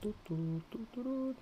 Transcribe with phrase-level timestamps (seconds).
[0.00, 1.34] tu, tu, tu,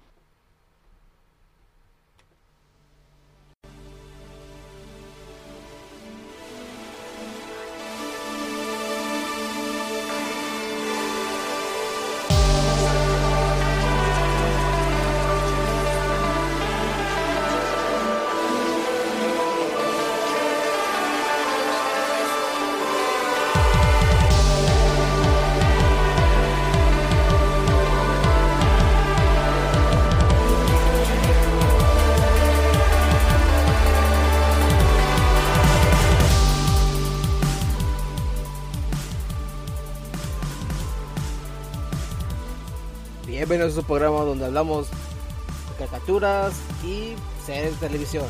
[43.49, 46.53] Bienvenidos a su programa donde hablamos de caricaturas
[46.85, 47.15] y
[47.47, 48.27] series de televisión.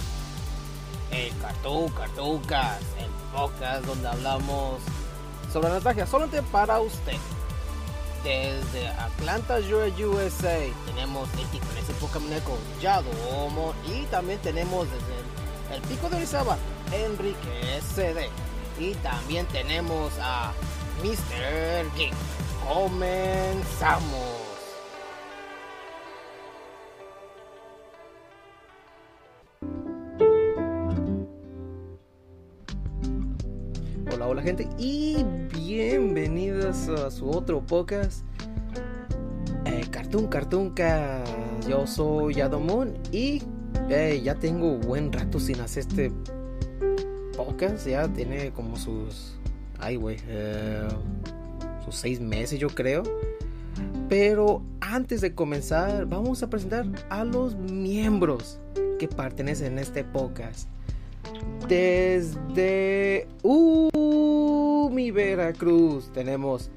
[1.10, 4.80] El Cartoon Cartucas, el podcast donde hablamos
[5.52, 7.16] sobre nostalgia solamente para usted.
[8.22, 16.08] Desde Atlanta, USA, tenemos el Ticones Pokémoneco Yadomo y también tenemos desde el, el Pico
[16.10, 16.56] de Orizaba,
[16.92, 18.30] Enrique SD.
[18.78, 20.52] Y también tenemos a
[21.02, 21.92] Mr.
[21.96, 22.14] Geek.
[22.72, 24.37] Comenzamos.
[34.78, 35.22] Y
[35.54, 38.24] bienvenidos a su otro podcast
[39.66, 41.22] eh, Cartoon Cartoonca.
[41.68, 43.42] Yo soy Yadomon y
[43.90, 46.10] eh, ya tengo buen rato sin hacer este
[47.36, 47.86] podcast.
[47.86, 49.34] Ya tiene como sus,
[49.80, 50.88] ay güey, eh,
[51.84, 53.02] sus seis meses yo creo.
[54.08, 58.58] Pero antes de comenzar, vamos a presentar a los miembros
[58.98, 60.70] que pertenecen a este podcast.
[61.68, 64.07] Desde uh,
[64.98, 66.70] mi Veracruz tenemos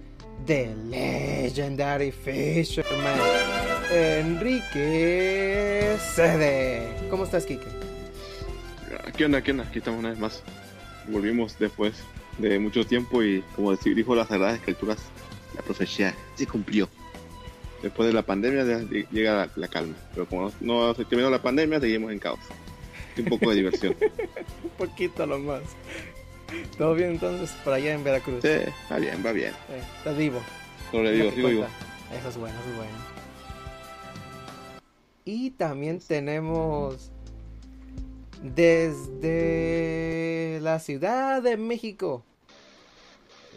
[0.46, 3.20] The Legendary Fisherman,
[3.92, 4.78] Enrique
[6.14, 6.88] Cede.
[7.10, 7.66] ¿Cómo estás, Kike?
[9.18, 9.42] ¿Qué onda?
[9.42, 9.64] ¿Qué onda?
[9.64, 10.44] Aquí estamos una vez más.
[11.08, 11.96] Volvimos después
[12.38, 15.00] de mucho tiempo y como decir, dijo las Sagradas Escrituras,
[15.56, 16.88] la profecía se cumplió.
[17.82, 18.64] Después de la pandemia
[19.10, 22.40] llega la, la calma, pero como no se terminó la pandemia, seguimos en caos.
[23.18, 23.96] Un poco de diversión.
[24.64, 25.64] Un poquito lo más.
[26.78, 28.42] ¿Todo bien entonces por allá en Veracruz?
[28.42, 28.50] Sí,
[28.92, 29.54] va bien, va bien.
[29.98, 30.42] ¿Estás vivo?
[30.92, 31.62] Sobrevivo, vivo.
[31.62, 31.70] cuenta.
[32.18, 32.92] Eso es bueno, eso es bueno.
[35.24, 37.12] Y también tenemos
[38.42, 39.60] desde
[40.62, 42.26] la Ciudad de México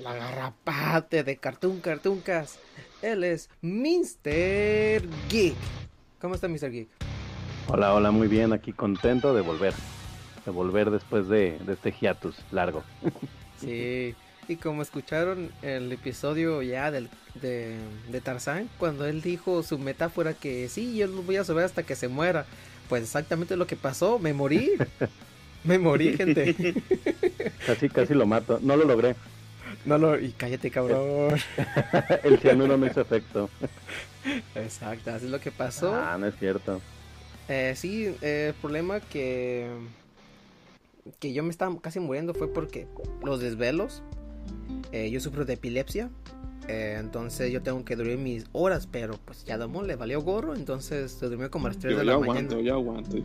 [0.03, 2.59] la garrapate de Cartoon Cartuncas.
[3.03, 5.03] Él es Mr.
[5.28, 5.55] Geek.
[6.21, 6.71] ¿Cómo está Mr.
[6.71, 6.88] Geek?
[7.69, 9.72] Hola, hola, muy bien, aquí contento de volver.
[10.44, 12.82] De volver después de, de este hiatus largo.
[13.60, 14.15] Sí,
[14.49, 17.09] y como escucharon el episodio ya del,
[17.41, 17.77] de,
[18.10, 21.84] de Tarzán, cuando él dijo su metáfora que sí, yo lo voy a saber hasta
[21.84, 22.44] que se muera,
[22.88, 24.72] pues exactamente lo que pasó, me morí.
[25.65, 26.55] Me morí, gente.
[27.66, 28.59] Casi, casi lo mato.
[28.61, 29.16] No lo logré.
[29.87, 30.21] No lo...
[30.21, 31.41] Y cállate, cabrón.
[32.22, 33.49] El cianuro no hizo efecto.
[34.55, 35.94] Exacto, así es lo que pasó.
[35.94, 36.82] Ah, no es cierto.
[37.49, 39.69] Eh, sí, eh, el problema que
[41.21, 42.87] que yo me estaba casi muriendo fue porque
[43.23, 44.03] los desvelos.
[44.93, 46.11] eh, yo sufro de epilepsia.
[46.69, 50.55] eh, entonces yo tengo que dormir mis horas, pero pues ya Damon le valió gorro,
[50.55, 52.61] entonces se durmió como a las 3 Yo, de yo la aguanto, mañana.
[52.63, 53.17] yo aguanto.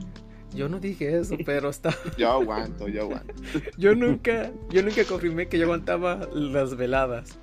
[0.54, 1.96] Yo no dije eso, pero está.
[2.18, 3.34] Yo aguanto, yo aguanto.
[3.78, 7.38] Yo nunca, yo nunca confirmé que yo aguantaba las veladas.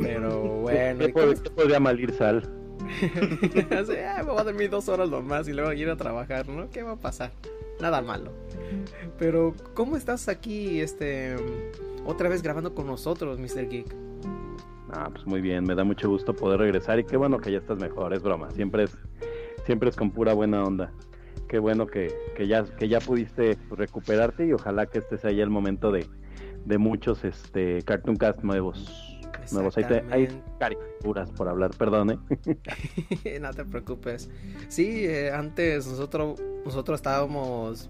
[0.00, 2.48] Pero bueno, ¿y ¿Qué, cómo pod- qué podría malir sal?
[3.70, 6.70] Así, "Ah, me voy a dormir dos horas nomás y luego ir a trabajar, ¿no?
[6.70, 7.32] ¿Qué va a pasar?
[7.80, 8.32] Nada malo.
[9.18, 11.36] Pero, ¿cómo estás aquí, este,
[12.04, 13.68] otra vez grabando con nosotros, Mr.
[13.68, 13.94] Geek?
[14.90, 17.58] Ah, pues muy bien, me da mucho gusto poder regresar y qué bueno que ya
[17.58, 18.96] estás mejor, es broma, siempre es,
[19.64, 20.92] siempre es con pura buena onda.
[21.48, 25.42] Qué bueno que, que ya, que ya pudiste recuperarte y ojalá que este sea ya
[25.42, 26.06] el momento de,
[26.64, 29.05] de muchos este Cartoon nuevos.
[29.52, 30.42] Nuevos, hay Exactamente.
[30.58, 32.18] caricaturas por hablar, perdone.
[33.40, 34.28] no te preocupes.
[34.68, 37.88] Sí, eh, antes nosotros, nosotros estábamos,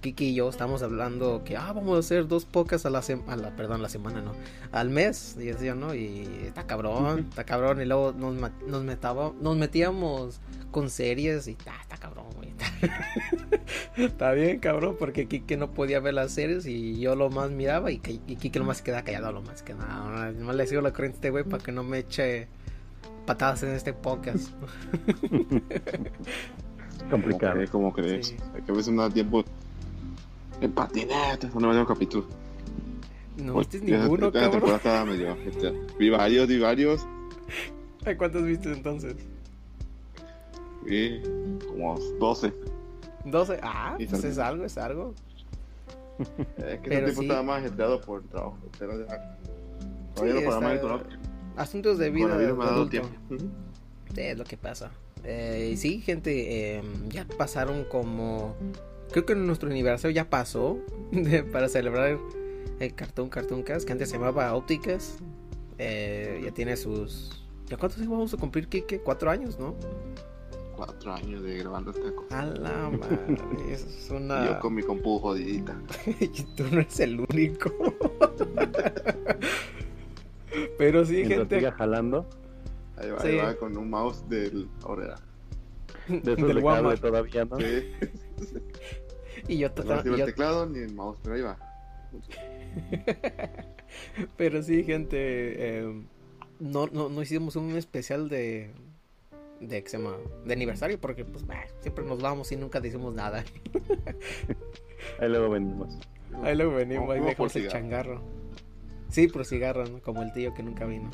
[0.00, 3.54] Kiki y yo estábamos hablando que, ah, vamos a hacer dos pocas a la semana,
[3.56, 4.32] perdón, la semana no,
[4.72, 5.94] al mes, y decía, ¿no?
[5.94, 8.34] Y está cabrón, está cabrón, y luego nos,
[8.66, 10.40] nos, metaba, nos metíamos
[10.70, 12.52] con series y está, está cabrón, güey.
[13.96, 17.90] está bien, cabrón, porque Kiki no podía ver las series y yo lo más miraba
[17.90, 20.66] y, Ki- y Kiki lo más se quedaba callado, lo más que nada, no, le
[20.66, 22.48] sigo la corriente a este güey para que no me eche
[23.24, 24.50] patadas en este podcast.
[26.98, 27.54] ¿Cómo Complicado.
[27.54, 27.70] crees?
[27.70, 28.26] ¿Cómo crees?
[28.28, 28.36] Sí.
[28.56, 29.44] Es que a veces no da tiempo
[30.60, 32.26] en patinetas, no me capítulos.
[33.36, 34.50] No viste esa- ninguno, esta cabrón.
[34.52, 35.34] temporada estaba medio.
[35.46, 37.06] este, Vi varios, vi varios.
[38.16, 39.14] ¿Cuántos viste entonces?
[40.86, 41.20] Sí,
[41.68, 42.52] como 12.
[43.24, 43.58] 12.
[43.62, 45.14] Ah, pues es algo, es algo.
[46.56, 47.26] Eh, que ese tiempo sí.
[47.26, 48.56] estaba más ajetreado por el trabajo.
[48.78, 49.36] Pero ya.
[50.14, 51.02] Todavía Sí, no para está-.
[51.56, 52.28] Asuntos de vida.
[52.28, 52.90] Coronavirus me ha de dado adulto.
[53.28, 53.54] tiempo.
[54.14, 54.90] Sí, es lo que pasa.
[55.24, 58.54] Eh, sí, gente, eh, ya pasaron como...
[59.12, 60.78] Creo que nuestro aniversario ya pasó
[61.12, 62.18] de- para celebrar
[62.80, 65.18] el Cartoon Cartoon Cast, que antes se llamaba Ópticas.
[65.78, 67.44] Eh, ya tiene sus...
[67.66, 69.00] ¿Ya cuántos años vamos a cumplir, Kike?
[69.00, 69.74] Cuatro años, ¿no?
[70.76, 72.40] Cuatro años de grabando esta cosa.
[72.40, 73.18] A la madre,
[73.72, 74.44] es una...
[74.46, 75.74] yo con mi compu jodidita.
[76.20, 77.72] Y tú no eres el único.
[80.78, 81.56] Pero sí, Mientras gente...
[81.58, 82.26] siga jalando,
[82.96, 83.28] Ahí va, Sí.
[83.28, 85.16] ahí va con un mouse del Obrera.
[86.08, 87.58] de esos del de cable todavía, ¿no?
[87.58, 87.64] Sí.
[89.48, 91.58] Y yo, No y yo- el teclado ni el mouse, pero ahí va.
[94.36, 96.02] Pero sí, gente, eh,
[96.58, 98.70] no, no, no hicimos un especial de
[99.60, 103.14] de, que se llama, de aniversario porque pues bah, siempre nos vamos y nunca decimos
[103.14, 103.44] nada.
[105.20, 105.98] Ahí luego venimos.
[106.42, 108.20] Ahí luego venimos, ahí dejamos el changarro.
[109.08, 110.00] Sí, por cigarro, ¿no?
[110.02, 111.10] como el tío que nunca vino.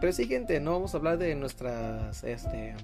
[0.00, 2.74] Pero sí, gente, no vamos a hablar de nuestras este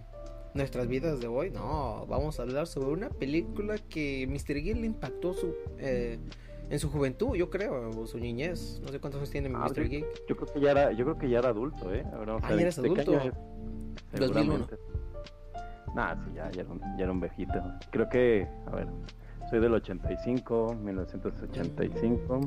[0.54, 4.60] nuestras vidas de hoy, no, vamos a hablar sobre una película que Mr.
[4.60, 6.18] Gill le impactó su eh,
[6.70, 8.80] en su juventud, yo creo, o su niñez.
[8.82, 9.88] No sé cuántos años tiene Ah, Mr.
[9.88, 10.06] Geek.
[10.28, 12.04] Yo creo que ya era, yo creo que ya era adulto, ¿eh?
[12.12, 13.20] A ver, vamos a Ah, ver, ¿ya eres ¿de qué adulto?
[13.20, 14.20] año es?
[14.20, 14.34] 2001.
[14.66, 14.76] Seguramente.
[15.94, 17.52] Nah, sí, ya, ya, era un, ya era un viejito.
[17.92, 18.88] Creo que, a ver,
[19.50, 22.40] soy del 85, 1985,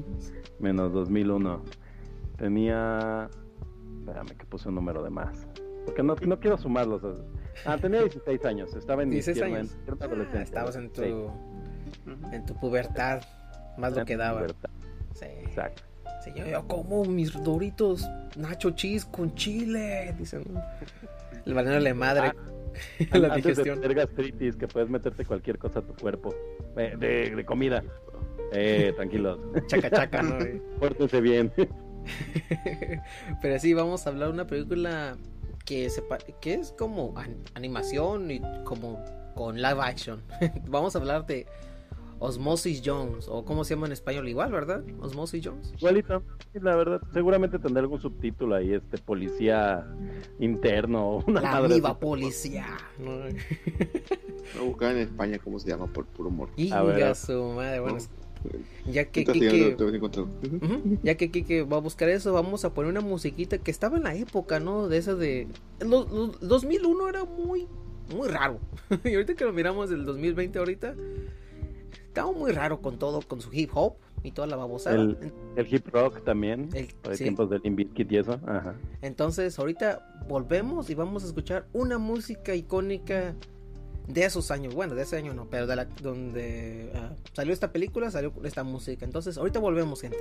[0.59, 1.61] menos 2001.
[2.37, 3.29] Tenía,
[3.99, 5.47] espérame que puse un número de más.
[5.85, 7.01] Porque no, no quiero sumarlos.
[7.65, 9.77] Ah, tenía 16 años, estaba en mi 16 tierna- años.
[9.87, 11.13] en Ah, estabas en tu, Sí,
[12.31, 13.21] en tu pubertad,
[13.77, 14.39] más lo en que daba.
[14.39, 14.69] pubertad,
[15.13, 15.25] Sí.
[15.43, 15.83] Exacto.
[16.23, 20.43] Sí, yo, yo como mis doritos nacho cheese con chile, dicen.
[21.45, 22.33] El valiéndole madre Ah,
[23.17, 23.81] la Antes de digestión.
[23.81, 26.35] tener gastritis, que puedes meterte cualquier cosa a tu cuerpo.
[26.75, 27.83] Eh, de, de comida.
[28.51, 29.39] Eh, tranquilos.
[29.67, 30.37] Chaca chaca, ¿no?
[30.79, 31.51] Pórtense bien.
[33.41, 35.15] Pero sí, vamos a hablar de una película
[35.67, 39.03] que, es como an- animación y como
[39.35, 40.21] con live action.
[40.67, 41.45] vamos a hablar de
[42.19, 44.81] Osmosis Jones, o cómo se llama en español, igual, ¿verdad?
[45.01, 45.71] Osmosis Jones.
[45.77, 46.23] Igualito,
[46.53, 47.01] la verdad.
[47.13, 49.85] Seguramente tendrá algún subtítulo ahí, este policía
[50.39, 52.65] interno una La madre viva policía.
[52.97, 53.11] ¿no?
[53.17, 53.35] Voy
[54.59, 56.49] a buscar en España cómo se llama por puro humor.
[56.71, 57.97] A ver, Inga a- su madre, bueno,
[58.91, 59.75] ya que Kike
[61.03, 64.03] Ya que Kike va a buscar eso, vamos a poner una musiquita que estaba en
[64.03, 64.87] la época, ¿no?
[64.87, 65.47] De esa de...
[65.79, 67.67] Los, los- 2001 era muy,
[68.15, 68.59] muy raro.
[69.03, 70.95] y ahorita que lo miramos del 2020 ahorita,
[72.07, 74.95] estaba muy raro con todo, con su hip hop y toda la babosada.
[74.95, 76.69] El- hip rock también.
[76.73, 77.23] el- Por sí.
[77.23, 78.39] tiempos del Limp Bizkit y eso.
[78.45, 78.75] Ajá.
[79.01, 83.35] Entonces ahorita volvemos y vamos a escuchar una música icónica
[84.07, 84.73] de esos años.
[84.73, 88.63] Bueno, de ese año no, pero de la donde ah, salió esta película, salió esta
[88.63, 89.05] música.
[89.05, 90.17] Entonces ahorita volvemos, gente.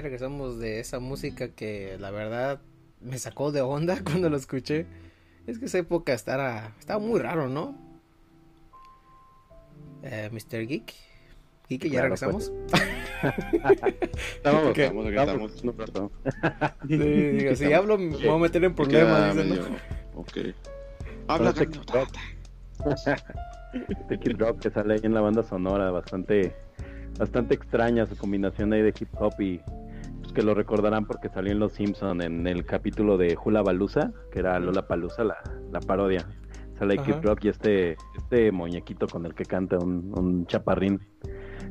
[0.00, 2.60] Regresamos de esa música que la verdad
[3.00, 4.86] me sacó de onda cuando lo escuché.
[5.46, 7.76] Es que esa época estaba, estaba muy raro, ¿no?
[10.02, 10.66] Eh, Mr.
[10.66, 10.92] Geek.
[11.68, 12.50] Geek, ya Claro, regresamos.
[14.36, 14.78] Estábamos, Ok.
[14.78, 15.62] Estamos, aquí estábamos estamos.
[15.62, 16.10] en un rato.
[16.88, 19.36] Sí, digo, si hablo me voy a meter en problemas.
[19.36, 19.56] dicen, ¿no?
[20.20, 20.38] Ok.
[21.28, 22.08] Habla, Drop,
[24.60, 26.54] que sale ahí en la banda sonora, bastante
[27.18, 29.60] bastante extraña su combinación ahí de hip hop y
[30.32, 34.38] que lo recordarán porque salió en Los Simpson en el capítulo de Hula Balusa, que
[34.40, 35.36] era Lola Palusa, la,
[35.72, 36.26] la parodia.
[36.78, 36.96] Sale.
[36.96, 40.98] Kid Rock y este, este muñequito con el que canta un, un chaparrín.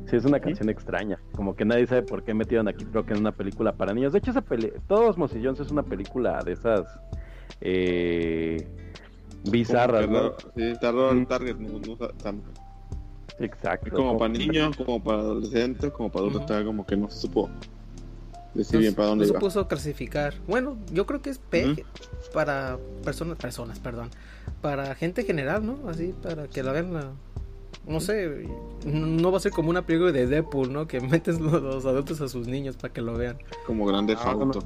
[0.06, 1.18] Sí, es una canción extraña.
[1.34, 4.12] Como que nadie sabe por qué metieron a Kid Rock en una película para niños.
[4.12, 6.86] De hecho, esa peli Todos Mossy Jones es una película de esas
[7.60, 8.68] eh,
[9.50, 10.30] bizarras, Como ¿no?
[10.38, 10.60] Sí, Mm.
[10.60, 10.78] el
[11.26, 11.56] target.
[11.56, 11.96] No, no
[13.40, 13.86] Exacto.
[13.86, 16.42] es como para niños, como para adolescentes, como para adultos.
[16.42, 17.48] Está como que no se supo
[18.54, 19.40] decir No, bien para dónde no se iba.
[19.40, 20.34] puso clasificar.
[20.46, 21.84] Bueno, yo creo que es P
[22.34, 24.08] para personas, personas, perdón,
[24.60, 25.78] para gente general, ¿no?
[25.88, 26.92] Así para que la vean.
[26.94, 27.12] la-
[27.86, 28.46] No sé,
[28.84, 30.86] no va a ser como una película de Deadpool, ¿no?
[30.86, 33.38] Que metes los, los adultos a sus niños para que lo vean.
[33.66, 34.60] Como grande Ah, auto.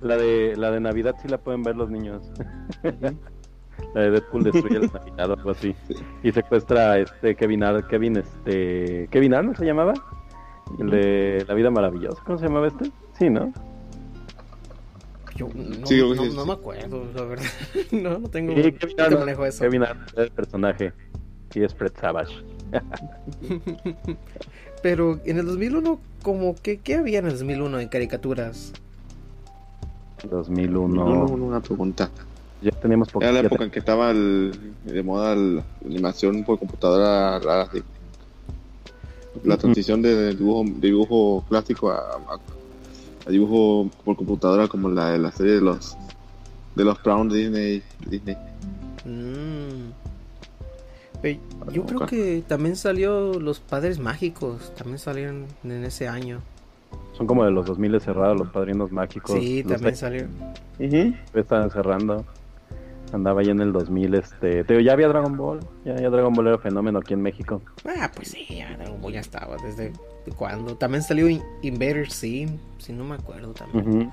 [0.00, 2.22] La de, la de Navidad sí la pueden ver los niños.
[3.94, 5.74] la de Deadpool destruye la Navidad o algo así.
[5.88, 5.94] Sí.
[6.22, 9.94] Y secuestra a este Kevin Ar Kevin este Kevin Arnold se llamaba.
[10.80, 12.20] El de La vida maravillosa.
[12.24, 12.90] ¿Cómo se llamaba este?
[13.18, 13.52] Sí, ¿no?
[15.36, 16.46] Yo no, Sí, no- sí, no sí.
[16.46, 17.44] me acuerdo, la verdad.
[17.92, 18.54] no, no tengo.
[18.54, 19.20] Sí, Kevin no Arnold.
[19.24, 19.60] manejo eso.
[19.64, 20.92] Kevin Arnold es el personaje.
[21.54, 22.32] Y es Fred Savage.
[24.82, 28.72] Pero en el 2001, como que, ¿qué había en el 2001 en caricaturas?
[30.30, 30.94] 2001.
[31.04, 32.10] No, no, una pregunta.
[32.62, 34.52] Ya teníamos Era la época en que estaba el-
[34.84, 37.68] de moda el- la animación por computadora rara.
[39.44, 42.40] La transición de dibujo, de dibujo clásico a, a-
[43.26, 45.96] a dibujo por computadora como la de la serie de los
[46.74, 47.82] de los Brown de Disney.
[48.06, 48.36] Disney.
[49.04, 49.90] Mm.
[51.72, 56.40] Yo creo que también salió Los Padres Mágicos, también salieron en ese año.
[57.16, 59.32] Son como de los 2000 cerrados los padrinos mágicos.
[59.40, 60.26] Sí, los también de- salió.
[61.34, 62.24] estaban cerrando.
[63.12, 64.64] Andaba ya en el 2000, este...
[64.64, 65.60] Te digo, ya había Dragon Ball.
[65.84, 67.62] Ya, ya Dragon Ball era fenómeno aquí en México.
[67.84, 69.92] Ah, pues sí, ya Dragon Ball ya estaba desde
[70.36, 70.74] cuando.
[70.76, 73.88] También salió In- Invader Sim, si no me acuerdo también.
[73.88, 74.12] Ujú.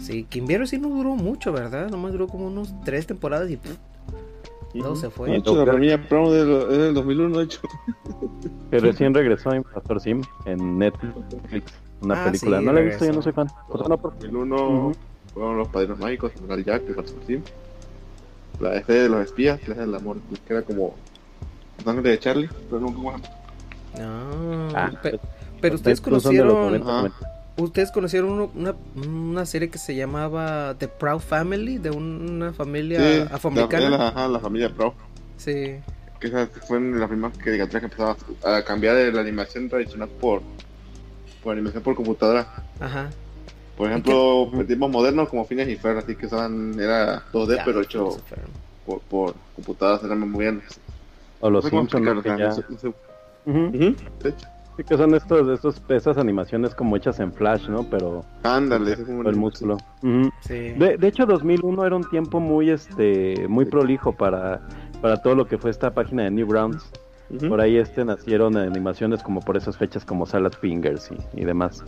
[0.00, 1.90] Sí, que Invader Sim no duró mucho, ¿verdad?
[1.90, 3.76] Nomás duró como unos tres temporadas y pff,
[4.80, 5.30] todo se fue.
[5.30, 7.60] De hecho, la familia Brown es del, es del 2001, de hecho.
[8.70, 11.14] Que recién regresó en Pastor Sim en Netflix.
[12.02, 12.58] Una Ah, película.
[12.58, 13.46] sí, no la he visto, yo no soy fan.
[13.68, 14.92] O sea, no, por- 2001 Ujú.
[15.32, 17.42] fueron los padrinos mágicos, el Jack, el Pastor Sim.
[18.60, 20.94] La F de los espías, la del amor, que era como
[21.84, 23.22] sangre de Charlie, pero nunca más.
[23.98, 25.18] No, Ah, pe-
[25.60, 26.96] pero ustedes de los conocieron, 90, Ajá.
[26.98, 27.16] 90.
[27.58, 28.74] ustedes conocieron uno- una,
[29.06, 33.90] una serie que se llamaba The Proud Family de una familia Sí, afroamericana.
[33.90, 34.94] la, ajá, la familia Pro.
[35.36, 35.76] Sí.
[36.20, 40.08] Que esa fue en la primera caricatura que empezaba a cambiar de la animación tradicional
[40.20, 40.40] por,
[41.42, 42.46] por animación por computadora.
[42.80, 43.10] Ajá.
[43.76, 47.82] Por ejemplo, tiempos modernos como Phineas y Ferb, así que usaban, era 2D, Ya, pero
[47.82, 48.16] hecho
[48.86, 50.62] por, por computadoras, eran muy bien.
[51.40, 52.94] O los No Simpsons.
[54.76, 57.84] Sí, que son estos, estos, esas animaciones como hechas en Flash, ¿no?
[57.84, 59.78] Pero Ándale, es como el músculo.
[60.02, 60.30] Ujú.
[60.40, 60.72] Sí.
[60.72, 64.60] De, de hecho, 2001 era un tiempo muy, este, muy prolijo para,
[65.00, 66.90] para todo lo que fue esta página de Newgrounds.
[67.30, 67.48] Ujú.
[67.48, 71.82] Por ahí este nacieron animaciones como por esas fechas como Salad Fingers y, y demás.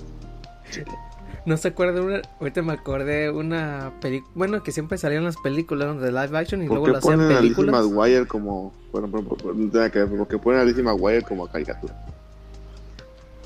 [1.46, 2.20] No se acuerda una.
[2.40, 4.32] Ahorita me acordé una película.
[4.34, 7.36] Bueno, que siempre salían las películas de live action y ¿Por luego las hacían ponen
[7.36, 7.84] a Lizzie películas.
[7.86, 8.72] McGuire como.
[8.92, 11.94] Bueno, pero- pero- no tiene que ver, ¿por qué ponen a Lizzie McGuire como caricatura?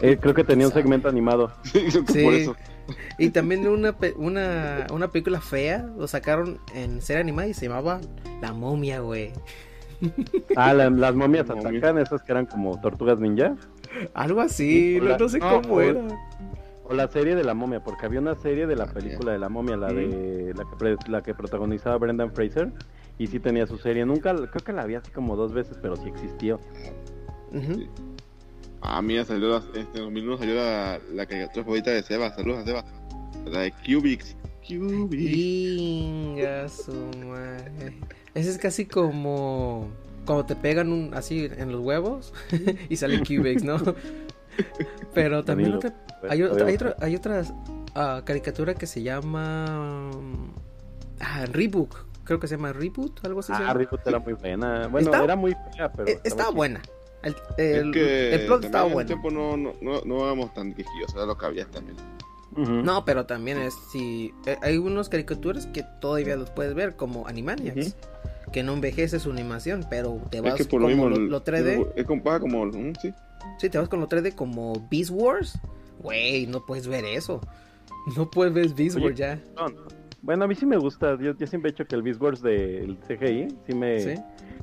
[0.01, 1.53] Eh, creo que tenía un segmento animado.
[1.65, 2.57] Sí, por eso.
[3.19, 7.69] Y también una, pe- una, una película fea lo sacaron en serie animada y se
[7.69, 8.01] llamaba
[8.41, 9.31] La momia, güey.
[10.57, 11.69] Ah, la- las momias Momia.
[11.69, 13.55] atacan, esas que eran como tortugas ninja.
[14.15, 16.01] Algo así, Sí, no, la- no sé no, cómo era.
[16.85, 19.39] O la serie de la momia, porque había una serie de la Ah, película de
[19.39, 22.73] la momia, la de la que, pre- la que protagonizaba Brendan Fraser.
[23.19, 24.05] Y sí tenía su serie.
[24.05, 26.59] Nunca, creo que la vi así como dos veces, pero sí existió.
[27.53, 27.87] Ujú.
[28.81, 32.35] A mí ya salió, la, este, en 2001 salió la, la caricatura favorita de Seba.
[32.35, 32.85] Saludos a Seba.
[33.47, 34.35] La de Cubix.
[34.67, 35.37] Cubix.
[35.37, 36.93] Inga su
[37.27, 37.99] madre.
[38.35, 39.89] Ese es casi como
[40.25, 42.33] cuando te pegan un, así en los huevos
[42.89, 43.77] y sale Cubex, ¿no?
[45.15, 45.93] Pero también otra,
[46.29, 47.43] hay, otra, hay, otra, hay otra
[47.95, 50.11] ah, caricatura que se llama
[51.21, 51.95] ah, Reboot,
[52.25, 53.49] creo que se llama Reboot, algo así.
[53.49, 53.75] se Ah, llama.
[53.75, 54.89] Reboot era muy buena.
[54.89, 56.09] Bueno, Está- era muy fea, pero.
[56.09, 56.81] Eh, estaba buena.
[57.23, 59.07] El, Es el, que el plot estaba bueno.
[59.07, 61.97] tiempo no, no, no, no éramos tan quejillos, era lo que había también.
[62.55, 67.27] No, pero también es si eh, hay unos caricaturas que todavía los puedes ver como
[67.27, 67.95] Animaniacs,
[68.53, 71.25] que no envejece su animación, pero te vas Es que por lo como mismo.
[71.25, 72.67] lo, lo 3D, Es como.
[72.67, 73.15] mm, sí.
[73.59, 75.59] Sí, te vas con lo 3D como Beast Wars,
[76.01, 77.41] güey, no puedes ver eso.
[78.17, 79.41] No puedes ver Beast Oye, Wars ya.
[79.57, 79.83] No, no.
[80.23, 81.17] Bueno, a mí sí me gusta.
[81.21, 84.15] Yo, yo siempre he hecho que el Beast Wars del CGI sí me, ¿Sí?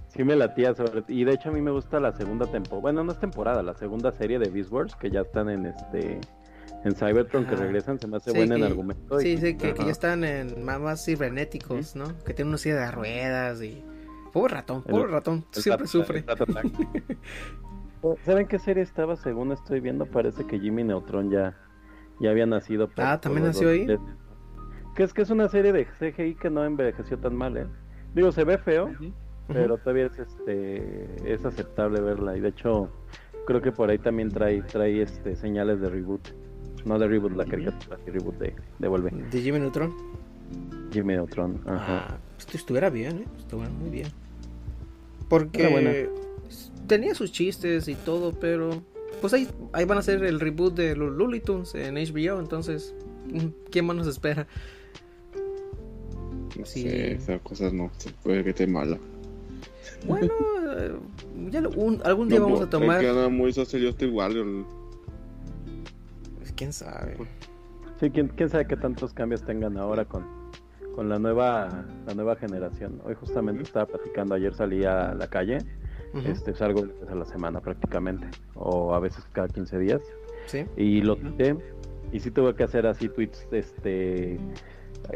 [0.07, 3.03] sí me latía sobre y de hecho a mí me gusta la segunda temporada bueno
[3.03, 6.19] no es temporada la segunda serie de Beast Wars que ya están en este
[6.83, 9.57] en Cybertron que regresan se me hace Sí, buena en que- argumento y- Sí, sí,
[9.57, 12.17] que, que ya están en más cibernéticos, ¿no?
[12.25, 13.83] Que tienen una silla de ruedas y...
[14.31, 16.23] Pobre ratón, El- pobre ratón, el siempre sufre.
[17.99, 18.25] Attack.
[18.25, 19.15] ¿Saben qué serie estaba?
[19.15, 21.57] Según estoy viendo, parece que Jimmy Neutron ya,
[22.19, 22.89] ya había nacido.
[22.97, 23.85] Ah, ¿también nació ahí?
[23.85, 24.15] 2000.
[24.95, 27.67] Que es que es una serie de CGI que no envejeció tan mal, ¿eh?
[28.13, 28.89] Digo, se ve feo,
[29.47, 32.89] pero todavía es este es aceptable verla y de hecho
[33.45, 36.29] creo que por ahí también trae trae este señales de reboot
[36.85, 39.93] no de reboot la caricatura sí, reboot de, de De Jimmy Neutron.
[40.91, 43.25] Jimmy Neutron ajá Ah, esto estuviera bien, ¿eh?
[43.37, 44.07] Estuviera muy bien.
[45.27, 46.09] Porque.
[46.89, 48.81] Tenía sus chistes y todo, pero
[49.21, 52.93] pues ahí, ahí van a hacer el reboot de los Looney Tunes en HBO, entonces,
[53.31, 54.45] mm, ¿quién más nos espera?
[56.57, 56.81] No Sí.
[56.83, 58.97] sé, esas cosas no se puede que esté mala.
[60.05, 60.27] Bueno,
[61.49, 63.03] ya lo- un- algún día No, vamos a tomar...
[63.03, 64.65] Es que muy Justin Warrior.
[66.37, 67.15] Pues, ¿Quién sabe?
[67.99, 70.25] sí quién, quién sabe qué tantos cambios tengan ahora con
[70.95, 75.59] con la nueva la nueva generación hoy justamente estaba platicando ayer salí a la calle
[76.13, 80.01] Ujú, este salgo una vez a la semana prácticamente o a veces cada 15 días
[80.47, 80.65] Sí.
[80.77, 81.55] y lo quité
[82.11, 84.39] y sí tuve que hacer así tweets este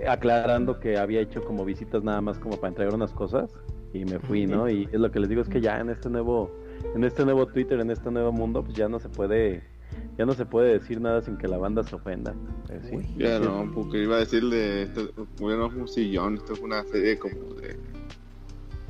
[0.08, 3.52] aclarando que había hecho como visitas nada más como para entregar unas cosas
[3.94, 4.68] y me fui, ¿no?
[4.70, 6.52] Y es lo que les digo es que ya en este nuevo
[6.96, 9.64] en este nuevo Twitter, en este nuevo mundo, pues ya no se puede
[10.18, 12.34] ya no se puede decir nada sin que la banda se ofenda.
[12.90, 12.98] Sí.
[13.18, 17.18] Ya no, porque iba a decirle, esto, bueno, es un sillón, esto es una serie
[17.20, 17.76] como de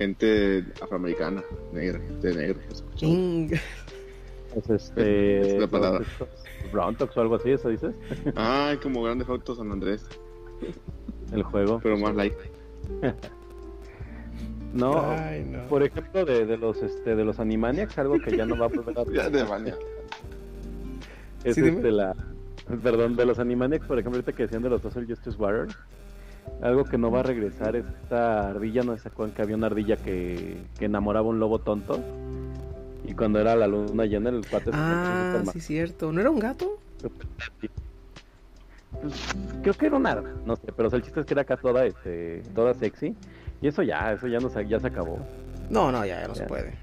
[0.03, 1.99] gente afroamericana, negra,
[2.71, 3.05] escucha.
[3.05, 3.59] Inga.
[4.55, 6.05] Es este Es la palabra.
[6.71, 7.93] Brown Talks o algo así, eso dices,
[8.35, 10.05] Ay, como grandes fotos San Andrés,
[11.31, 11.79] el juego.
[11.81, 12.33] pero más light.
[14.73, 15.67] No, Ay, no.
[15.67, 18.69] por ejemplo de, de los este de los Animaniacs, algo que ya no va a
[18.69, 19.75] volver a Ya de baña.
[21.43, 22.15] es Sí, este la
[22.81, 25.77] perdón de los Animaniacs por ejemplo ahorita que decían de los Social Justice Warriors
[26.61, 29.67] algo que no va a regresar es esta ardilla no se acuerdan que había una
[29.67, 31.99] ardilla que, que enamoraba a un lobo tonto
[33.05, 36.11] y cuando era la luna llena el cuate se Ah, sentía sí, cierto.
[36.13, 36.77] ¿No era un gato?
[39.01, 39.13] Pues,
[39.61, 41.57] creo que era una no sé pero o sea, el chiste es que era acá
[41.57, 43.15] toda este toda sexy.
[43.61, 45.19] Y eso ya eso ya no se, ya se acabó.
[45.69, 46.73] No, no, ya, ya no se puede.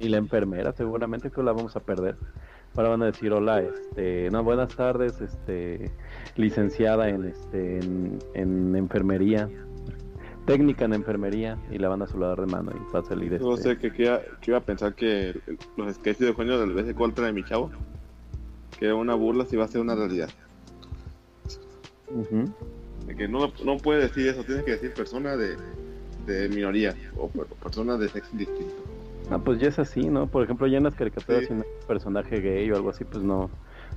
[0.00, 2.16] y la enfermera seguramente que la vamos a perder.
[2.76, 5.92] Ahora van a decir hola este no buenas tardes este
[6.36, 9.48] licenciada en este en, en enfermería
[10.46, 13.54] técnica en enfermería y la van a saludar de mano y va a salir No
[13.54, 15.34] este sé, que, que, iba, que iba a pensar que
[15.76, 17.70] los sketches de Juanio del de contra de mi chavo,
[18.78, 20.28] que era una burla si va a ser una realidad.
[22.10, 22.44] Ujú.
[23.06, 25.56] De que no, no puede decir eso, tienes que decir persona de,
[26.26, 28.74] de minoría o per- persona de sexo distinto.
[29.30, 30.26] Ah, pues ya es así, ¿no?
[30.26, 31.48] Por ejemplo, ya en las caricaturas, Sí.
[31.48, 33.48] si no un personaje gay o algo así, pues no,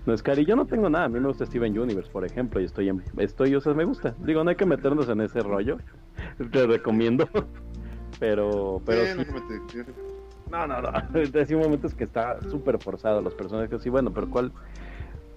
[0.07, 0.45] no es cari.
[0.45, 3.03] Yo no tengo nada, a mí me gusta Steven Universe, por ejemplo, y estoy, en,
[3.17, 4.15] estoy, o sea, me gusta.
[4.19, 5.77] Digo, no hay que meternos en ese rollo,
[6.51, 7.27] te recomiendo,
[8.19, 9.85] pero, pero Eh, sí.
[10.49, 14.51] no No, no, hay momentos que está súper forzado los personajes, y bueno, pero ¿cuál?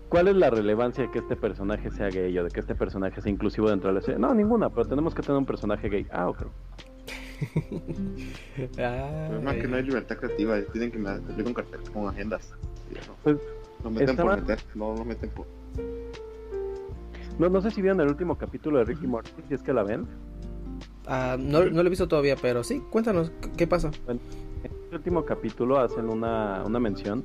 [0.08, 3.20] ¿Cuál es la relevancia de que este personaje sea gay o de que este personaje
[3.20, 4.18] sea inclusivo dentro de la serie?
[4.18, 6.06] No, ninguna, pero tenemos que tener un personaje gay.
[6.10, 6.46] Ah, ok.
[8.76, 12.08] Pero es más que no hay libertad creativa, tienen que me- cumplir con, cartel- con
[12.08, 12.52] agendas.
[13.22, 13.36] Pues,
[13.84, 15.46] Lo meten estaba- por meter, no lo meten por.
[17.38, 19.82] no, no sé si vieron el último capítulo de Ricky Morty, si es que la
[19.82, 20.06] ven.
[21.06, 23.90] Ah, no, no lo he visto todavía, pero sí, cuéntanos, ¿qué- ¿qué pasa?
[24.08, 24.20] En
[24.90, 27.24] el último capítulo hacen una, una mención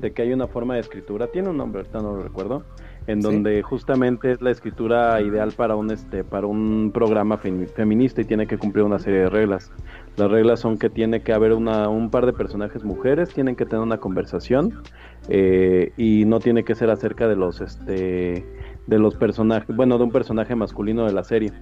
[0.00, 2.64] de que hay una forma de escritura, tiene un nombre, ahorita no lo recuerdo,
[3.06, 3.28] en Sí.
[3.28, 8.24] donde justamente es la escritura ideal para un este para un programa femi- feminista y
[8.24, 9.70] tiene que cumplir una serie de reglas.
[10.16, 13.66] Las reglas son que tiene que haber una, un par de personajes mujeres, tienen que
[13.66, 14.78] tener una conversación
[15.28, 18.48] eh, y no tiene que ser acerca de los este
[18.86, 21.54] de los personajes, bueno, de un personaje masculino de la serie.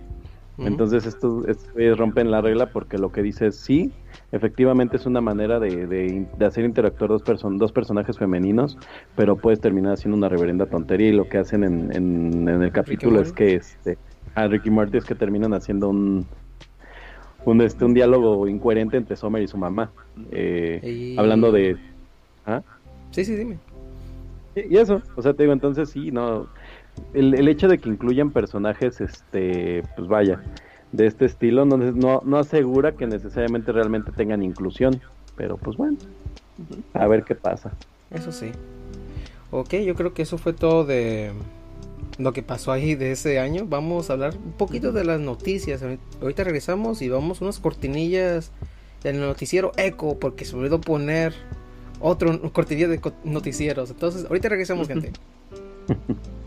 [0.62, 3.94] Entonces estos, estos rompen la regla porque lo que dice es sí,
[4.30, 8.78] efectivamente es una manera de, de- de hacer interactuar dos, person- dos personajes femeninos,
[9.14, 12.72] pero puedes terminar haciendo una reverenda tontería y lo que hacen en, en- en el
[12.72, 14.00] capítulo es que este,
[14.34, 16.30] a Ricky y Morty es que terminan haciendo un,
[17.44, 19.92] un, este, un diálogo incoherente entre Summer y su mamá,
[20.30, 21.76] eh, Y- hablando de...
[22.44, 22.62] ¿Ah?
[23.10, 23.58] Sí, sí, dime.
[24.54, 26.46] Y y eso, o sea, te digo, entonces sí, no.
[27.14, 30.40] El, el hecho de que incluyan personajes, este, pues vaya,
[30.92, 35.00] de este estilo, no, no, no asegura que necesariamente realmente tengan inclusión.
[35.36, 35.96] Pero pues bueno,
[36.92, 37.72] a ver qué pasa.
[38.10, 38.50] Eso sí.
[39.52, 41.30] Ok, yo creo que eso fue todo de
[42.20, 43.66] lo que pasó ahí de ese año.
[43.68, 45.82] Vamos a hablar un poquito de las noticias.
[46.20, 48.50] Ahorita- regresamos y vamos unas cortinillas
[49.02, 51.34] del noticiero Eco porque se olvidó poner
[52.00, 53.90] otro cortinilla de noticieros.
[53.90, 55.12] Entonces, ahorita regresamos, gente.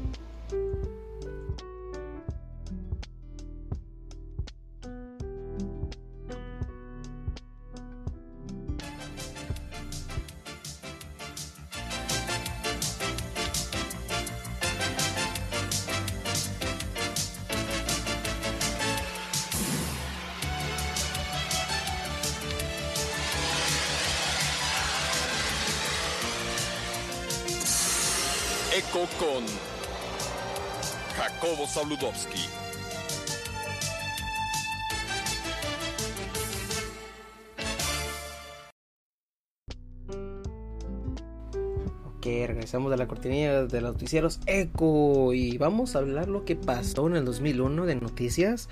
[29.24, 29.46] con
[31.16, 32.46] Jacobo Saludowski.
[42.06, 46.58] Ok, regresamos de la cortinilla de los noticieros Eco y vamos a hablar lo que
[46.58, 48.68] pasó en el 2001 de noticias.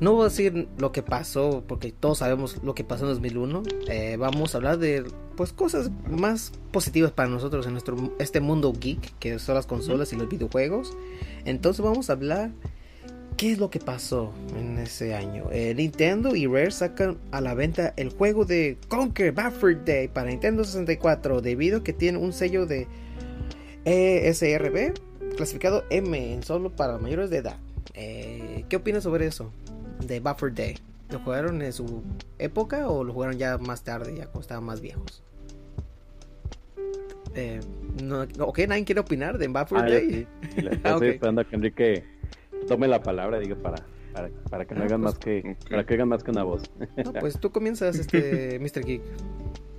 [0.00, 3.62] No voy a decir lo que pasó porque todos sabemos lo que pasó en 2001.
[3.88, 5.04] Eh, vamos a hablar de
[5.36, 10.12] pues cosas más positivas para nosotros en nuestro este mundo geek que son las consolas
[10.12, 10.96] y los videojuegos.
[11.44, 12.50] Entonces vamos a hablar
[13.38, 15.44] qué es lo que pasó en ese año.
[15.52, 20.08] Eh, Nintendo y Rare sacan a la venta el juego de Conquer Bad Fur Day
[20.08, 22.88] para Nintendo 64 debido a que tiene un sello de
[23.84, 24.92] ESRB
[25.36, 27.58] clasificado M solo para mayores de edad.
[27.94, 29.52] Eh, ¿Qué opinas sobre eso?
[30.06, 30.76] De Buffer Day.
[31.10, 32.02] ¿Lo jugaron en su
[32.38, 35.22] época o lo jugaron ya más tarde, ya cuando estaban más viejos?
[37.34, 37.60] Eh,
[38.02, 40.08] no, ok, nadie quiere opinar de Buffer Ah, yo Day.
[40.10, 41.14] sí, sí, la- Ah, estoy ok.
[41.14, 42.04] esperando a que Enrique
[42.66, 45.70] tome la palabra, digo, para, para, para que no Ah, hagan pues, más que, ok.
[45.70, 46.62] para que hagan más que una voz.
[47.04, 48.84] No, pues tú comienzas, este, Mr.
[48.84, 49.02] Geek.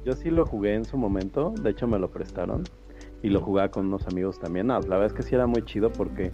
[0.05, 2.63] Yo sí lo jugué en su momento, de hecho me lo prestaron
[3.21, 4.67] y lo jugaba con unos amigos también.
[4.67, 6.31] No, la verdad es que sí era muy chido porque,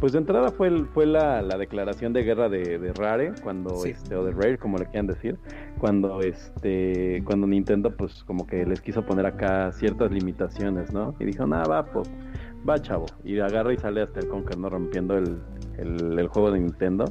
[0.00, 3.70] pues de entrada fue el- fue la, la declaración de guerra de, de Rare, cuando
[3.76, 3.90] Sí.
[3.90, 5.36] este, o de Rare, como le quieran decir,
[5.78, 11.14] cuando este, cuando Nintendo pues como que les quiso poner acá ciertas limitaciones, ¿no?
[11.18, 12.10] Y dijo, nada, va, pues,
[12.68, 13.06] va chavo.
[13.24, 14.68] Y agarra y sale hasta el Conker, ¿no?
[14.68, 15.38] Rompiendo el,
[15.78, 17.04] el, el juego de Nintendo.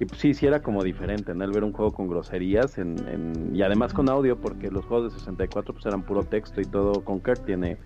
[0.00, 1.44] Y pues sí, sí era como diferente, ¿no?
[1.44, 5.12] El ver un juego con groserías en, en- y además con audio, porque los juegos
[5.12, 7.78] de 64 pues eran puro texto y todo Conker tiene,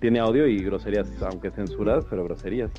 [0.00, 2.70] tiene audio y groserías, aunque censuradas, pero groserías.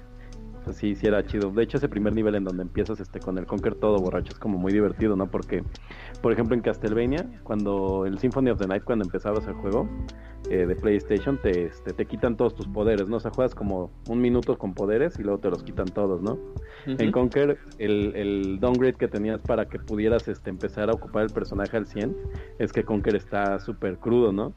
[0.65, 1.51] Pues sí, sí era chido.
[1.51, 4.39] De hecho, ese primer nivel en donde empiezas este con el Conker todo borracho es
[4.39, 5.27] como muy divertido, ¿no?
[5.27, 5.63] Porque,
[6.23, 9.87] por ejemplo, en Castlevania, cuando el Symphony of the Night, cuando empezabas el juego
[10.49, 13.17] eh, de PlayStation, te, este, te quitan todos tus poderes, ¿no?
[13.17, 16.39] O sea, juegas como un minuto con poderes y luego te los quitan todos, ¿no?
[16.87, 21.29] En Conker, el, el downgrade que tenías para que pudieras este, empezar a ocupar el
[21.29, 22.15] personaje al 100
[22.57, 24.53] es que Conker está súper crudo, ¿no?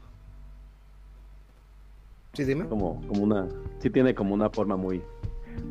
[2.33, 2.65] Sí, dime.
[2.65, 3.47] Como, como una.
[3.79, 5.01] Sí, tiene como una forma muy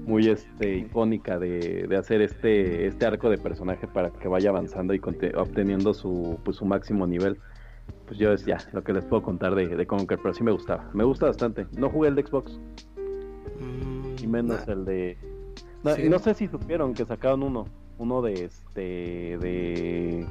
[0.04, 4.94] muy este icónica de, de hacer este este arco de personaje para que vaya avanzando
[4.94, 5.00] y
[5.36, 7.38] obteniendo su pues su máximo nivel
[8.06, 10.52] pues yo es ya lo que les puedo contar de, de Conker pero sí me
[10.52, 12.58] gustaba me gusta bastante no jugué el de Xbox
[13.60, 14.72] Mm, y menos nah.
[14.72, 15.18] el de
[15.82, 16.08] no, Sí.
[16.08, 17.66] no sé si supieron que sacaron uno
[17.98, 20.26] uno de este de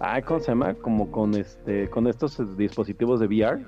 [0.00, 3.64] ah cómo se llama como con este con estos dispositivos de VR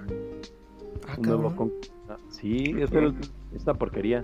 [1.07, 1.57] Ah, un nuevo cabrón.
[1.57, 1.73] con...
[2.11, 3.15] ah, Sí, era el-
[3.55, 4.23] esta porquería.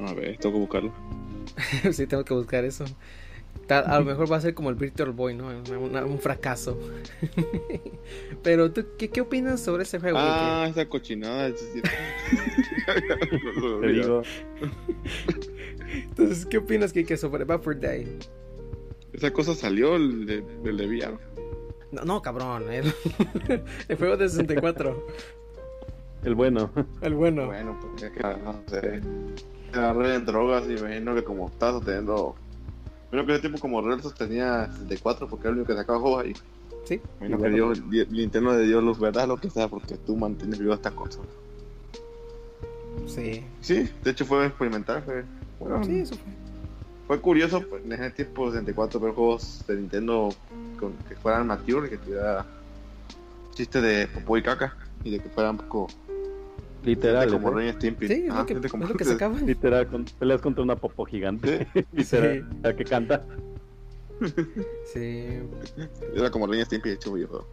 [0.00, 0.92] A ver, tengo que buscarlo.
[1.92, 2.84] sí, tengo que buscar eso.
[3.68, 5.48] Tal- a lo mejor va a ser como el Virtual Boy, ¿no?
[5.78, 6.78] Una- un fracaso.
[8.42, 10.18] Pero tú, ¿qué, qué opinas sobre ese juego?
[10.20, 11.50] Ah, esa cochinada.
[13.80, 14.22] Te digo?
[15.92, 18.18] Entonces, ¿qué opinas, Kike, sobre Buffer Day?
[19.12, 21.16] Esa cosa salió el de, el de VR.
[21.92, 22.70] No, no, cabrón.
[22.70, 22.92] El,
[23.88, 25.06] el juego de 64.
[26.24, 26.70] El bueno.
[27.00, 27.46] El bueno.
[27.46, 29.00] Bueno, porque es que no sé.
[29.72, 32.34] Agarré en drogas y me imagino que como estás sosteniendo.
[33.10, 36.24] Creo que ese tiempo como Real sostenía 64 porque era el único que sacaba juegos
[36.24, 36.32] ahí.
[36.84, 37.00] Sí.
[37.20, 40.58] Imagino que Dios, Di- Nintendo le dio luz verdad lo que sea porque tú mantienes
[40.58, 41.28] viva esta consola.
[43.06, 43.44] Sí.
[43.60, 45.24] Sí, de hecho fue experimental, fue.
[45.58, 46.32] Bueno, Sí, eso fue.
[47.06, 50.28] fue curioso pues, en ese tiempo 64 ver juegos de Nintendo
[50.78, 52.44] con, que fueran mature, que tuviera
[53.54, 55.86] chiste de popó y caca y de que fueran un poco
[56.84, 57.30] Literal.
[57.32, 57.54] como ¿eh?
[57.54, 58.06] Ren y Stimpy.
[58.08, 59.46] Sí, es Ah, lo que, es como- lo que sacaban.
[59.46, 61.66] Literal, con, peleas contra una popo gigante.
[61.92, 63.24] Literal, la que canta.
[64.92, 65.26] Sí.
[66.14, 67.46] Era como Ren y Stimpy hecho videojuego.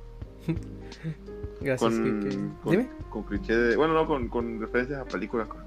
[1.62, 1.80] Gracias.
[1.91, 2.89] Con, con, Dime.
[3.10, 3.76] con cliché de.
[3.76, 5.62] Bueno, no, con, con referencias a películas como,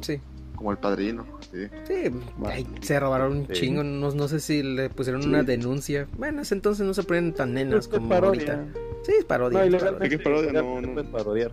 [0.00, 0.20] Sí.
[0.56, 1.24] como El Padrino.
[1.52, 1.66] Sí.
[1.84, 2.10] Sí,
[2.46, 3.52] ay, se robaron un Sí.
[3.52, 3.84] chingo.
[3.84, 5.28] No, no sé si le pusieron Sí.
[5.28, 6.08] una denuncia.
[6.18, 8.54] Bueno, en ese entonces no se ponen tan nenas Es como parodia.
[8.54, 8.80] ahorita.
[9.04, 9.64] Sí, es parodia.
[9.66, 10.08] No, es.
[10.08, 10.52] ¿Qué es parodia?
[10.52, 11.04] No, no.
[11.04, 11.52] parodiar.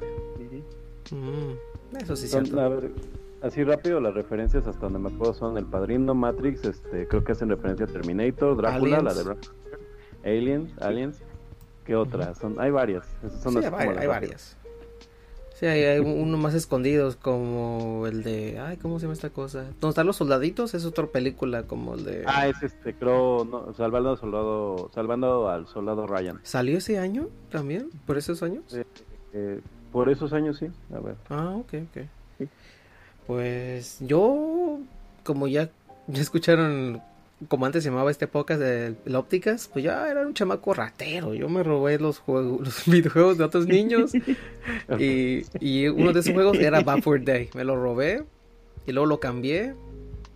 [1.12, 2.62] Mm, eso sí es Son, cierto.
[2.62, 2.92] a ver,
[3.42, 7.32] así rápido, las referencias hasta donde me acuerdo son El Padrino, Matrix, este, creo que
[7.34, 9.04] hacen referencia a Terminator, Drácula, Aliens.
[9.26, 9.38] la de
[10.38, 11.18] Aliens, Aliens.
[11.86, 12.38] ¿Qué otras?
[12.38, 13.06] Son, hay varias.
[13.24, 14.58] Esas son Sí, hay, como vari- las hay varias.
[15.56, 18.58] Sí, hay, hay unos más escondidos como el de...
[18.60, 19.64] Ay, ¿cómo se llama esta cosa?
[19.80, 20.74] ¿Dónde están los soldaditos?
[20.74, 22.24] Es otra película como el de...
[22.26, 26.40] Ah, es este, creo, no, salvando al soldado, salvando al soldado Ryan.
[26.44, 27.90] ¿Salió ese año también?
[28.08, 28.64] ¿Por esos años?
[28.68, 28.82] Sí.
[29.34, 29.60] Eh,
[29.92, 31.16] por esos años sí, a ver.
[31.30, 32.48] Ah, ok, ok.
[33.28, 34.80] Pues yo,
[35.24, 35.70] como ya,
[36.08, 37.02] ya escucharon,
[37.48, 41.34] como antes se llamaba este podcast de la ópticas, pues ya era un chamaco ratero.
[41.34, 44.12] Yo me robé los juegos, los videojuegos de otros niños.
[45.00, 47.50] y, y uno de esos juegos era Buffer Day.
[47.56, 48.24] Me lo robé
[48.86, 49.76] y luego lo cambié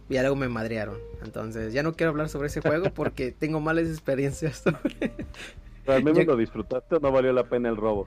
[0.09, 0.97] y luego me madrearon.
[1.23, 4.63] Entonces ya no quiero hablar sobre ese juego porque tengo malas experiencias.
[5.87, 8.05] ¿Al menos Ya- lo disfrutaste o no valió la pena el robo?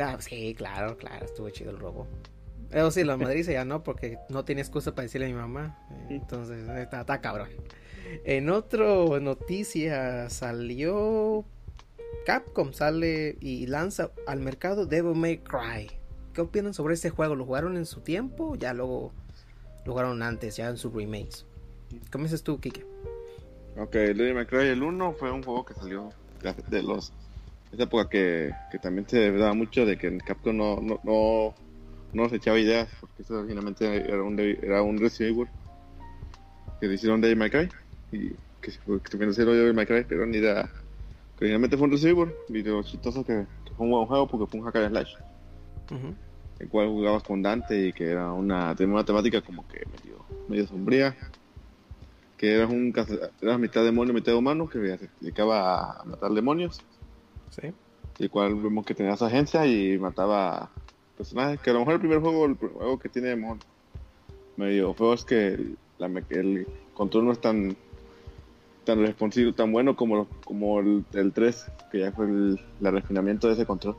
[0.00, 2.06] Ah, sí, claro, claro, estuvo chido el robo.
[2.70, 5.78] Eso sí, la madriza ya no, porque no tenía excusa para decirle a mi mamá.
[6.08, 7.48] Entonces, está, está cabrón.
[8.24, 11.44] En otro noticia salió
[12.24, 15.90] Capcom sale y lanza al mercado Devil May Cry.
[16.34, 17.34] ¿Qué opinan sobre este juego?
[17.34, 18.50] ¿Lo jugaron en su tiempo?
[18.50, 19.12] o Ya luego
[19.84, 21.46] lo jugaron antes, ya en sus remakes.
[22.12, 22.86] ¿Cómo dices tú, Kike?
[23.76, 26.10] Ok, Devil May Cry el 1 fue un juego que salió
[26.68, 27.12] de los.
[27.72, 31.54] Esa época que, que también se daba mucho de que en Capcom no, no, no,
[32.12, 35.48] no se echaba ideas, porque eso finalmente era un, era un Resident Evil
[36.80, 37.68] que le hicieron Devil May Cry
[38.10, 38.30] y
[38.60, 38.72] que,
[39.10, 40.68] también hicieron Devil May Cry, pero ni idea.
[41.38, 44.26] Que finalmente fue un Resident Evil y lo chistoso que, que fue un buen juego
[44.26, 45.14] porque fue un hack and slash,
[46.58, 50.24] el cual jugabas con Dante y que era una, tenía una temática como que medio,
[50.48, 51.16] medio sombría
[52.40, 52.90] que eras un
[53.42, 56.80] eras mitad demonio, mitad humano, que se dedicaba a matar demonios,
[57.50, 57.72] Sí.
[58.18, 60.70] el cual vemos que tenía su agencia y mataba
[61.16, 63.58] personajes, que a lo mejor el primer juego, el juego que tiene mo-
[64.56, 67.76] medio feo es que el, la me- el control no es tan
[68.84, 72.92] tan responsivo, tan bueno como, lo- como el, el 3, que ya fue el, el
[72.92, 73.94] refinamiento de ese control.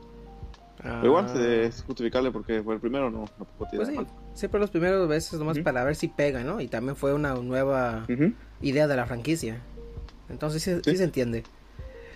[0.82, 1.32] Pero igual Ah.
[1.34, 4.06] se- es justificable porque fue el primero, no, no puedo tirar Pues sí, mal.
[4.34, 6.60] siempre los primeros veces nomás para ver si pega, ¿no?
[6.60, 8.06] Y también fue una nueva
[8.60, 9.60] idea de la franquicia.
[10.28, 10.96] Entonces sí, sí Sí.
[10.96, 11.44] se entiende.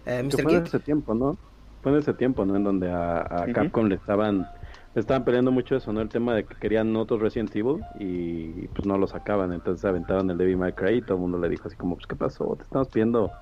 [0.06, 1.38] Eh, Que fue en ese tiempo, ¿no?
[1.82, 2.56] Fue en ese tiempo, ¿no?
[2.56, 3.48] En donde a.
[3.52, 4.50] Capcom le estaban
[4.94, 6.00] le estaban peleando mucho eso, ¿no?
[6.00, 10.30] El tema de que querían otros Resident Evil y pues no lo sacaban, entonces aventaban
[10.30, 12.56] el Devil May Cry y todo el mundo le dijo así como, pues ¿qué pasó?
[12.56, 13.36] Te estamos pidiendo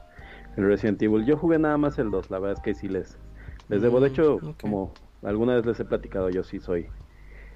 [0.57, 1.24] el Resident Evil.
[1.27, 3.20] Yo jugué nada más el 2, la verdad es que sí les
[3.68, 4.00] les debo.
[4.00, 6.92] De Mm, hecho, como alguna vez les he platicado, yo sí soy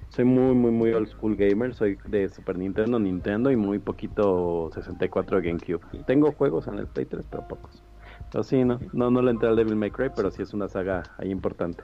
[0.09, 4.69] soy muy muy muy old school gamer, soy de Super Nintendo, Nintendo y muy poquito
[4.73, 5.81] 64 de GameCube.
[6.05, 7.83] Tengo juegos en el Play 3, pero pocos.
[8.31, 10.67] Pero sí, no, no, no le entré al Devil May Cry, pero sí es una
[10.67, 11.83] saga ahí importante.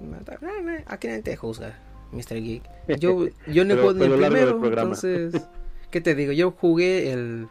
[0.00, 1.78] Eh, Aquí nadie te juzga,
[2.12, 2.40] Mr.
[2.42, 2.62] Geek.
[3.00, 5.34] Yo, yo no juego ni el primero, entonces...
[5.90, 6.32] ¿Qué te digo?
[6.32, 7.48] Yo jugué el...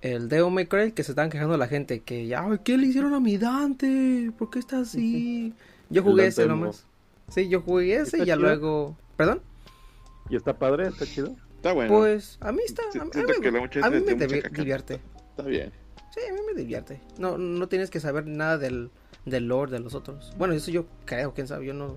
[0.00, 2.86] El Devil May Cry que se estaban quejando la gente que ya, "Ay, ¿qué le
[2.86, 4.30] hicieron a mi Dante?
[4.38, 5.54] ¿Por qué está así?
[5.90, 6.86] Yo jugué ese nomás.
[7.28, 8.46] Sí, yo jugué ese ¿Está y ya chido?
[8.46, 8.96] luego...
[9.16, 9.40] ¿Perdón?
[10.30, 10.86] ¿Y está padre?
[10.88, 11.34] ¿Está chido?
[11.56, 11.92] Está bueno.
[11.96, 12.82] Pues a mí está...
[12.82, 13.10] A, a mí,
[13.58, 15.00] mucha a mí me divierte.
[15.30, 15.72] Está bien.
[16.18, 17.00] Sí, a mí me divierte.
[17.18, 18.90] No, no tienes que saber nada del,
[19.24, 20.32] del lore de los otros.
[20.36, 21.96] Bueno, eso yo creo, quién sabe, yo no,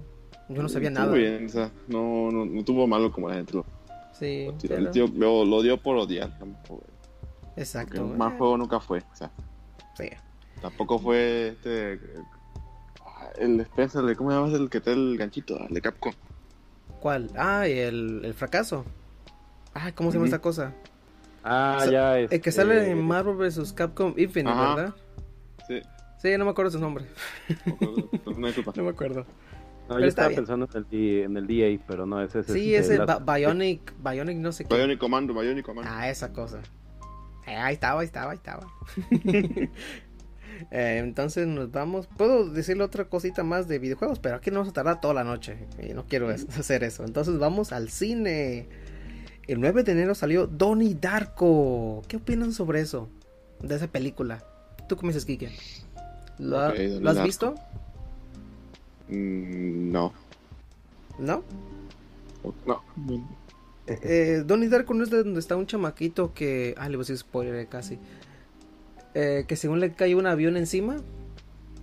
[0.50, 1.18] yo no sabía Estuvo nada.
[1.18, 3.66] bien, o sea, no, no, no tuvo malo como la gente lo,
[4.14, 4.76] Sí, lo tiró.
[4.76, 6.38] pero- El tío lo, lo dio por odiar.
[6.38, 6.84] tampoco,
[7.50, 8.06] porque exacto.
[8.06, 9.00] más juego nunca fue.
[9.00, 9.32] O sea,
[9.98, 10.10] sí.
[10.62, 12.00] tampoco fue este.
[13.38, 14.56] El Spencer, ¿cómo se llama?
[14.56, 16.14] El que trae el ganchito, el de Capcom.
[17.00, 17.32] ¿Cuál?
[17.36, 18.86] Ah, el, el fracaso.
[19.74, 20.36] Ah, ¿cómo se llama Ujú.
[20.36, 20.74] esta cosa?
[21.44, 23.74] Ah, O sea, ya El que este, sale en Marvel vs.
[23.74, 24.76] Capcom Infinite, Ajá.
[24.76, 24.96] ¿verdad?
[25.68, 25.80] Sí,
[26.22, 27.06] Sí, no me acuerdo su nombre.
[28.26, 29.26] No me acuerdo.
[29.90, 30.38] No, pero yo estaba bien.
[30.42, 31.48] pensando en el, D- en el
[31.80, 34.74] DA, pero no, ese es Sí, este, ese la- Bionic, Bionic no sé qué.
[34.74, 35.92] Bionic Commando, Bionic Commando.
[35.94, 36.62] Ah, esa cosa.
[37.46, 38.68] Eh, ahí estaba, ahí estaba, ahí estaba.
[40.70, 42.08] Eh, entonces nos vamos.
[42.08, 45.24] Puedo decirle otra cosita más de videojuegos, pero aquí no vamos a tardar toda la
[45.24, 45.58] noche.
[45.82, 47.04] Y no quiero es- hacer eso.
[47.04, 48.70] Entonces vamos al cine.
[49.52, 52.04] El 9 de enero salió Donnie Darko.
[52.08, 53.10] ¿Qué opinan sobre eso?
[53.62, 54.42] De esa película.
[54.88, 55.52] ¿Tú cómo dices, Kike?
[56.40, 57.24] ¿Lo, ¿lo has Darko.
[57.24, 57.56] visto?
[59.10, 60.14] Mm, no.
[61.20, 61.44] ¿No?
[62.66, 62.82] No.
[63.88, 66.74] Eh, Donnie Darko no es de donde está un chamaquito que.
[66.78, 68.00] Ah, le voy a decir spoiler casi.
[69.16, 70.96] Eh, que según le cae un avión encima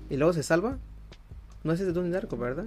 [0.09, 0.79] y luego se salva.
[1.65, 2.65] No es de Donnie Darko, ¿verdad?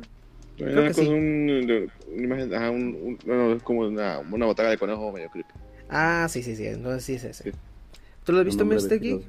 [0.66, 1.02] Creo que sí.
[1.02, 5.12] es un, una imagen, ajá, un, un- bueno, es como una, una botaga de conejo
[5.12, 5.52] medio creepy.
[5.90, 6.66] Ah, sí, sí, sí.
[6.68, 7.52] Entonces sí es ese.
[7.52, 7.58] Sí.
[8.24, 9.00] ¿Tú lo has visto, Mr.
[9.00, 9.22] Geek?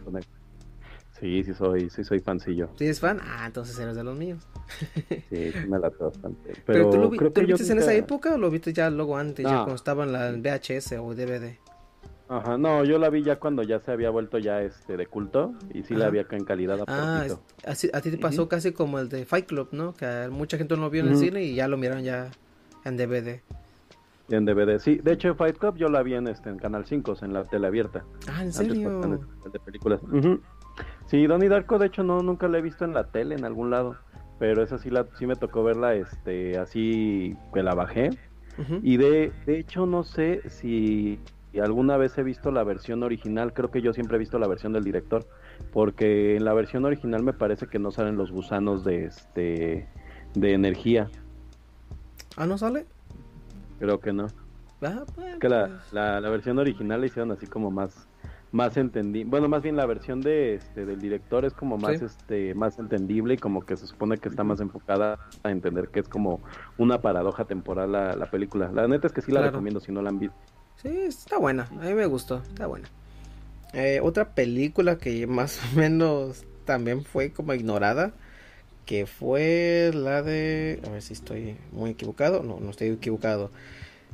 [1.20, 2.68] Sí, sí soy, sí soy fancillo.
[2.76, 3.20] ¿Sí es fan?
[3.22, 4.46] Ah, entonces eres de los míos.
[5.30, 6.52] Sí, sí me late bastante.
[6.52, 8.38] Pero, Pero, tú lo, vi- creo ¿tú que lo viste en nunca- esa época o
[8.38, 9.56] lo viste ya luego antes, ya No.
[9.58, 11.56] cuando estaba en la en VHS o DVD?
[12.28, 15.54] Ajá, no, yo la vi ya cuando ya se había vuelto ya este de culto
[15.74, 17.26] y sí la vi acá en calidad a Ah,
[17.66, 19.92] así- a ti te pasó casi como el de Fight Club, ¿no?
[19.94, 22.30] Que mucha gente no lo vio en el cine y ya lo miraron ya
[22.84, 23.42] en DVD.
[24.30, 24.96] En DVD, sí.
[25.02, 27.66] De hecho, Fight Club yo la vi en este en Canal 5, en la tele
[27.66, 28.04] abierta.
[28.28, 28.90] Ah, ¿en serio?
[29.52, 30.00] De películas.
[30.04, 30.40] Ujú.
[31.06, 33.68] Sí, Donnie Darko de hecho no nunca la he visto en la tele en algún
[33.70, 33.96] lado,
[34.38, 38.10] pero esa sí la sí me tocó verla este así que la bajé
[38.82, 41.18] y de de hecho no sé si
[41.60, 44.72] alguna vez he visto la versión original, creo que yo siempre he visto la versión
[44.72, 45.26] del director,
[45.72, 49.88] porque en la versión original me parece que no salen los gusanos de este
[50.34, 51.08] de energía,
[52.36, 52.86] Ah, ¿no sale?
[53.78, 54.26] creo que no.
[54.80, 55.92] Ah, pues, que la, pues.
[55.92, 58.08] la, la versión original la hicieron así como más
[58.50, 62.04] más entendí bueno más bien la versión de este del director es como más Sí.
[62.04, 66.00] este más entendible y como que se supone que está más enfocada a entender que
[66.00, 66.40] es como
[66.78, 69.52] una paradoja temporal la, la película la neta es que sí la Claro.
[69.52, 70.36] recomiendo si no la han visto
[70.80, 71.68] Sí, está buena.
[71.80, 72.42] A mí me gustó.
[72.48, 72.88] Está buena.
[73.72, 78.12] Eh, otra película que más o menos también fue como ignorada.
[78.86, 80.80] Que fue la de...
[80.86, 82.42] A ver si estoy muy equivocado.
[82.42, 83.50] No, no estoy equivocado.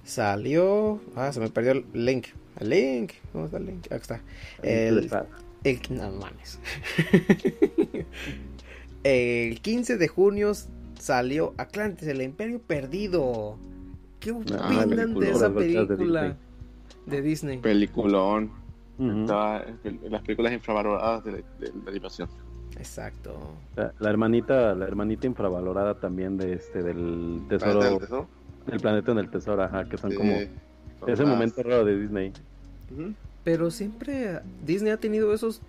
[0.05, 1.01] Salió...
[1.17, 2.27] Ah, se me perdió el link.
[2.61, 3.13] El link.
[3.33, 3.87] ¿Dónde está el link?
[3.87, 4.21] Aquí está.
[4.63, 5.11] El,
[5.65, 6.59] el, no mames.
[9.05, 10.53] el 15 de junio
[10.99, 13.59] salió Atlantis, el Imperio Perdido.
[14.21, 15.29] ¿Qué Ah, opinan de película.
[15.31, 16.37] esa de película?
[17.09, 17.59] De Disney.
[17.59, 18.51] Peliculón.
[18.99, 22.29] Estaba en las películas infravaloradas de, de- de la animación.
[22.77, 23.35] Exacto.
[23.77, 28.29] la, la hermanita la hermanita infravalorada también de este del ¿Planeta tesoro del Tesoro?
[28.67, 30.33] del planeta en el tesoro ajá que son Sí, como
[31.01, 32.33] son ese momento raro de Disney.
[33.45, 35.61] Pero siempre Disney ha tenido esos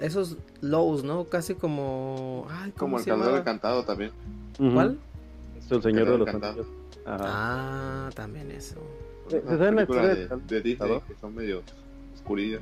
[0.00, 1.24] esos lows, ¿no?
[1.24, 3.38] Casi como ay, ¿cómo Como el llama?
[3.38, 4.10] Encantado también.
[4.58, 4.98] ¿Cuál?
[5.58, 6.66] Es el señor de los anillos
[7.06, 8.76] Ah, también eso.
[9.28, 11.62] ¿Se- Las se sabe la películas historia de, Disney que son medio
[12.14, 12.60] oscurillas.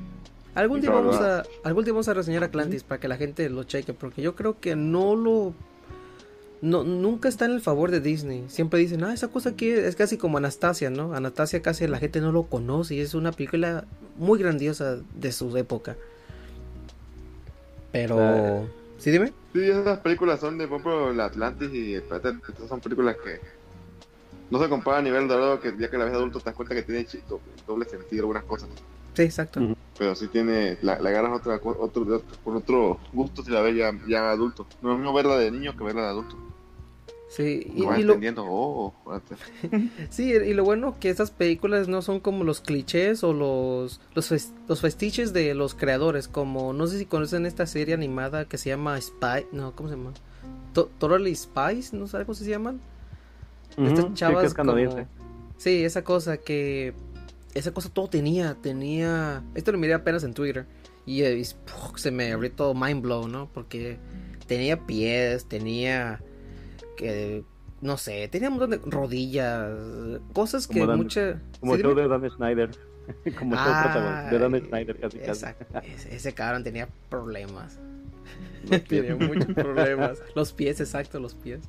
[0.55, 3.63] Algún día vamos a algún día vamos a reseñar Atlantis para que la gente lo
[3.63, 5.53] cheque porque yo creo que no lo
[6.61, 8.45] no nunca está en el favor de Disney.
[8.47, 11.13] Siempre dicen, "Ah, esa cosa aquí es casi como Anastasia, ¿no?
[11.13, 13.85] Anastasia casi la gente no lo conoce y es una película
[14.17, 15.97] muy grandiosa de su época."
[17.91, 18.67] Pero.
[18.97, 19.33] ¿Sí dime?
[19.53, 22.03] Sí, esas películas son de, por ejemplo, el Atlantis y el
[22.67, 23.39] son películas que
[24.49, 26.75] no se comparan a nivel dorado, que ya que la ves adulto te das cuenta
[26.75, 27.05] que tiene
[27.67, 28.69] doble sentido algunas cosas.
[29.13, 29.61] Sí, exacto.
[29.97, 33.61] Pero sí tiene, la, la agarras otra, otro, de otro- con otro gusto si la
[33.61, 34.67] ves ya, ya adulto.
[34.81, 36.35] No es lo mismo verla de niño que verla de adulto.
[37.29, 39.89] Sí, y, Y lo, entendiendo, oh, espérate.
[40.09, 44.31] sí, y lo bueno que estas películas no son como los clichés o los los,
[44.31, 48.57] fes- los festiches de los creadores, como no sé si conocen esta serie animada que
[48.57, 50.13] se llama Spy, no, ¿cómo se llama?
[50.73, 52.79] To- Totally Spies, no sé cómo se llaman.
[53.77, 54.95] Ujú, Estas sí, chavas canadiense.
[54.95, 56.93] como- Sí, esa cosa que
[57.53, 60.65] esa cosa todo tenía, tenía, esto lo miré apenas en Twitter
[61.05, 61.97] y, eh, y, ¡puf!
[61.97, 63.49] se me abrió todo mind blow, ¿no?
[63.53, 63.97] Porque
[64.47, 66.21] tenía pies, tenía
[66.97, 67.43] que
[67.81, 69.69] no sé, tenía un montón de rodillas,
[70.33, 72.01] cosas que Como Dan- mucha Como ¿Sí, dime?
[72.01, 72.69] de Dan Schneider.
[73.39, 75.29] Como todo Ah, de Don Snyder, casi casi.
[75.45, 75.65] Exacto.
[75.83, 77.79] Ese, ese cabrón tenía problemas.
[78.89, 80.19] Tenía muchos problemas.
[80.33, 81.59] Los pies, exacto, los pies.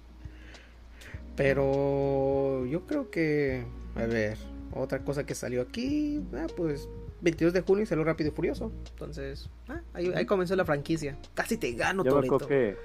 [1.36, 3.64] Pero yo creo que,
[3.94, 4.38] a ver,
[4.74, 6.88] otra cosa que salió aquí, ah, pues
[7.20, 8.72] 22 de junio salió Rápido y Furioso.
[8.90, 11.18] Entonces, ah, ahí, ahí comenzó la franquicia.
[11.34, 12.34] Casi te gano, Yo me Toreto.
[12.36, 12.76] acuerdo que.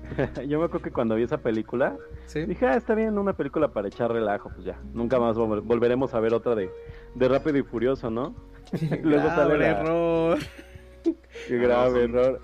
[0.48, 1.96] Yo me acuerdo que cuando vi esa película,
[2.26, 2.44] ¿Sí?
[2.46, 4.80] dije, ah, está bien, una película para echar relajo, pues ya.
[4.92, 6.70] Nunca más vol- volveremos a ver otra de,
[7.14, 8.34] de Rápido y Furioso, ¿no?
[9.02, 10.38] Luego sale Grave la- error.
[11.48, 12.40] Qué grave error.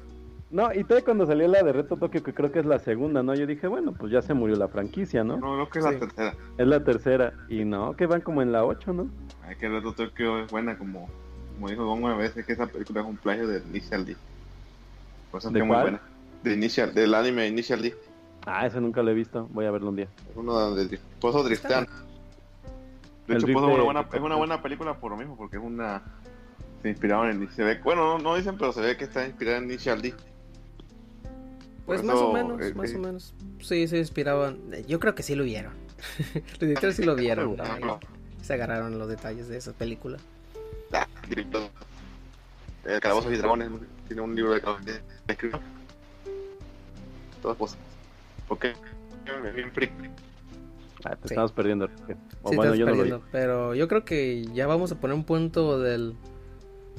[0.56, 3.22] No, y todavía cuando salió la de Reto Tokio, que creo que es la segunda,
[3.22, 3.34] ¿no?
[3.34, 5.36] Yo dije, bueno, pues ya se murió la franquicia, ¿no?
[5.36, 5.90] No, no, que es Sí.
[5.92, 6.34] la tercera.
[6.56, 7.32] Es la tercera.
[7.50, 9.06] Y no, que van como en la 8, ¿no?
[9.42, 11.10] Ay, que Reto Tokio es buena, como,
[11.56, 14.16] como dijo Gon una vez, es que esa película es un plagio de Initial D.
[15.30, 16.00] Por eso es ¿De que es muy buena.
[16.42, 17.94] De Initial, del anime Initial D.
[18.46, 19.46] Ah, ese nunca lo he visto.
[19.50, 20.08] Voy a verlo un día.
[20.30, 20.84] Es uno donde
[21.22, 21.84] eso driftean.
[23.26, 25.58] De El hecho, es de- una, buena, es una buena película por lo mismo, porque
[25.58, 26.00] es una...
[26.80, 27.50] Se inspiraron en...
[27.50, 30.14] Se ve, bueno, no, no dicen, pero se ve que está inspirada en Initial D.
[31.86, 33.34] Pues más o menos, eh, más eh, o menos.
[33.60, 34.58] Sí, se inspiraban.
[34.88, 35.72] Yo creo que sí lo vieron.
[36.34, 37.56] los editores sí lo vieron.
[37.56, 38.00] No.
[38.42, 40.18] Se agarraron los detalles de esa película.
[40.92, 41.62] Ah, director.
[42.84, 43.70] Eh, Calabozos y Dragones
[44.06, 45.60] tiene un libro de calabozos escribió.
[47.42, 47.78] Todas cosas.
[48.48, 48.74] Porque
[49.54, 49.72] bien.
[51.04, 51.34] Ah, te Sí.
[51.34, 51.86] estamos perdiendo.
[52.42, 55.16] O Sí, bueno, estás yo no lo Pero yo creo que ya vamos a poner
[55.16, 56.14] un punto de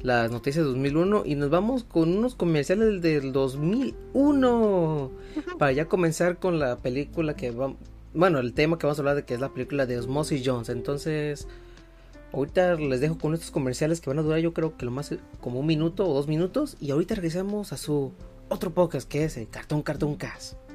[0.02, 5.10] las noticias de 2001 y nos vamos con unos comerciales del 2001
[5.58, 7.74] para ya comenzar con la película que va,
[8.14, 10.68] bueno, el tema que vamos a hablar de que es la película de Osmosis Jones.
[10.68, 11.48] Entonces,
[12.32, 15.14] ahorita les dejo con estos comerciales que van a durar yo creo que lo más
[15.40, 18.12] como un minuto o dos minutos y ahorita regresamos a su
[18.48, 20.67] otro podcast que es el Cartón Cartón Cast.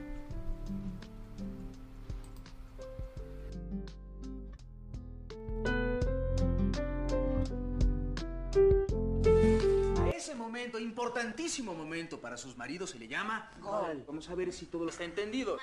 [10.63, 14.03] Momento, importantísimo momento para sus maridos, se le llama gol.
[14.07, 15.57] Vamos a ver si todo está entendido.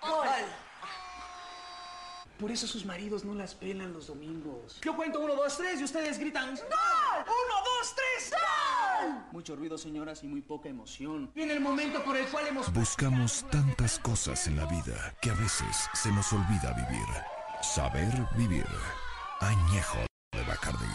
[0.00, 0.28] Gol.
[2.38, 4.80] Por eso sus maridos no las pelan los domingos.
[4.80, 6.64] Yo cuento uno, dos, tres y ustedes gritan ¡Gol!
[6.64, 8.30] ¡Uno, dos, tres!
[8.30, 9.24] ¡Gol!
[9.32, 11.32] Mucho ruido, señoras, y muy poca emoción.
[11.34, 12.72] Viene el momento por el cual hemos...
[12.72, 17.06] Buscamos tantas cosas en la vida que a veces se nos olvida vivir.
[17.60, 18.66] Saber vivir.
[19.40, 19.98] Añejo
[20.32, 20.86] de Bacardi.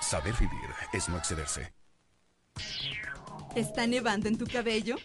[0.00, 1.74] Saber vivir es no excederse.
[3.54, 4.96] ¿Está nevando en tu cabello?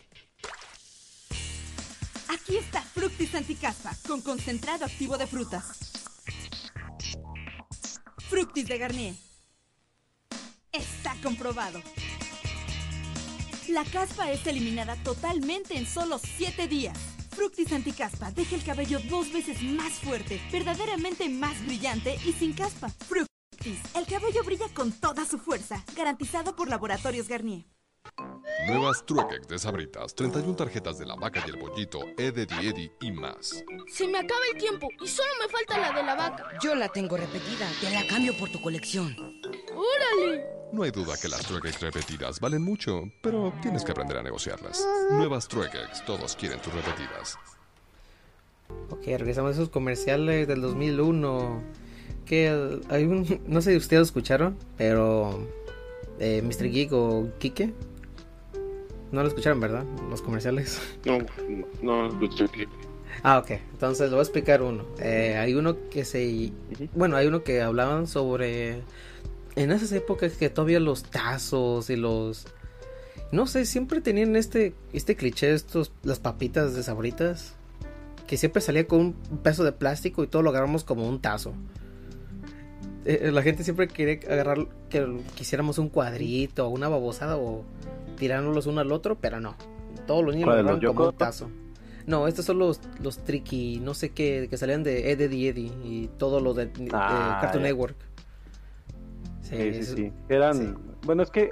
[2.27, 5.91] Aquí está Fructis Anticaspa con concentrado activo de frutas.
[8.29, 9.15] Fructis de Garnier.
[10.71, 11.81] Está comprobado.
[13.69, 16.97] La caspa es eliminada totalmente en solo 7 días.
[17.29, 22.89] Fructis Anticaspa deja el cabello dos veces más fuerte, verdaderamente más brillante y sin caspa.
[22.89, 27.65] Fructis, el cabello brilla con toda su fuerza, garantizado por Laboratorios Garnier.
[28.67, 33.11] Nuevas Truex de Sabritas, 31 tarjetas de la vaca y el pollito, Eddie Eddie y
[33.11, 33.63] más.
[33.87, 36.47] Se me acaba el tiempo y solo me falta la de la vaca.
[36.61, 37.67] Yo la tengo repetida.
[37.79, 39.15] Te la cambio por tu colección.
[39.75, 40.45] ¡Órale!
[40.71, 44.87] No hay duda que las Truex repetidas valen mucho, pero tienes que aprender a negociarlas.
[45.11, 47.37] Nuevas Truex, todos quieren tus repetidas.
[48.89, 51.61] Ok, regresamos a esos comerciales del 2001.
[52.25, 53.41] Que hay un.
[53.47, 55.47] No sé si ustedes escucharon, pero.
[56.19, 56.69] Eh, Mr.
[56.69, 57.73] Geek o Kike.
[59.11, 59.83] No lo escucharon, ¿verdad?
[60.09, 60.81] Los comerciales.
[61.05, 61.17] No,
[61.81, 62.67] no, no escuché.
[63.23, 63.51] Ah, ok.
[63.73, 64.85] Entonces le voy a explicar uno.
[64.99, 66.51] Eh, hay uno que se.
[66.93, 68.81] Bueno, hay uno que hablaban sobre.
[69.55, 72.47] En esas épocas que todavía los tazos y los.
[73.31, 77.55] No sé, siempre tenían este, este cliché, estos, las papitas de sabritas.
[78.27, 79.13] Que siempre salía con un
[79.43, 81.53] pedazo de plástico y todo lo agarramos como un tazo.
[83.05, 87.63] Eh, la gente siempre quería agarrar que quisiéramos un cuadrito o una babosada o
[88.17, 89.55] tirárnoslos uno al otro, pero no.
[90.05, 91.49] Todos los niños lo ¿Cuál, los agarraron como un tazo.
[92.07, 95.71] No, estos son los, los tricky, no sé qué, que salían de Ed, Eddie Eddie
[95.83, 97.63] y todo lo de, de Ah, Cartoon.
[97.63, 97.95] Network.
[99.41, 100.13] Sí, sí, sí.
[100.29, 100.73] Eran, sí.
[101.05, 101.51] bueno, es que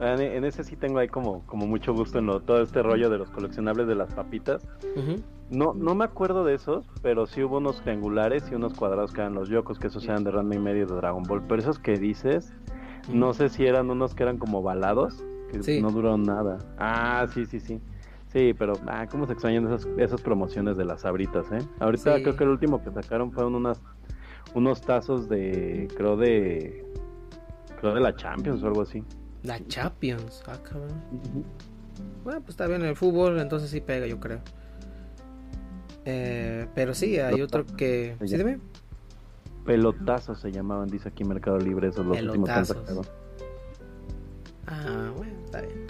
[0.00, 3.18] en, ese sí tengo ahí como, como mucho gusto en lo, todo este rollo de
[3.18, 4.66] los coleccionables de las papitas.
[5.52, 9.20] No, no me acuerdo de esos, pero sí hubo unos triangulares y unos cuadrados que
[9.20, 11.42] eran los yokos, que esos eran de Ranma y medio de Dragon Ball.
[11.46, 12.54] Pero esos que dices,
[13.12, 15.82] no sé si eran unos que eran como balados, que Sí.
[15.82, 16.56] no duraron nada.
[16.78, 17.80] Ah, sí, sí, sí.
[18.28, 21.58] Sí, pero, ah, cómo se extrañan esas, esas promociones de las sabritas, ¿eh?
[21.80, 22.22] Ahorita Sí.
[22.22, 23.78] creo que el último que sacaron fueron unas,
[24.54, 26.82] unos tazos de, creo de,
[27.78, 29.04] creo de la Champions o algo así.
[29.42, 30.88] La Champions, ah, cabrón.
[32.24, 34.38] Bueno, pues está bien el fútbol, entonces sí pega, yo creo.
[36.04, 38.16] Eh, pero sí, hay otro que.
[38.24, 38.58] ¿Sí, dime?
[39.64, 43.02] Pelotazos se llamaban, dice aquí Mercado Libre, esos los últimos que.
[44.66, 45.86] Ah, bueno, está bien.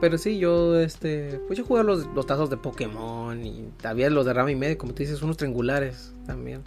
[0.00, 4.26] Pero sí, yo, este, pues yo jugué los, los tazos de Pokémon y había los
[4.26, 6.62] de Rama y medio, como tú dices, unos triangulares también.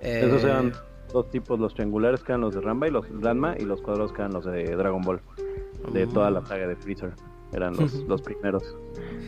[0.00, 0.72] Eh, Esos eran
[1.12, 4.12] dos tipos, los triangulares que eran los de Ramba y los Ranma y los cuadrados
[4.12, 5.20] que eran los de Dragon Ball.
[5.92, 7.12] De toda la saga de Freezer.
[7.52, 8.76] Eran los, los primeros.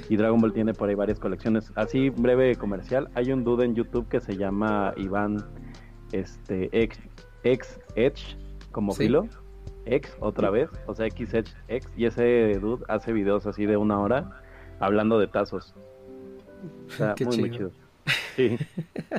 [0.08, 1.72] Y Dragon Ball tiene por ahí varias colecciones.
[1.74, 3.08] Así, breve comercial.
[3.14, 5.44] Hay un dude en YouTube que se llama Iván
[6.12, 6.98] este, X,
[7.44, 8.36] X Edge,
[8.70, 9.04] como Sí.
[9.04, 9.26] filo.
[9.84, 11.88] X otra vez, o sea, X Edge X.
[11.96, 14.40] Y ese dude hace videos así de una hora
[14.78, 15.74] hablando de tazos.
[16.86, 17.70] O sea, Qué muy, muy chido.
[17.70, 17.82] chido.
[18.36, 18.58] Sí.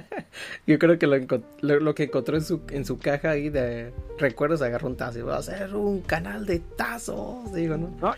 [0.68, 1.18] Yo creo que lo,
[1.62, 5.20] lo, lo que encontró en su, en su caja ahí de recuerdos agarró un tazo
[5.20, 7.90] y va a hacer un canal de tazos, digo, ¿no?
[8.02, 8.14] No,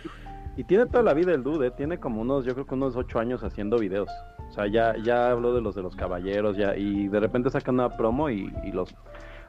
[0.58, 1.72] y, tiene toda la vida el dude, ¿eh?
[1.72, 4.10] tiene como unos, yo creo que unos ocho años haciendo videos.
[4.50, 7.72] O sea, ya, ya habló de los de los caballeros, ya, y de repente saca
[7.72, 8.96] una promo y, y los,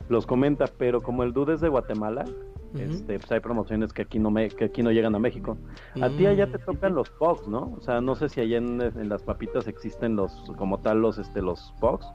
[0.09, 2.25] los comenta, pero como el dude es de Guatemala,
[2.79, 5.57] este, pues hay promociones que aquí no me, que aquí no llegan a México.
[6.03, 7.73] A ti allá te tocan los Pogs, ¿no?
[7.79, 11.17] O sea, no sé si allá en, en las papitas existen los, como tal, los,
[11.19, 12.07] este, los Pogs.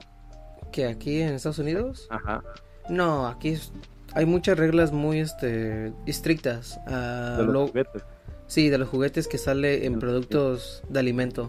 [0.72, 2.44] Que aquí en Estados Unidos, Ajá.
[2.90, 3.74] no, aquí es-
[4.14, 6.80] hay muchas reglas muy este estrictas.
[6.88, 8.04] ah, De los lo- juguetes.
[8.52, 11.48] Sí, de los juguetes que sale en productos de alimento.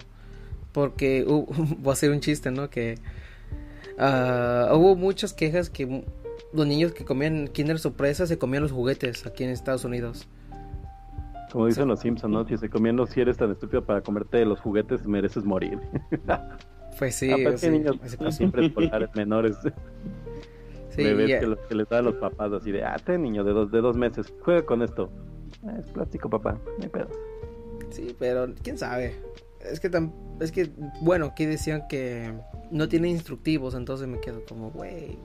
[0.70, 1.46] Porque hu-
[1.80, 2.70] voy a hacer un chiste, ¿no?
[2.70, 2.94] Que
[3.98, 6.05] ah, hubo muchas quejas que
[6.53, 10.28] los niños que comían Kinder Sorpresa se comían los juguetes aquí en Estados Unidos.
[11.50, 12.46] Como dicen los Simpsons, ¿no?
[12.46, 15.80] Si se comiendo, si eres tan estúpido para comerte los juguetes, mereces morir.
[16.98, 18.30] Pues sí, Aparte, sí, niños pasó.
[18.30, 19.57] siempre escolares menores.
[20.90, 23.53] Sí, bebés que, los, que les dan los papás así de, ah, ten niño de
[23.53, 25.11] dos, de dos meses, juega con esto.
[25.66, 27.09] "Ah, es plástico, papá, no hay pedo.
[27.90, 29.14] Sí, pero quién sabe.
[29.61, 32.32] Es que tam- es que bueno, aquí decían que
[32.70, 35.18] no tiene instructivos, entonces me quedo como, güey.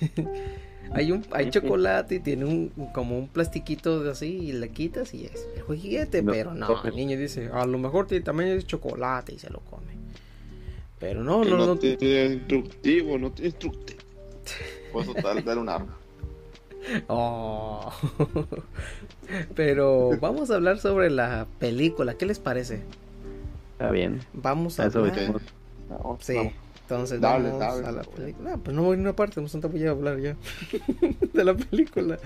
[0.92, 5.14] hay un hay chocolate y tiene un como un plastiquito de así y le quitas
[5.14, 8.22] y es el juguete, No, pero no, no, el niño dice, a lo mejor tiene
[8.24, 9.92] tamaño de chocolate y se lo come.
[11.00, 11.76] Pero no, no, no, no.
[11.76, 14.00] tiene instructivo, no tiene instructivo.
[14.92, 15.96] Por eso dar, dar un arma.
[17.08, 17.92] Oh.
[19.54, 22.80] Pero vamos a hablar sobre la película, ¿qué les parece?
[23.72, 24.20] Está bien.
[24.32, 25.40] Vamos a eso hablar.
[26.20, 26.36] Sí,
[26.82, 28.50] entonces Dale, vamos dale, a la película.
[28.52, 30.36] No, pues no voy a una parte, no voy a hablar ya
[31.32, 32.18] de la película.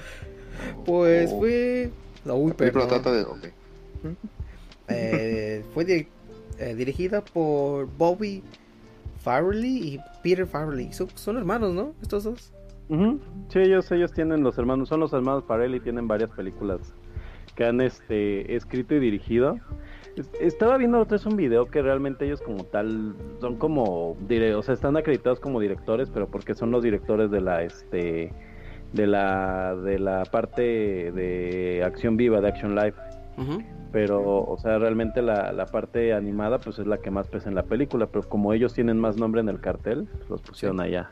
[0.85, 1.39] Pues Oh.
[1.41, 1.91] fue.
[2.25, 3.23] Uy, La película trata de.
[3.23, 3.47] Ok.
[4.89, 6.07] Eh, fue di-
[6.59, 8.43] eh, dirigida por Bobby
[9.23, 10.93] Farrelly y Peter Farrelly.
[10.93, 11.93] Son, son hermanos, ¿no?
[12.03, 12.53] Estos dos.
[12.89, 13.21] Ujú.
[13.49, 16.95] Sí, ellos, ellos tienen los hermanos, son los hermanos Farelli, tienen varias películas
[17.55, 19.59] que han este escrito y dirigido.
[20.17, 24.63] Es- Estaba viendo otra vez un video que realmente ellos como tal son como o
[24.63, 28.33] sea, están acreditados como directores, pero porque son los directores de la este
[28.93, 30.63] de la de la parte
[31.13, 32.95] de acción viva, de action live.
[33.93, 37.55] Pero, o sea, realmente la, la parte animada pues es la que más pesa en
[37.55, 41.11] la película, pero como ellos tienen más nombre en el cartel, los pusieron allá.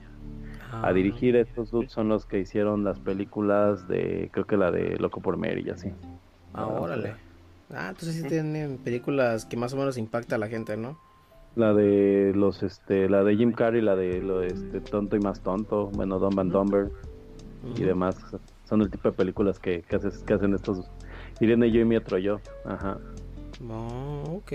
[0.82, 1.36] A dirigir.
[1.36, 5.36] Estos dudes son los que hicieron las películas de, creo que la de Loco por
[5.36, 5.90] Mary y así.
[6.54, 7.14] Ah, órale.
[7.70, 10.96] Ah, entonces sí tienen películas que más o menos impacta a la gente, ¿no?
[11.56, 15.40] La de los, este, la de Jim Carrey, la de lo, este, Tonto y más
[15.42, 16.90] tonto, bueno, Dumb and Dumber
[17.76, 18.16] y demás.
[18.64, 20.90] Son el tipo de películas que, que, haces- que hacen estos
[21.40, 22.40] Irene y yo y mi otro yo.
[22.64, 22.98] Ajá.
[23.70, 24.52] Oh, ok.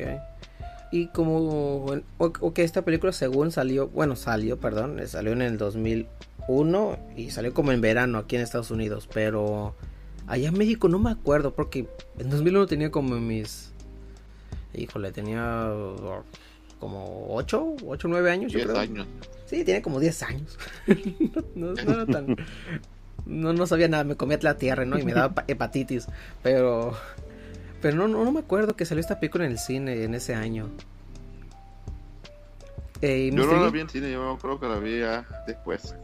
[0.92, 5.58] Y como, o- ok, esta película según salió, bueno, salió, perdón, eh, salió en el
[5.60, 9.76] 2001 y salió como en verano aquí en Estados Unidos, pero
[10.28, 11.88] allá en México no me acuerdo porque
[12.18, 13.72] en 2001 tenía como mis,
[14.74, 16.24] híjole, tenía uh,
[16.80, 18.52] como 8, 8, 9 años.
[18.52, 18.80] yo 10 creo.
[18.82, 19.08] años.
[19.46, 20.58] Sí, tiene como 10 años.
[21.56, 22.36] no, no era tan...
[23.26, 24.98] No, no sabía nada, me comía la tierra, ¿no?
[24.98, 26.08] Y me daba pa- hepatitis.
[26.42, 26.94] Pero...
[27.82, 30.36] Pero no, no, no me acuerdo que salió esta película en el cine en ese
[30.36, 30.68] año.
[33.02, 35.96] Eh, Yo no la vi en cine, yo creo que la vi ya después.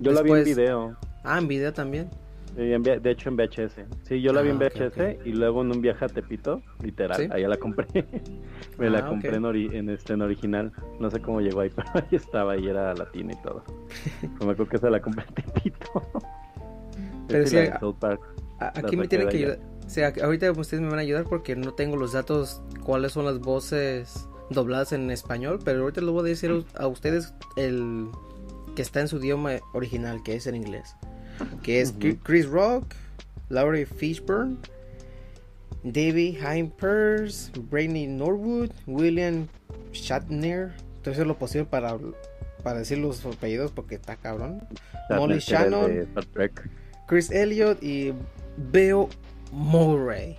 [0.00, 0.96] Yo la vi en video.
[1.24, 2.10] Ah, en video también.
[2.54, 3.72] Sí, en de hecho en VHS.
[4.02, 6.62] Sí, yo la vi Ah, en ok, VHS y luego en un viaje a Tepito,
[6.82, 7.28] literal, ¿Sí?
[7.32, 7.86] allá la compré.
[8.78, 9.08] Me Ah, la ok.
[9.08, 10.72] compré en, ori- en este en original.
[11.00, 13.64] No sé cómo llegó ahí, pero ahí estaba y era latina y todo.
[14.20, 16.02] Pero me acuerdo que se la compré en Tepito.
[17.28, 17.56] Pero sí,
[17.98, 18.20] Park.
[18.58, 19.58] Aquí me tienen que ayudar.
[19.86, 23.24] O sea, ahorita ustedes me van a ayudar porque no tengo los datos cuáles son
[23.24, 28.08] las voces dobladas en español, pero ahorita les voy a decir a ustedes el
[28.74, 30.94] que está en su idioma original, que es en inglés.
[31.62, 31.94] Que es.
[32.22, 32.94] Chris Rock,
[33.48, 34.56] Laurie Fishburne,
[35.84, 39.46] David Heimpers, Brainy Norwood, William
[39.92, 40.72] Shatner.
[40.96, 41.96] Estoy haciendo lo posible para
[42.66, 44.60] para decir los apellidos porque está cabrón.
[45.10, 46.08] Molly Shannon.
[47.06, 48.12] Chris Elliott y
[48.72, 49.06] Bill
[49.56, 50.36] Murray.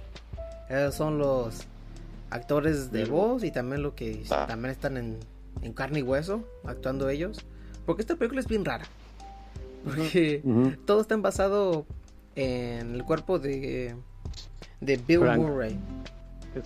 [0.70, 1.62] Esos son los
[2.30, 5.18] actores de voz y también lo que también están en,
[5.62, 7.46] en carne y hueso actuando ellos.
[7.86, 8.86] Porque esta película es bien rara.
[9.84, 10.44] Porque
[10.86, 11.86] todo está basado
[12.36, 13.96] en el cuerpo de
[14.82, 15.42] de Bill Frank.
[15.42, 15.80] Murray.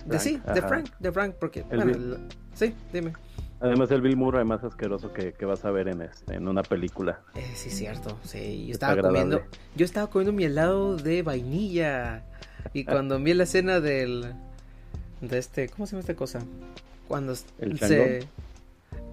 [0.06, 0.62] De, sí, de.
[0.62, 2.16] Frank, de Frank, porque El bueno,
[2.54, 3.12] sí, dime.
[3.60, 6.62] Además el Bill Murray más asqueroso que, que vas a ver en este, en una
[6.62, 7.20] película.
[7.34, 8.18] Eh, sí, cierto.
[8.24, 9.20] Sí, yo estaba agradable.
[9.20, 9.46] comiendo.
[9.76, 12.24] Yo estaba comiendo mi helado de vainilla.
[12.72, 14.32] Y cuando vi la escena del.
[15.20, 15.68] De este.
[15.68, 16.40] ¿Cómo se llama esta cosa?
[17.08, 18.26] Cuando ¿El se.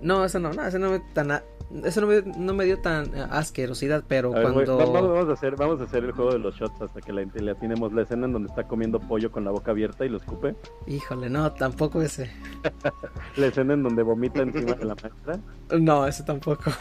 [0.02, 1.44] No, eso no, no, eso no me, tan, a-
[1.84, 4.78] eso no me, no me dio tan asquerosidad, pero A cuando.
[4.78, 7.14] va- vamos, vamos a hacer, vamos a hacer el juego de los shots hasta que
[7.14, 10.10] la, le atinemos la escena en donde está comiendo pollo con la boca abierta y
[10.10, 10.56] lo escupe.
[10.88, 12.32] Híjole, no, tampoco ese.
[13.38, 15.40] La escena en donde vomita encima de la maestra.
[15.80, 16.72] No, ese tampoco.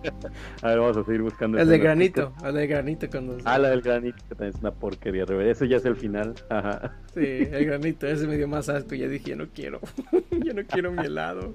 [0.62, 1.58] A ver, vamos a seguir buscando.
[1.58, 3.36] El de granito, el de granito cuando.
[3.44, 5.24] Ah, la del granito, que también es una porquería.
[5.24, 6.34] Ese ya es el final.
[6.48, 6.96] Ajá.
[7.14, 8.94] Sí, el granito, ese me dio más asco.
[8.94, 9.80] Ya dije, ya no quiero.
[10.30, 11.52] ya no quiero mi helado.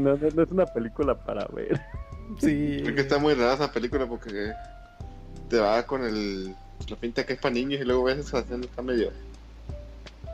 [0.00, 1.80] No, no- no es una película para ver.
[2.38, 2.78] Sí.
[2.82, 4.52] Creo que está muy rara esa película porque
[5.48, 6.54] te va con el
[6.88, 9.10] la pinta que es para niños y luego ves esa escena está medio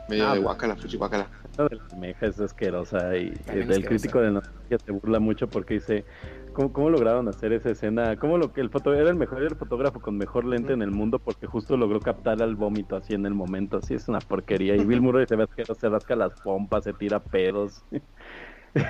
[0.07, 0.43] medio Ah, de pues.
[0.43, 1.27] guacala, fuchi guacala.
[1.57, 3.87] La de la almeja es asquerosa y También el asquerosa.
[3.89, 6.05] crítico de noticias se burla mucho porque dice
[6.53, 8.15] ¿cómo, cómo lograron hacer esa escena?
[8.17, 10.91] ¿Cómo lo que el foto era el mejor el fotógrafo con mejor lente en el
[10.91, 14.75] mundo porque justo logró captar al vómito así en el momento, así es una porquería
[14.75, 17.83] y Bill Murray se ve asqueroso, se rasca las pompas, se tira pedos.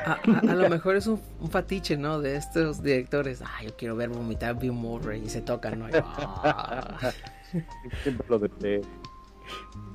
[0.06, 2.20] A, a- a lo mejor es un, un fatiche, ¿no?
[2.20, 3.42] De estos directores.
[3.42, 5.88] Ah, yo quiero ver vomitar a Bill Murray y se tocan, ¿no?
[5.94, 7.12] Ah.
[8.04, 8.82] Siempre lo de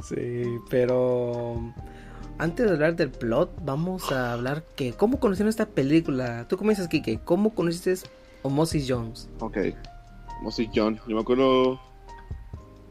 [0.02, 1.60] Sí, pero
[2.38, 6.46] antes de hablar del plot, vamos a hablar que cómo conocieron esta película.
[6.48, 7.20] Tú comienzas, Kike.
[7.24, 7.94] ¿Cómo conociste
[8.42, 9.28] Osmosis Jones?
[9.40, 9.58] Ok.
[10.42, 11.80] Moses John, yo me acuerdo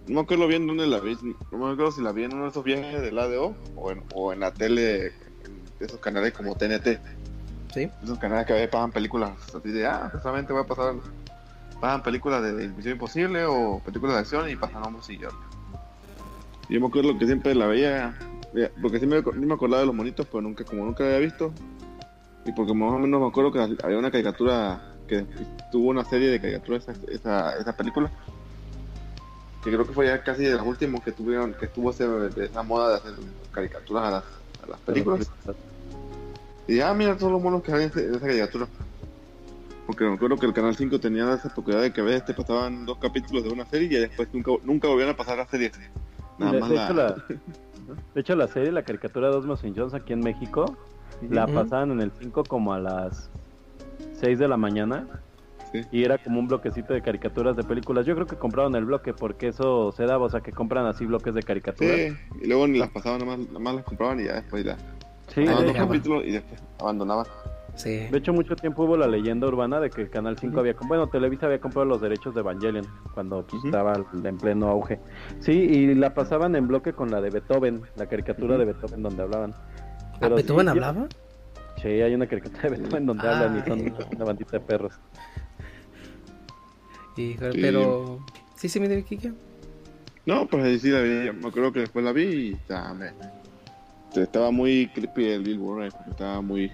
[0.08, 1.16] no me acuerdo bien dónde la vi,
[1.52, 4.04] no me acuerdo si la vi en uno de esos viajes del ADO o en,
[4.16, 5.12] o en la tele
[5.82, 7.00] esos canales como TNT.
[7.74, 7.90] Sí.
[8.04, 10.96] Esos canales que a veces pasan películas así de, ah, precisamente voy a pasar,
[11.80, 15.34] pasan películas de Misión Imposible o películas de acción y pasan y John.
[16.70, 18.18] Yo me acuerdo que siempre la veía,
[18.82, 21.54] porque siempre me, me acordaba de los monitos, pero nunca, como nunca había visto,
[22.46, 25.26] y porque más o menos me acuerdo que había una caricatura que
[25.72, 28.10] tuvo una serie de caricaturas esa, esa, esa película,
[29.64, 32.90] que creo que fue ya casi de los últimos que tuvieron, que estuvo esa moda
[32.90, 33.14] de hacer
[33.52, 34.24] caricaturas a las,
[34.64, 35.30] a las películas.
[36.68, 38.68] Y ah, mira todos los monos que hay en esa caricatura.
[39.86, 42.34] Porque me acuerdo que el Canal 5 tenía esa propiedad de que a veces te
[42.34, 45.72] pasaban dos capítulos de una serie y después nunca, nunca volvían a pasar la serie.
[46.38, 46.84] Nada de, más de la...
[46.86, 47.16] hecho, la,
[48.14, 50.78] de hecho, la serie, la caricatura de Osmos Jones aquí en México,
[51.30, 53.30] la pasaban en el 5 como a las
[54.22, 55.08] 6 de la mañana.
[55.72, 55.82] Sí.
[55.92, 58.06] Y era como un bloquecito de caricaturas de películas.
[58.06, 61.06] Yo creo que compraron el bloque porque eso se daba, o sea, que compran así
[61.06, 61.96] bloques de caricaturas.
[61.96, 64.66] Sí, y luego ni las pasaban, nada más, nada más las compraban y ya después
[64.66, 64.78] ya.
[65.34, 67.26] Sí, de, capítulos y después abandonaban.
[67.76, 67.90] Sí.
[68.12, 71.08] de hecho, mucho tiempo hubo la leyenda urbana de que Canal 5 había, com- bueno,
[71.08, 73.94] Televisa había comprado los derechos de Evangelion cuando pues, estaba
[74.26, 75.00] en pleno auge.
[75.40, 79.24] Sí, y la pasaban en bloque con la de Beethoven, la caricatura de Beethoven donde
[79.24, 79.52] hablaban.
[79.54, 81.08] ¿A Pero sí, Beethoven yo- hablaba?
[81.82, 83.94] Sí, hay una caricatura de Beethoven donde hablan y son Ay.
[84.18, 84.94] una bandita de perros.
[87.18, 87.60] Híjole, Sí.
[87.62, 88.20] pero...
[88.56, 89.32] ¿Sí se me dio Kike?
[90.26, 91.32] No, pues ahí sí la vi.
[91.32, 92.58] Me acuerdo que después la vi y
[92.98, 93.12] me...
[94.16, 96.72] estaba muy creepy el Bill Murray, porque estaba muy.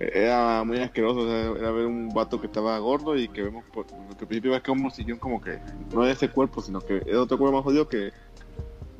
[0.00, 3.64] Era muy asqueroso, o sea, era ver un vato que estaba gordo y que vemos,
[3.72, 3.86] por...
[3.86, 5.58] que al principio ves que un morcillón como que
[5.94, 8.12] no es ese cuerpo, sino que es otro cuerpo más jodido que.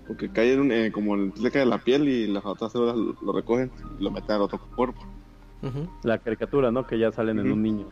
[0.07, 2.95] Porque cae en un, eh, como en- cerca de la piel y las otras células
[2.97, 5.01] lo, lo recogen y lo meten al otro cuerpo.
[6.03, 6.87] La caricatura, ¿no?
[6.87, 7.89] Que ya salen en un niño.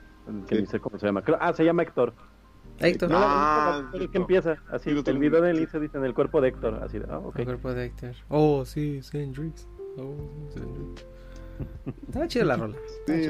[0.47, 0.61] Que Sí.
[0.61, 1.23] ni sé cómo se llama.
[1.41, 2.13] Ah, se llama Héctor.
[2.83, 3.11] Héctor.
[3.11, 4.23] No, Ah, sí, es que no.
[4.23, 4.91] empieza así.
[4.91, 6.81] El video del inicio dice en el cuerpo de Héctor.
[6.83, 7.39] Así de, ah, ok.
[7.39, 8.13] El cuerpo de Héctor.
[8.29, 9.67] Oh, sí, Sandrix.
[9.99, 10.15] Oh,
[10.55, 11.07] Sandrix.
[12.07, 12.77] Estaba chida la rola.
[13.07, 13.27] Sí.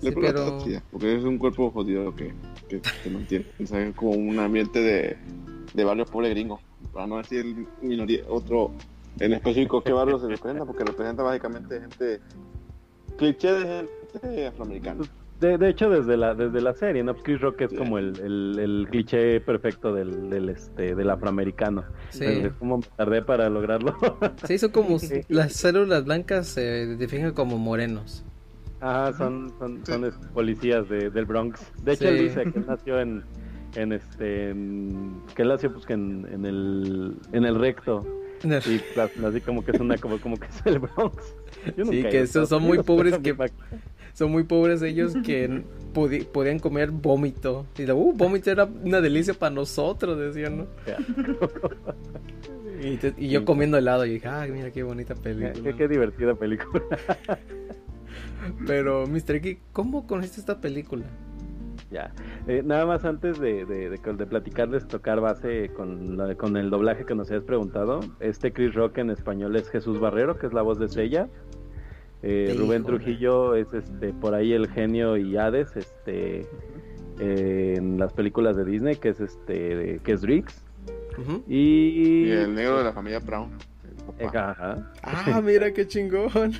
[0.00, 2.32] La Sí, pero- chida, porque es un cuerpo jodido que,
[2.68, 3.46] que te mantiene.
[3.62, 5.16] O sea, es como un ambiente de,
[5.74, 6.60] de barrios pobres gringos.
[6.92, 8.72] Para no decir minoría, otro
[9.18, 12.20] en específico qué barrio se representa, porque representa básicamente gente.
[13.16, 15.04] cliché de gente afroamericana.
[15.40, 17.12] De, de hecho, desde la, desde la serie, ¿no?
[17.14, 21.84] Pues Chris Rock es como el, el, el cliché perfecto del, del, este, del afroamericano.
[22.10, 22.24] Sí.
[22.24, 23.96] Entonces, ¿Cómo me tardé para lograrlo?
[24.46, 25.20] Sí, son como Sí.
[25.28, 26.60] las células blancas se
[26.96, 28.24] definen como morenos.
[28.80, 31.60] Ah, son, son, son este, policías de, del Bronx.
[31.84, 32.08] De hecho, Sí.
[32.10, 33.22] él dice que él nació en,
[33.76, 38.04] en este, en- que él nació pues que en, en el, en el recto.
[38.44, 41.34] Y pues, así como que es una, como, como que es el Bronx.
[41.76, 43.34] Yo Sí, nunca que esos son muy pobres que-
[44.18, 45.62] son muy pobres ellos que
[46.32, 47.66] podían comer vómito.
[47.78, 50.66] Y la, uh, vómito era una delicia para nosotros, decían, ¿no?
[52.80, 55.52] Y, te- y yo comiendo helado y dije, ay, mira qué bonita película.
[55.64, 56.80] qué- qué divertida película.
[58.68, 59.36] Pero, Mr.
[59.36, 61.04] X, ¿cómo conociste esta película?
[61.90, 62.12] Ya.
[62.46, 66.70] Eh, nada más antes de, de, de, de platicarles, tocar base con, la- con el
[66.70, 67.98] doblaje que nos habías preguntado.
[68.20, 71.28] Este Chris Rock en español es Jesús Barrero, que es la voz de Sella.
[72.22, 72.84] Eh, Rubén.
[72.84, 76.46] Trujillo es este por ahí el genio y Hades, este
[77.20, 80.64] eh, en las películas de Disney, que es este que es Drix.
[81.18, 81.44] Ujú.
[81.46, 83.50] Y, Y el negro de la familia Brown.
[84.18, 84.90] Eh, ajá.
[85.02, 86.52] Ah, mira qué chingón.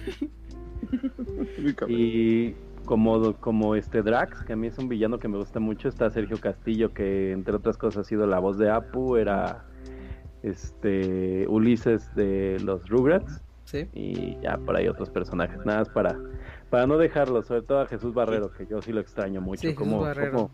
[1.88, 2.54] Y
[2.84, 6.10] como, como este Drax, que a mí es un villano que me gusta mucho, está
[6.10, 9.64] Sergio Castillo, que entre otras cosas ha sido la voz de Apu, era
[10.42, 13.86] este Ulises de los Rugrats, Sí.
[13.92, 16.18] y ya por ahí otros personajes, nada más para,
[16.70, 19.66] para no dejarlo, sobre todo a Jesús Barrero, que yo sí lo extraño mucho, Sí,
[19.68, 20.32] Jesús como, Barrero.
[20.32, 20.50] como,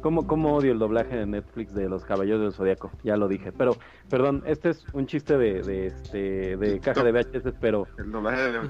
[0.00, 3.52] como, como odio el doblaje de Netflix de los Caballeros del Zodiaco, ya lo dije,
[3.52, 3.76] pero
[4.10, 8.50] perdón, este es un chiste de, de, este, de caja de VHS, pero El doblaje
[8.50, 8.60] de,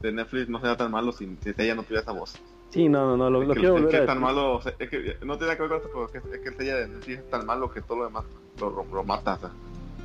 [0.00, 2.40] de Netflix no será tan malo si, si ella no tuviera esa voz.
[2.70, 4.54] sí, no, no, no, lo, Es lo que, quiero es volver que a tan malo,
[4.54, 6.48] o sea, es que no tiene que ver con esto, pero es que, es que
[6.50, 8.24] el de Netflix es tan malo que todo lo demás
[8.60, 9.34] lo, lo, lo mata.
[9.34, 9.50] O sea.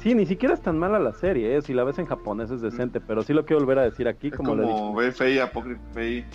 [0.04, 1.62] Sí, ni siquiera es tan mala la serie, ¿eh?
[1.62, 4.28] si la ves en japonés es decente, pero sí lo quiero volver a decir aquí,
[4.28, 6.26] Es como, como, ve apócrifa, Fey,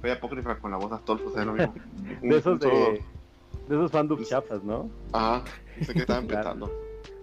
[0.00, 1.74] Fey apócrifa con la voz de Astolfo, o sea, es lo mismo.
[2.22, 2.68] Un- De esos de,
[3.68, 4.88] de esos fandubs chafas, ¿no?
[5.12, 5.44] Ajá,
[5.82, 6.72] sé que estaban pensando.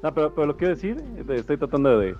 [0.03, 2.15] No, pero, pero lo quiero decir, estoy tratando de,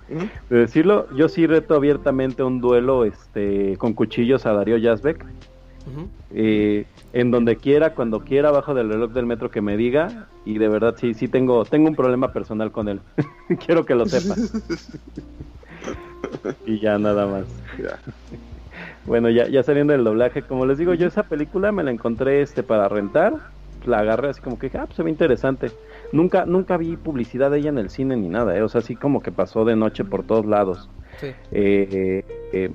[0.48, 1.06] de decirlo.
[1.14, 5.24] Yo sí reto abiertamente un duelo este con cuchillos a Darío Yazbek.
[6.30, 10.28] En donde quiera, cuando quiera, abajo del reloj del metro que me diga.
[10.44, 13.00] Y de verdad sí, sí tengo, tengo un problema personal con él.
[13.66, 14.34] quiero que lo sepa.
[16.66, 17.44] y ya nada más.
[17.78, 17.98] Ya.
[19.06, 22.40] Bueno, ya, ya saliendo del doblaje, como les digo, yo esa película me la encontré
[22.40, 23.34] este para rentar,
[23.84, 25.70] la agarré así como que dije, ah, pues se ve interesante.
[26.12, 28.62] Nunca, nunca vi publicidad de ella en el cine ni nada, ¿eh?
[28.62, 30.88] o sea, así como que pasó de noche por todos lados.
[31.20, 31.26] Sí.
[31.26, 32.70] Eh, eh, eh,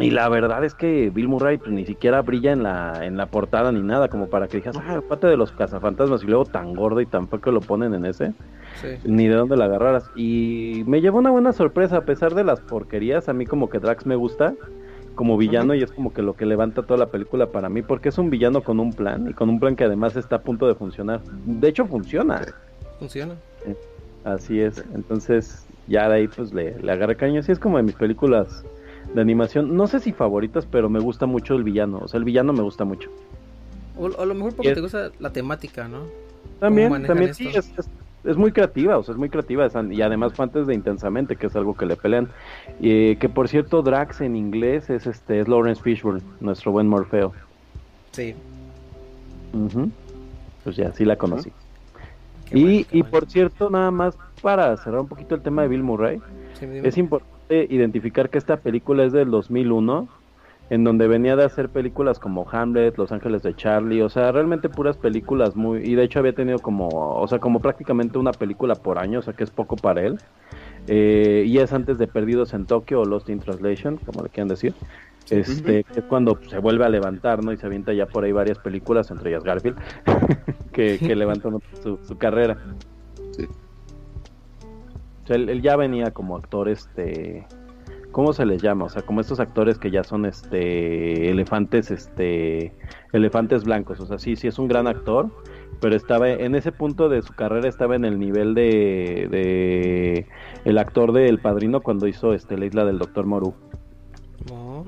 [0.00, 3.26] y la verdad es que Bill Murray pues, ni siquiera brilla en la, en la
[3.26, 6.74] portada ni nada, como para que digas, ah, parte de los cazafantasmas, y luego tan
[6.74, 8.32] gordo y que lo ponen en ese
[8.80, 8.88] Sí.
[9.04, 10.10] ni de dónde la agarraras.
[10.14, 13.28] Y me llevó una buena sorpresa, a pesar de las porquerías.
[13.28, 14.54] A mí, como que Drax me gusta
[15.16, 18.08] como villano, y es como que lo que levanta toda la película para mí, porque
[18.08, 20.66] es un villano con un plan, y con un plan que además está a punto
[20.66, 21.20] de funcionar.
[21.44, 22.42] De hecho, funciona.
[22.98, 23.34] Funciona.
[24.24, 24.82] Así es.
[24.94, 27.40] Entonces, ya de ahí, pues le, le agarré cariño.
[27.40, 28.64] Así es como de mis películas
[29.14, 29.76] de animación.
[29.76, 31.98] No sé si favoritas, pero me gusta mucho el villano.
[32.02, 33.10] O sea, el villano me gusta mucho.
[33.98, 36.02] O, o a lo mejor porque es- te gusta la temática, ¿no?
[36.58, 37.88] También, ¿Cómo manejan también sí, es, es-
[38.22, 41.46] es muy creativa, o sea, es muy creativa, y además fue antes de Intensamente, que
[41.46, 42.28] es algo que le pelean.
[42.78, 47.32] Y, que por cierto, Drax en inglés es este es Lawrence Fishburne, nuestro buen Morfeo.
[48.12, 48.34] Sí.
[49.54, 49.90] Ujú.
[50.64, 51.50] Pues ya, sí la conocí.
[52.50, 53.10] Qué y, bueno, y bueno.
[53.10, 56.20] por cierto, nada más para cerrar un poquito el tema de Bill Murray,
[56.58, 60.08] Sí, es importante identificar que esta película es del 2001,
[60.70, 64.68] en donde venía de hacer películas como Hamlet, Los Ángeles de Charlie, o sea, realmente
[64.68, 65.80] puras películas muy...
[65.80, 69.22] Y de hecho había tenido como, o sea, como prácticamente una película por año, o
[69.22, 70.18] sea, que es poco para él.
[70.86, 74.48] Eh, y es antes de Perdidos en Tokio o Lost in Translation, como le quieran
[74.48, 74.74] decir.
[75.28, 77.52] Este, es cuando se vuelve a levantar, ¿no?
[77.52, 79.76] Y se avienta ya por ahí varias películas, entre ellas Garfield,
[80.72, 82.56] que, que levantan su, su carrera.
[85.24, 87.46] O sea, él, él ya venía como actor, este,
[88.12, 88.86] ¿cómo se les llama?
[88.86, 92.72] O sea, como estos actores que ya son, este, elefantes, este,
[93.12, 94.00] elefantes blancos.
[94.00, 95.30] O sea, sí, sí es un gran actor,
[95.80, 100.26] pero estaba en ese punto de su carrera estaba en el nivel de, de
[100.64, 103.54] el actor de El Padrino cuando hizo, este, la isla del Doctor Moru.
[104.52, 104.84] Oh.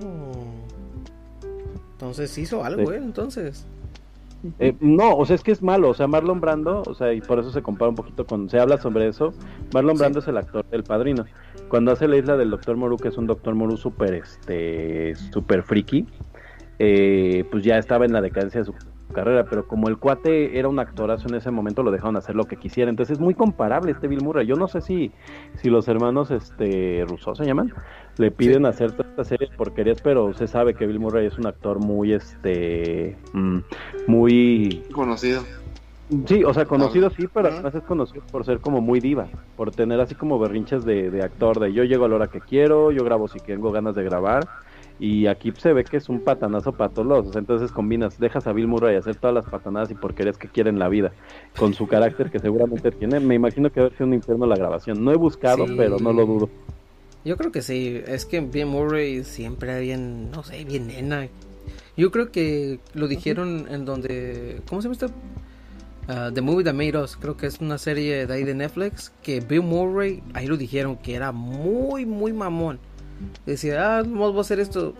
[1.92, 2.94] Entonces hizo algo, Sí.
[2.94, 3.00] ¿eh?
[3.00, 3.66] Entonces.
[4.58, 7.20] Eh, no, o sea, es que es malo, o sea, Marlon Brando, o sea, y
[7.20, 9.32] por eso se compara un poquito con, se habla sobre eso,
[9.72, 10.00] Marlon Sí.
[10.00, 11.24] Brando es el actor del padrino.
[11.68, 15.62] Cuando hace la isla del Doctor Moru, que es un Doctor Moru súper, este, súper
[15.62, 16.06] friki,
[16.78, 18.74] eh, pues ya estaba en la decadencia de su
[19.12, 22.44] carrera, pero como el cuate era un actorazo en ese momento, lo dejaron hacer lo
[22.44, 25.12] que quisiera, entonces es muy comparable este Bill Murray, yo no sé si,
[25.60, 27.72] si los hermanos, este, Rousseau se llaman,
[28.16, 31.38] le piden hacer toda esta serie de porquerías, pero se sabe que Bill Murray es
[31.38, 33.58] un actor muy, este, mm,
[34.06, 35.42] muy Conocido.
[36.26, 39.70] Sí, o sea, conocido sí, pero además es conocido por ser como muy diva, por
[39.70, 42.90] tener así como berrinches de, de actor, de yo llego a la hora que quiero,
[42.90, 44.46] yo grabo si tengo ganas de grabar,
[45.04, 48.52] y aquí se ve que es un patanazo para todos lados, entonces combinas, dejas a
[48.52, 51.10] Bill Murray hacer todas las patanadas y porquerías que quiere en la vida,
[51.58, 55.04] con su carácter que seguramente tiene, me imagino que debe ser un infierno la grabación,
[55.04, 55.74] no he buscado, Sí.
[55.76, 56.50] pero no lo dudo.
[57.24, 58.00] Yo creo que sí.
[58.06, 61.28] Es que Bill Murray siempre era bien, no sé, bien nena.
[61.96, 64.60] Yo creo que lo dijeron en donde.
[64.68, 65.06] ¿Cómo se llama esto?
[66.08, 67.16] Ah, The Movie That Made Us.
[67.16, 69.12] Creo que es una serie de ahí de Netflix.
[69.22, 72.80] Que Bill Murray, ahí lo dijeron que era muy, muy mamón.
[73.46, 74.94] Decía, ah, vamos a hacer esto,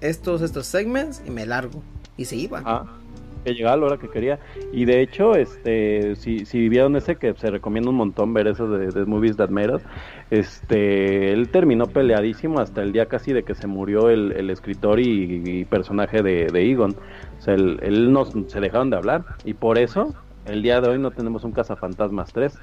[0.00, 1.82] estos, estos segments y me largo.
[2.16, 2.62] Y se iba.
[2.64, 2.98] Ah,
[3.44, 4.38] que llegaba a la hora que quería.
[4.72, 8.68] Y de hecho, este, si, si vieron ese que se recomienda un montón ver eso
[8.68, 9.82] de, de Movies That Us,
[10.30, 15.00] este, él terminó peleadísimo hasta el día casi de que se murió el, el escritor
[15.00, 16.96] y, personaje de, de Egon.
[17.38, 19.24] O sea, él, él nos, se dejaron de hablar.
[19.44, 20.14] Y por eso,
[20.46, 22.58] el día de hoy no tenemos un Cazafantasmas 3.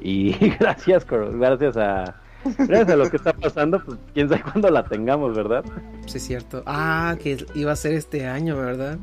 [0.00, 2.20] Y gracias, gracias a...
[2.58, 5.64] Gracias a lo que está pasando, pues quién sabe cuándo la tengamos, ¿verdad?
[6.06, 6.62] Sí, es cierto.
[6.66, 8.98] Ah, que iba a ser este año, ¿verdad?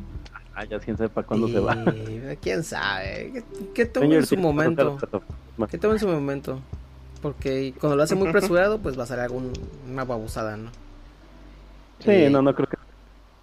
[0.55, 1.75] Ah, ya quién sabe para cuándo se va.
[1.93, 3.43] Y, ¿Quién sabe?
[3.73, 4.97] Que, tome en su momento.
[5.69, 6.59] Que tome en su momento.
[7.21, 9.35] Porque cuando lo hace muy apresurado, pues va a salir
[9.89, 10.69] una babosada, ¿no?
[11.99, 12.77] Sí, Eh, no, no creo que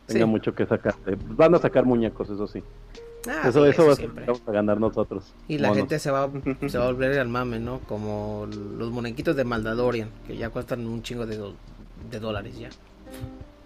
[0.07, 0.31] tenga sí.
[0.31, 0.95] mucho que sacar.
[1.07, 2.63] Eh, Van a sacar muñecos, eso sí.
[3.29, 5.33] Ah, eso sí, eso eso va vamos a ganar nosotros.
[5.49, 5.79] Y la monos.
[5.83, 6.31] gente se va,
[6.69, 7.81] se va a volver al mame, ¿no?
[7.81, 8.47] Como
[8.79, 11.55] los muñequitos de Maldadorian, que ya cuestan un chingo de, do-
[12.11, 12.71] de dólares ya.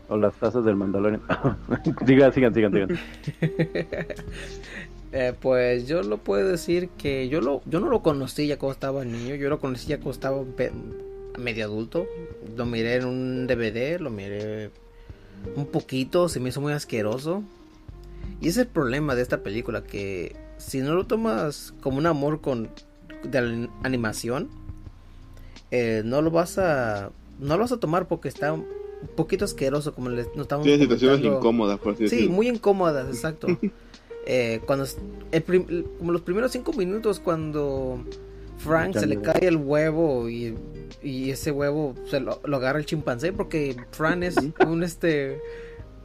[0.09, 1.23] O las tazas del Mandalorian.
[2.07, 2.99] sigan, sigan, sigan, sigan.
[5.17, 8.73] Eh, pues yo lo puedo decir que yo lo yo no lo conocí ya cuando
[8.73, 10.43] estaba niño, yo lo conocí ya cuando estaba
[11.39, 12.07] medio adulto.
[12.57, 14.71] Lo miré en un DVD, lo miré
[15.55, 17.45] un poquito, se me hizo muy asqueroso.
[18.41, 22.07] Y ese es el problema de esta película que si no lo tomas como un
[22.07, 22.71] amor con
[23.25, 24.49] de la animación,
[25.71, 28.67] eh, no lo vas a no lo vas a tomar porque está un
[29.17, 33.59] poquito asqueroso como les no estamos Tiene situaciones incómodas, por así Sí, muy incómodas, exacto.
[34.27, 34.99] Eh, cuando es-
[35.33, 38.03] el prim- como los primeros cinco minutos cuando
[38.59, 40.55] Frank se le cae el huevo y,
[41.03, 45.41] y ese huevo se lo, lo agarra el chimpancé porque Frank es un este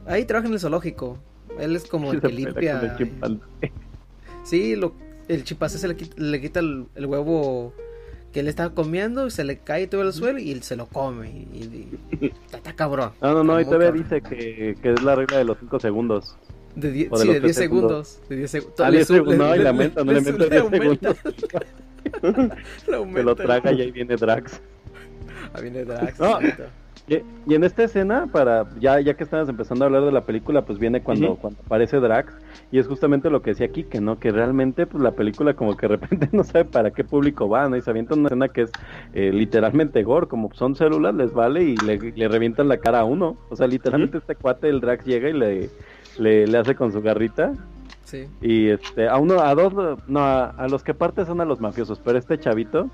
[0.06, 1.18] ahí trabaja en el zoológico.
[1.60, 2.96] Él es como el que limpia.
[3.22, 3.40] el.
[4.44, 4.94] Sí, lo,
[5.28, 7.72] el chimpancé se le quita, le quita el, el huevo
[8.32, 10.86] que él estaba comiendo y se le cae todo el suelo y él se lo
[10.86, 11.28] come.
[11.52, 11.88] Y,
[12.20, 13.10] y- está, cabrón.
[13.20, 16.36] No, no, no, muy todavía dice que, que es la regla de los 5 segundos.
[16.76, 18.20] De die- O de sí, los de tres 10 segundos.
[18.28, 18.80] De 10 segundos.
[18.80, 19.36] Ah, 10 segundos.
[19.36, 21.14] No, y le- aumenta, no le le 10 aumenta.
[21.14, 21.16] segundos.
[22.84, 23.34] Se lo aumenta.
[23.34, 24.60] traga y ahí viene Drax.
[25.52, 26.18] Ahí viene Drax.
[26.20, 26.38] No.
[27.08, 30.64] Y, en esta escena, para ya ya que estamos empezando a hablar de la película,
[30.64, 32.32] pues viene cuando, cuando aparece Drax
[32.70, 35.76] y es justamente lo que decía aquí, que no, que realmente pues la película como
[35.76, 37.76] que de repente no sabe para qué público va, ¿no?
[37.76, 38.70] Y se avienta una escena que es
[39.12, 43.04] eh, literalmente gore, como son células, les vale y le, le revientan la cara a
[43.04, 43.36] uno.
[43.48, 45.70] O sea, literalmente este cuate, el Drax llega y le,
[46.18, 47.54] le, le hace con su garrita
[48.04, 48.26] Sí.
[48.40, 49.72] y este, a uno, a dos,
[50.08, 52.90] no, a, a los que parte son a los mafiosos, pero este chavito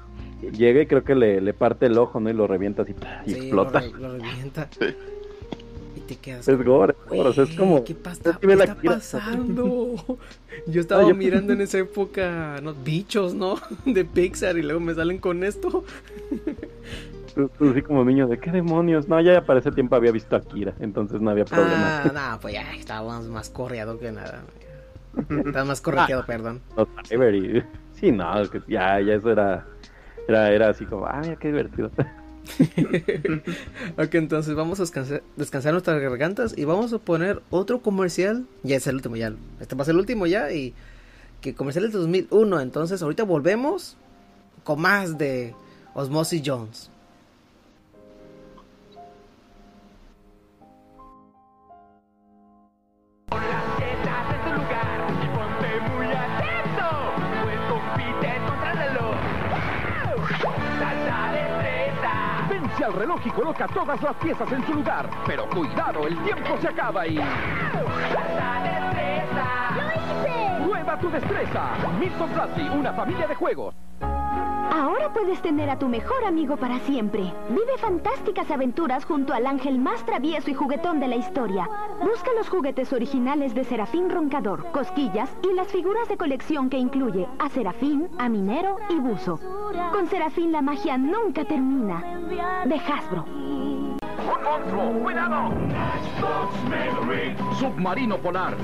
[0.52, 2.30] llega y creo que le, le parte el ojo, ¿no?
[2.30, 2.94] Y lo revienta así
[3.26, 3.80] y Sí, explota.
[3.80, 4.68] Lo, re- lo revienta.
[5.96, 6.46] Y te quedas.
[6.46, 7.82] Es gore, es gore, o sea, es "Güey, como...
[7.84, 9.94] ¿Qué, pasa, ¿qué está pasando?
[10.66, 12.74] Yo estaba No, yo- mirando en esa época ¿no?
[12.74, 13.58] bichos, ¿no?
[13.86, 15.84] De Pixar y luego me salen con esto.
[17.70, 19.08] Así como niño, ¿de qué demonios?
[19.08, 22.02] No, ya para ese tiempo había visto a Kira, entonces no había problema.
[22.04, 24.42] Ah, no, pues ya estábamos más correado que nada.
[25.30, 26.60] Estaba más correteado, perdón.
[26.76, 26.86] No,
[27.94, 29.66] Sí, no, que ya, ya eso era,
[30.28, 31.90] era, era así como, ah, mira qué divertido.
[33.98, 38.46] Ok, entonces vamos a descansar, descansar nuestras gargantas y vamos a poner otro comercial.
[38.62, 39.32] Ya es el último, ya.
[39.60, 40.74] Este va a ser el último ya y
[41.40, 42.60] que comercial es de 2001.
[42.60, 43.96] Entonces ahorita volvemos
[44.64, 45.54] con más de
[45.94, 46.90] Osmosis Jones.
[62.76, 65.08] Vence al reloj y coloca todas las piezas en su lugar.
[65.26, 67.18] Pero cuidado, el tiempo se acaba y...
[70.62, 71.70] ¡Prueba tu destreza!
[71.98, 73.75] Milton Bradley, una familia de juegos.
[75.16, 77.22] Puedes tener a tu mejor amigo para siempre.
[77.48, 81.66] Vive fantásticas aventuras junto al ángel más travieso y juguetón de la historia.
[82.02, 87.26] Busca los juguetes originales de Serafín Roncador, Cosquillas y las figuras de colección que incluye
[87.38, 89.40] a Serafín, a Minero y Buzo.
[89.90, 92.02] Con Serafín la magia nunca termina.
[92.66, 93.24] De Hasbro.
[93.24, 95.02] ¡Un!
[95.02, 95.50] ¡Cuidado!
[97.58, 98.54] Submarino polar.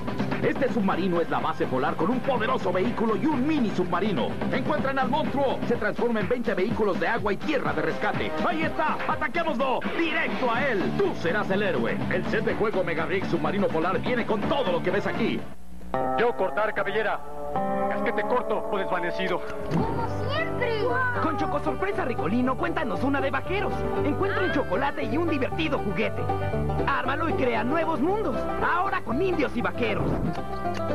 [0.43, 4.28] Este submarino es la base polar con un poderoso vehículo y un mini submarino.
[4.53, 5.61] Encuentran al monstruo.
[5.68, 8.32] Se transforma en 20 vehículos de agua y tierra de rescate.
[8.47, 8.99] ¡Ahí está!
[9.07, 9.78] ¡Ataquémoslo!
[9.97, 10.82] ¡Directo a él!
[10.99, 11.97] Tú serás el héroe.
[12.11, 15.40] El set de juego Mega Rig Submarino Polar viene con todo lo que ves aquí.
[16.18, 17.20] Yo cortar cabellera.
[17.95, 19.40] Es que te corto o desvanecido.
[19.72, 20.22] Como
[21.22, 23.72] Con Choco Sorpresa Ricolino, cuéntanos una de vaqueros.
[24.04, 26.22] Encuentra un chocolate y un divertido juguete.
[26.86, 28.36] Ármalo y crea nuevos mundos.
[28.62, 30.10] Ahora con indios y vaqueros.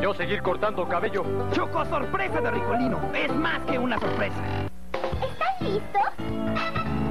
[0.02, 1.24] Yo seguir cortando cabello.
[1.54, 3.00] Choco Sorpresa de Ricolino.
[3.14, 4.36] Es más que una sorpresa.
[4.94, 6.02] ¿Están listos?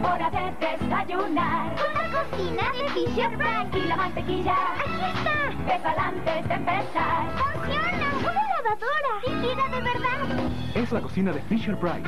[0.05, 1.75] Hora de desayunar.
[1.77, 4.57] Con la cocina de Fisher Price y la mantequilla.
[4.79, 5.37] Aquí está.
[5.67, 7.25] Pesa antes de empezar.
[7.55, 8.09] ¡Funciona!
[8.21, 9.13] ¡Una lavadora!
[9.27, 10.56] ¡Líquida de verdad!
[10.77, 12.07] Es la cocina de Fisher Price.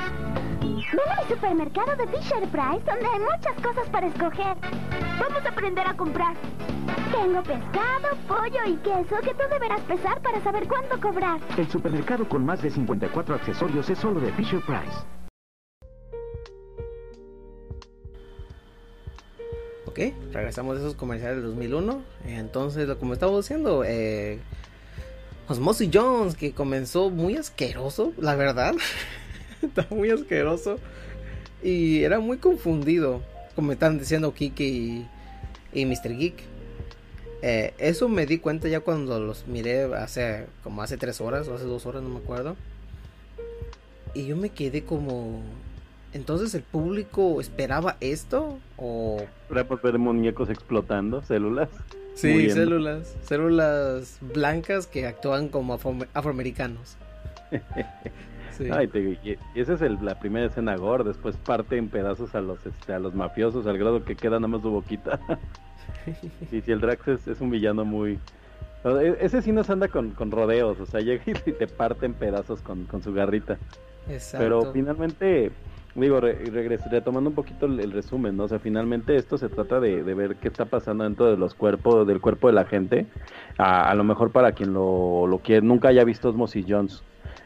[0.60, 4.56] Ven al supermercado de Fisher Price donde hay muchas cosas para escoger.
[5.18, 6.36] Vamos a aprender a comprar.
[7.10, 11.40] Tengo pescado, pollo y queso que tú deberás pesar para saber cuánto cobrar.
[11.56, 14.98] El supermercado con más de 54 accesorios es solo de Fisher Price.
[19.86, 19.98] Ok,
[20.30, 22.02] regresamos de esos comerciales del 2001.
[22.26, 24.40] Entonces, como estamos diciendo, eh,
[25.48, 28.74] Osmosis Jones, que comenzó muy asqueroso, la verdad.
[29.62, 30.78] Está muy asqueroso.
[31.62, 33.22] Y era muy confundido,
[33.56, 34.64] como están diciendo Kiki
[35.72, 36.16] y, y Mr.
[36.16, 36.34] Geek.
[37.40, 41.54] Eh, eso me di cuenta ya cuando los miré hace como hace tres horas o
[41.54, 42.56] hace dos horas, no me acuerdo.
[44.14, 45.40] Y yo me quedé como...
[46.12, 49.22] Entonces el público esperaba esto o...
[49.50, 51.68] Era ver muñecos explotando, células.
[52.20, 52.54] Sí, muriendo.
[52.54, 56.96] células, células blancas que actúan como afro- afroamericanos.
[58.56, 58.66] Sí.
[58.72, 62.40] Ay, te- y, esa es el- la primera escena gore, después parte en pedazos a
[62.40, 65.20] los este, a los mafiosos al grado que queda nada más su boquita.
[66.50, 68.18] y si el Drax es, es un villano muy...
[68.84, 72.14] e- Ese sí nos anda con, con rodeos, o sea, llega y te parte en
[72.14, 73.58] pedazos con, con su garrita.
[74.10, 74.38] Exacto.
[74.42, 75.52] Pero finalmente,
[76.06, 78.44] digo, re- regres- retomando un poquito el, el resumen, ¿no?
[78.44, 81.54] O sea, finalmente esto se trata de, de ver qué está pasando dentro de los
[81.54, 83.10] cuerpos, del cuerpo de la gente.
[83.56, 87.04] A, a lo mejor para quien lo, lo quiere, nunca haya visto Osmosis Jones.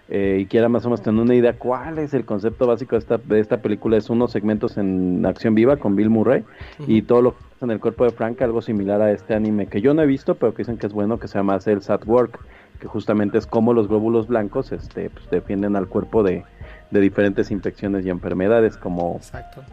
[0.09, 2.98] eh, y quiera más o menos tener una idea cuál es el concepto básico de
[3.00, 6.44] esta, de esta película, es unos segmentos en acción viva con Bill Murray
[6.84, 9.68] y todo lo que pasa en el cuerpo de Frank, algo similar a este anime
[9.68, 11.88] que yo no he visto, pero que dicen que es bueno, que se llama Cells
[11.90, 12.40] at Work,
[12.78, 16.48] que justamente es como los glóbulos blancos este, pues, defienden al cuerpo de,
[16.93, 19.64] de diferentes infecciones y enfermedades, como, Exacto.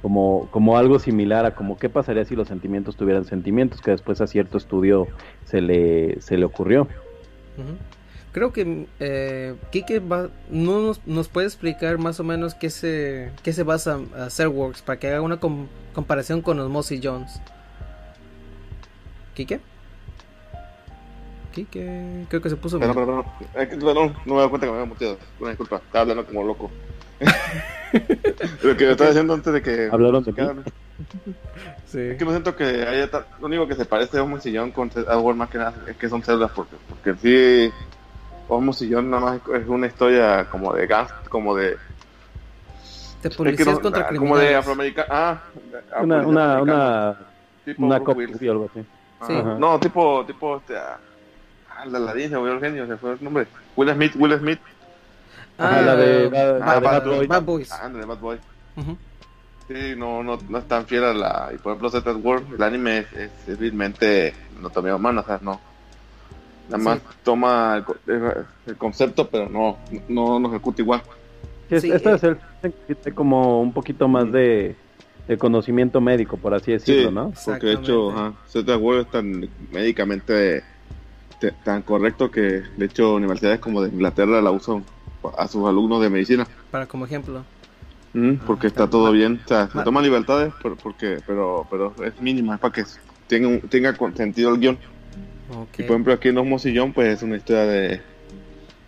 [0.00, 4.20] como, como algo similar a como qué pasaría si los sentimientos tuvieran sentimientos, que después
[4.22, 5.08] a cierto estudio
[5.44, 6.88] se le, se le ocurrió.
[8.32, 13.32] Creo que eh, Kike va, no nos, nos puede explicar más o menos qué se,
[13.42, 17.42] qué se basa a Serworks para que haga una com- comparación con Osmosis Jones.
[19.34, 19.60] ¿Kike?
[21.50, 22.78] Kike, creo que se puso.
[22.78, 23.62] Perdón, perdón, perdón.
[23.62, 25.18] Eh, perdón, no me doy cuenta que me había muteado.
[25.38, 26.70] Una disculpa, estaba hablando como loco.
[28.62, 29.88] Lo que yo estaba diciendo antes de que.
[29.90, 30.62] ¿Hablaron de mí?
[31.86, 31.98] Sí.
[32.00, 33.10] Es que no siento que haya.
[33.10, 35.96] ta- Lo único que se parece a Homo Sillón con Edward más que nada es
[35.96, 37.72] que son células, porque, porque sí.
[38.48, 41.70] Homo Sillón nada más es una historia como de gas, como de.
[43.22, 44.18] De es que policías no- contra ah, criminales.
[44.38, 45.08] Como de afroamericano.
[45.10, 45.42] Ah,
[45.92, 47.18] ah, Una, policías una, una,
[47.64, 48.84] Tipo una copia o algo así.
[49.20, 49.56] Ajá.
[49.58, 50.74] No, tipo, tipo, este,
[51.80, 53.46] ah, ah, la ladilla, se me olvidó el genio, se fue el nombre.
[53.76, 54.58] Will Smith, Will Smith.
[55.58, 57.28] Ah, la de- la- la de Bad Boys.
[57.28, 57.72] Bad Boys.
[57.72, 58.38] Ah, de Bad Boy.
[58.76, 58.96] Ujú.
[59.68, 61.50] Sí, no, no, no es tan fiel a la.
[61.54, 65.38] Y por ejemplo, Z World, el anime es, es, es vilmente anatomía humana, o sea,
[65.42, 65.60] no.
[66.68, 67.04] Nada más Sí.
[67.24, 69.78] toma el, co- el- el concepto, pero no,
[70.08, 71.02] no lo ejecuta igual.
[71.68, 72.14] Sí, es- Sí, esta eh.
[72.16, 72.36] es el
[72.86, 74.74] tiene como un poquito más de,
[75.28, 77.32] de conocimiento médico, por así decirlo, Sí, ¿no?
[77.44, 80.64] porque de hecho, Z World es tan médicamente te-
[81.64, 84.84] tan correcto que de hecho universidades como de Inglaterra la usan
[85.36, 86.46] a sus alumnos de medicina.
[86.70, 87.44] Para como ejemplo.
[88.12, 91.94] Mm, porque está todo bien, o sea, se Ma- toman libertades, pero, porque, pero, pero
[92.04, 92.84] es mínima, es para que
[93.28, 94.78] tenga, un- tenga sentido el guion.
[95.56, 95.78] Ok.
[95.78, 98.00] Y por ejemplo aquí en Osmo Sillón, pues es una historia de,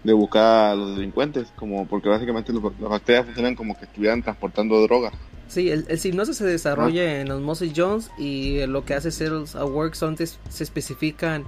[0.03, 4.23] de buscar a los delincuentes, como porque básicamente los- las bacterias funcionan como que estuvieran
[4.23, 5.13] transportando droga.
[5.49, 9.67] Sí, el, el hipnosis se desarrolla en Osmosis Jones y lo que hace Cells at
[9.69, 11.45] Work son se especifican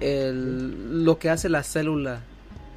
[0.00, 2.20] el, lo que hace la célula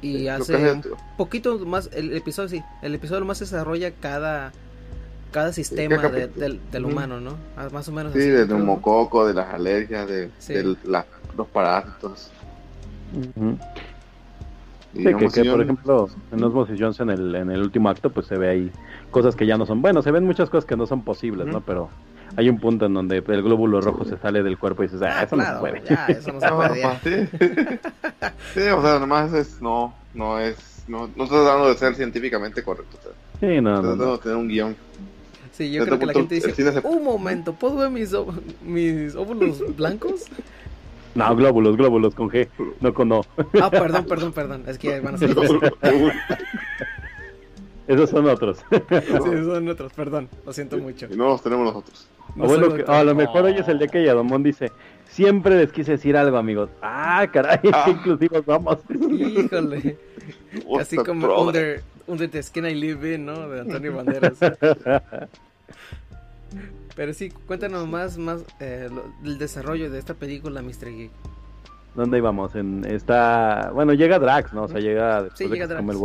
[0.00, 3.38] y Sí, lo hace que hace- un poquito más el episodio sí el episodio más
[3.38, 4.52] se desarrolla cada
[5.30, 8.28] cada sistema cada de- capi- del, del humano no Ah, más o menos Sí, así,
[8.28, 8.56] de creo, ¿no?
[8.64, 10.54] neumococo, de las alergias, de, Sí.
[10.54, 11.06] de la-
[11.36, 12.30] los parásitos.
[13.36, 13.56] Ujú.
[14.94, 18.26] Y Sí, que, por ejemplo, en Osmosis Jones en el, en el último acto, pues
[18.26, 18.70] se ve ahí
[19.10, 19.80] cosas que ya no son.
[19.80, 21.62] Bueno, se ven muchas cosas que no son posibles, ¿no?
[21.62, 21.88] Pero
[22.36, 25.16] hay un punto en donde el glóbulo rojo se sale del cuerpo y dices, ah,
[25.18, 25.82] Ah, eso no se puede.
[25.88, 26.82] ya, eso no se No, puede
[28.54, 28.60] sí.
[28.60, 32.98] O sea, nomás es, no, no es, no, no estoy tratando de ser científicamente correcto,
[32.98, 34.12] o sea, Sí, no, tratando no.
[34.12, 34.76] de tener un guion.
[35.52, 38.10] Sí, yo creo que la gente dice, se- un momento, ¿puedo ver mis,
[38.64, 40.24] mis óvulos blancos?
[41.14, 42.48] No, glóbulos, glóbulos con G,
[42.80, 43.20] no con O.
[43.60, 45.34] Ah, perdón, perdón, perdón, es que van a ser
[47.86, 48.58] Esos son otros.
[48.70, 49.06] Sí,
[49.44, 51.06] son otros, perdón, lo siento mucho.
[51.10, 52.06] Y no los tenemos nosotros.
[52.36, 52.94] No bueno, que- doctor.
[52.94, 54.70] a lo mejor hoy es el día que Yadomón dice,
[55.08, 56.70] siempre les quise decir algo, amigos.
[56.80, 58.78] Ah, caray, qué inclusivos somos.
[58.88, 59.98] Híjole.
[60.80, 63.48] Así como under, under the Skin I Live In, ¿no?
[63.48, 64.34] De Antonio Banderas.
[66.94, 70.90] Pero sí, cuéntanos más, más eh, lo- del desarrollo de esta película, Mr.
[70.94, 71.10] Geek.
[71.94, 72.54] ¿Dónde íbamos?
[72.54, 73.70] En esta...
[73.74, 74.64] Bueno, llega Drax, ¿no?
[74.64, 75.22] O sea, llega...
[75.22, 75.88] después Sí, de llega Drax.
[75.88, 76.04] el.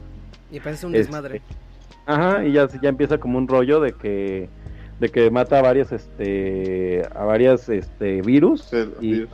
[0.51, 1.41] Y parece un Este, desmadre.
[2.08, 4.49] Ajá, y ya, ya empieza como un rollo de que
[4.99, 9.28] de que mata a varias este a varias este virus y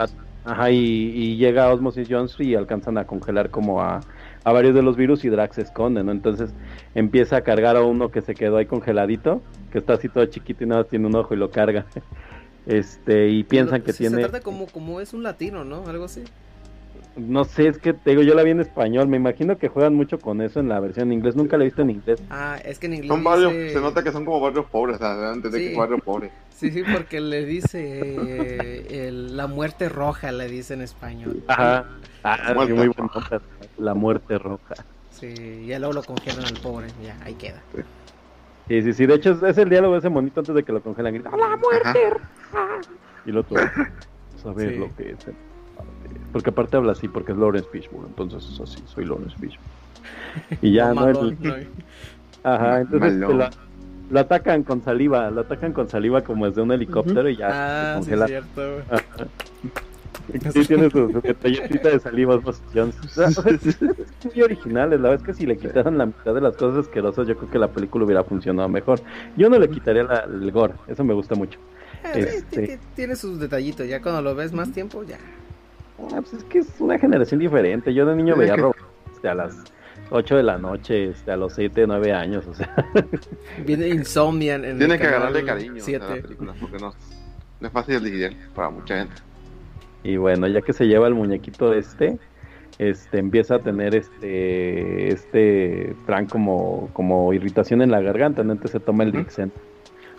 [0.44, 4.02] ajá y, y llega Osmosis Jones y alcanzan a congelar como a,
[4.44, 6.12] a varios de los virus y Drax se esconde, ¿no?
[6.12, 6.54] Entonces
[6.96, 10.64] empieza a cargar a uno que se quedó ahí congeladito, que está así todo chiquito
[10.64, 11.86] y nada más tiene un ojo y lo carga.
[12.66, 15.86] Este, y piensan que sí, Se tiene trata como, como es un latino, ¿no?
[15.86, 16.24] Algo así.
[17.16, 19.94] No sé, es que te digo, yo la vi en español, me imagino que juegan
[19.94, 22.22] mucho con eso en la versión en inglés, nunca la he visto en inglés.
[22.30, 24.96] Ah, es que en inglés Son barrios, dice- se nota que son como barrios pobres,
[24.96, 25.70] o sea, antes de Sí.
[25.72, 26.32] que barrio pobre.
[26.54, 31.44] Sí, sí, porque le dice eh, el- la muerte roja, le dice en español.
[31.48, 31.86] Ajá.
[32.24, 33.40] Ah, Muerte muy buen nombre.
[33.78, 34.76] La muerte roja.
[35.10, 37.62] Sí, y ya luego lo congelan al pobre, ya, ahí queda.
[38.68, 39.06] Sí, sí, sí.
[39.06, 41.14] De hecho, es, es el diálogo de ese monito antes de que lo congelan.
[41.16, 42.82] Grita, ¡La muerte roja!
[43.26, 43.58] Y lo otro,
[44.42, 44.76] saber Sí.
[44.78, 45.18] lo que es.
[46.34, 46.44] El padre".
[46.44, 48.08] Porque aparte habla así, porque es Lawrence Fishburne.
[48.08, 49.70] Entonces es así, soy Lawrence Fishburne.
[50.62, 51.08] Y ya, ¿no?
[51.08, 51.56] El- ¿no?
[52.46, 53.50] Ajá, entonces lo,
[54.10, 55.30] lo atacan con saliva.
[55.32, 58.28] Lo atacan con saliva como desde un helicóptero y ya Ah, se sí, congela.
[58.28, 58.62] cierto.
[58.74, 58.84] güey.
[58.92, 59.28] Ajá.
[60.54, 65.00] Sí, tiene su, su detallecita de saliva es- es muy originales.
[65.02, 67.50] La verdad es que si le quitaran la mitad de las cosas asquerosas, yo creo
[67.52, 69.02] que la película hubiera funcionado mejor.
[69.36, 71.60] Yo no le quitaría la- el gore, eso me gusta mucho.
[72.06, 75.18] Eh, sí, Este, ti- ti- tiene sus detallitos, ya cuando lo ves más tiempo, ya.
[76.14, 77.94] Ah, pues es que es una generación diferente.
[77.94, 78.72] Yo de niño veía que-
[79.14, 79.64] este, a las
[80.10, 82.74] 8 de la noche, este, a los 7, 9 años, o sea.
[83.66, 86.22] Viene Insomnia en el Tiene que agarrarle cariño a la siete.
[86.22, 86.94] película, porque no,
[87.60, 89.16] no es fácil de digerir para mucha gente.
[90.04, 92.20] Y bueno, ya que se lleva el muñequito este,
[92.78, 98.52] este empieza a tener este este Frank como, como irritación en la garganta, ¿no?
[98.52, 99.52] entonces se toma el Dixen.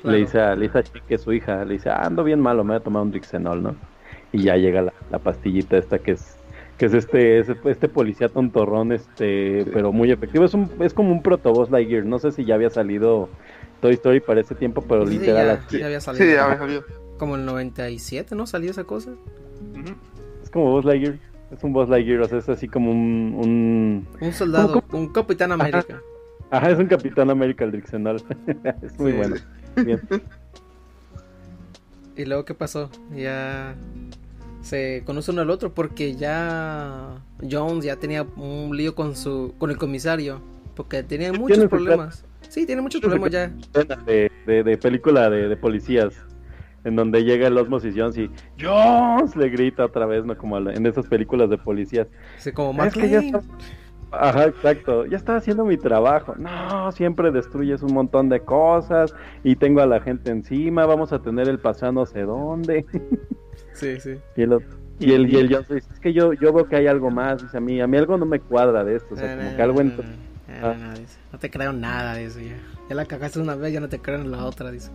[0.01, 0.17] Claro.
[0.17, 2.25] Le dice a le dice a Chick, que es su hija, le dice, "Ah, ando
[2.25, 3.75] bien malo, me voy a tomar un Dixenol, ¿no?
[4.35, 6.37] Y ya llega la, la pastillita esta que es
[6.77, 11.13] que es este es este policía tontorrón este pero muy efectivo es un es como
[11.13, 13.29] un protoboss Lightyear no sé si ya había salido
[13.81, 15.79] Toy Story para ese tiempo pero Sí, literal ya, así.
[15.79, 16.25] ya había salido.
[16.27, 16.85] Sí, ya había salido.
[17.17, 18.45] Como el 97, ¿no?
[18.47, 19.13] Salió esa cosa.
[20.43, 21.15] es como Buzz Lightyear
[21.53, 25.13] es un Buzz Lightyear o sea es así como un, un Un soldado, ¿Cómo- un
[25.13, 26.01] Capitán América.
[26.51, 28.17] Ajá, es un Capitán América el Dixenol.
[28.83, 29.17] es muy Sí.
[29.17, 29.37] bueno.
[29.77, 30.01] Bien.
[32.17, 32.91] ¿Y luego qué pasó?
[33.15, 33.77] Ya
[34.65, 39.71] se conoce uno al otro porque ya Jones ya tenía un lío con su con
[39.71, 40.41] el comisario
[40.75, 42.25] porque tenía muchos Tiene problemas.
[42.49, 43.53] Sí, tiene muchos problemas ya.
[44.07, 46.15] De, de, de película de, de policías.
[46.85, 50.37] En donde llega el Osmosis Jones y Jones le grita otra vez, ¿no?
[50.37, 52.07] Como en esas películas de policías.
[52.39, 53.27] Sí, como Es que ya McClane.
[53.39, 53.55] está-
[54.17, 55.07] Ajá, exacto.
[55.07, 56.35] Ya estaba haciendo mi trabajo.
[56.37, 60.87] No, siempre destruyes un montón de cosas y tengo a la gente encima.
[60.87, 62.85] Vamos a tener el paseo no sé dónde.
[63.75, 64.17] Sí, sí.
[64.37, 64.69] Y el, otro-
[64.99, 67.43] y el, y el Jones dice, es que yo, yo veo que hay algo más.
[67.43, 69.15] Dice, a mí, a mí algo no me cuadra de esto.
[69.15, 69.97] O sea, No, como no, que algo no, en...
[70.61, 70.95] no, no,
[71.33, 72.57] no, te creo nada de eso ya.
[72.89, 74.91] Ya la cagaste una vez, ya no te creo en la otra, dice.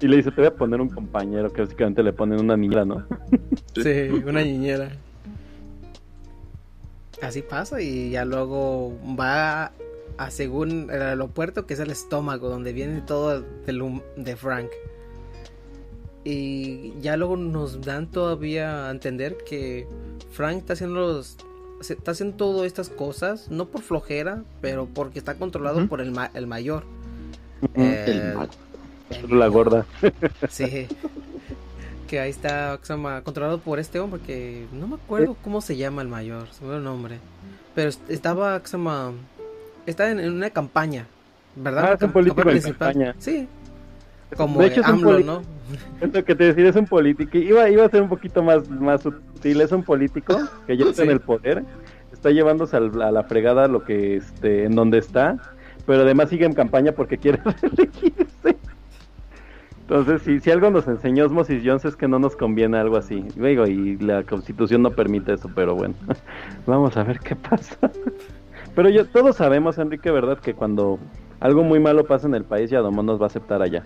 [0.00, 2.84] Y le dice, te voy a poner un compañero, que básicamente le ponen una niña,
[2.84, 3.06] ¿no?
[3.74, 4.90] Sí, una niñera.
[7.22, 9.72] Así pasa y ya luego va
[10.18, 14.68] a según el aeropuerto que es el estómago donde viene todo del de Frank.
[16.24, 19.86] Y ya luego nos dan todavía a entender que
[20.32, 21.36] Frank está haciendo los
[21.80, 26.30] está haciendo todas estas cosas no por flojera, pero porque está controlado por el, ma-
[26.32, 26.84] el mayor.
[27.74, 28.34] El Eh,
[29.28, 29.84] La gorda.
[30.48, 30.86] Sí.
[32.08, 32.78] Que ahí está.
[33.22, 36.68] Controlado por este hombre que no me acuerdo cómo se llama el mayor, se me
[36.68, 37.18] olvidó el nombre.
[37.74, 39.12] Pero est- estaba, ¿cómo se llama?
[39.86, 41.06] Está en, en una campaña,
[41.56, 41.84] ¿verdad?
[41.84, 41.96] Ah,
[42.32, 43.14] Una en campaña.
[43.18, 43.46] Sí.
[44.36, 45.42] Como de hecho, es AMLO, ¿no?
[46.00, 47.38] Es lo que te decía, es un político.
[47.38, 49.60] Iba, iba a ser un poquito más, más sutil.
[49.60, 50.36] Es un político
[50.66, 51.08] que ya está Sí.
[51.08, 51.64] en el poder.
[52.12, 55.38] Está llevándose al- a la fregada lo que este, en donde está.
[55.86, 58.56] Pero además sigue en campaña porque quiere reelegirse.
[59.82, 63.22] Entonces, si, si algo nos enseñó Osmosis Jones es que no nos conviene algo así.
[63.36, 65.94] Digo, y la constitución no permite eso, pero bueno.
[66.66, 67.76] Vamos a ver qué pasa.
[68.74, 70.38] Pero yo, todos sabemos, Enrique, ¿verdad?
[70.38, 70.98] Que cuando
[71.40, 73.84] algo muy malo pasa en el país, Yadomón nos va a aceptar allá.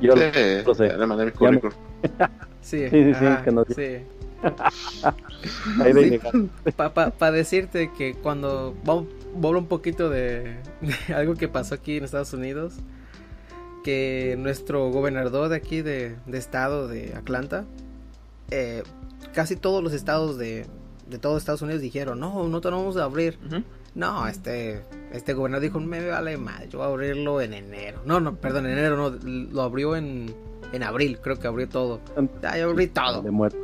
[0.00, 0.20] Yo Sí,
[0.66, 0.96] lo sé.
[0.96, 1.74] le mandé mi currículum.
[2.62, 3.98] Sí, Sí, sí, ajá, que nos- sí.
[5.82, 6.50] Ahí de ilegal.
[6.76, 9.06] Para decirte que cuando vamos
[9.42, 10.56] a un poquito de,
[11.08, 12.74] de algo que pasó aquí en Estados Unidos,
[13.84, 17.64] que nuestro gobernador de aquí de, de estado de Atlanta,
[18.50, 18.82] eh,
[19.34, 20.66] casi todos los estados de,
[21.08, 23.38] de todo Estados Unidos dijeron, no, no tenemos que abrir.
[23.94, 28.00] No, este, este gobernador dijo, me vale mal, yo voy a abrirlo en enero.
[28.04, 30.32] No, no, perdón, en enero no, lo abrió en,
[30.72, 32.00] en abril, creo que abrió todo.
[32.44, 33.22] Ah, yo abrí todo.
[33.22, 33.58] De muerte.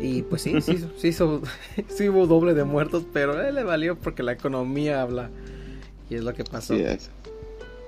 [0.00, 1.42] Y pues sí, sí, sí, hizo-
[1.88, 5.30] sí hubo doble de muertos, pero él le valió porque la economía habla.
[6.10, 6.74] Y es lo que pasó.
[6.74, 7.10] Sí, es.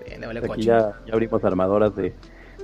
[0.06, 2.14] Bien, le valió Aquí ya, ya abrimos armadoras de,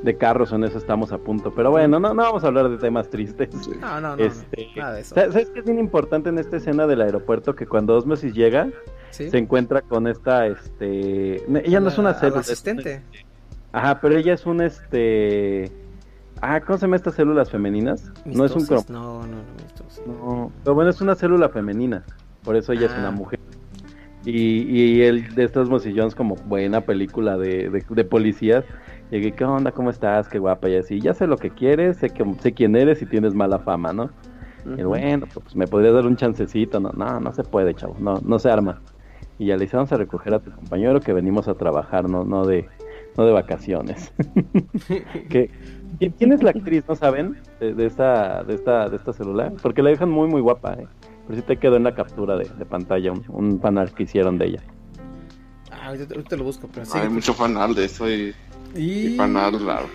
[0.02, 1.52] de carros, en eso estamos a punto.
[1.54, 3.48] Pero bueno, no, no vamos a hablar de temas tristes.
[3.80, 5.14] No, no, no, Este, no, nada de eso.
[5.14, 7.54] ¿Sabes qué es bien importante en esta escena del aeropuerto?
[7.54, 8.68] Que cuando Osmosis llega,
[9.10, 9.28] Sí.
[9.30, 11.36] se encuentra con esta, este...
[11.66, 12.36] Ella no es una La- célula.
[12.36, 13.02] la asistente.
[13.72, 15.70] Ajá, pero ella es un, este...
[16.40, 18.10] Ah, ¿cómo se llama estas células femeninas?
[18.24, 18.82] No es un crom...
[18.88, 20.06] No, no, no.
[20.06, 22.02] No, pero bueno, es una célula femenina.
[22.42, 22.98] Por eso ella es Ah.
[23.00, 23.38] una mujer.
[24.24, 28.64] Y, y el de estos Mossy Jones como buena película de, de, de policías.
[29.12, 29.72] Llegué, ¿qué onda?
[29.72, 30.26] ¿Cómo estás?
[30.26, 30.70] Qué guapa.
[30.70, 33.59] Y así, ya sé lo que quieres, sé, que, sé quién eres y tienes mala
[33.59, 34.10] fama, ¿no?
[34.78, 36.80] Y bueno, pues me podrías dar un chancecito.
[36.80, 37.94] No, no, no se puede, chavo.
[38.01, 38.80] No, no se arma.
[39.39, 42.24] Y ya le dice, vamos a recoger a tu compañero que venimos a trabajar, no,
[42.24, 42.66] no de,
[43.18, 44.12] no de vacaciones.
[45.28, 45.51] que,
[45.98, 47.36] ¿quién- ¿Quién es la actriz, no saben?
[47.60, 49.52] De, de esta, de esta, de esta celular.
[49.62, 50.86] Porque la dejan muy, muy guapa, ¿eh?
[51.26, 54.39] Pero sí te quedó en la captura de, de pantalla un, un fanart que hicieron
[54.39, 54.62] de ella.
[55.82, 56.96] Ah, ahorita, ahorita lo busco, pero sí.
[56.96, 58.34] Hay mucho fanal de eso y,
[58.76, 59.88] Y- y fanal raro.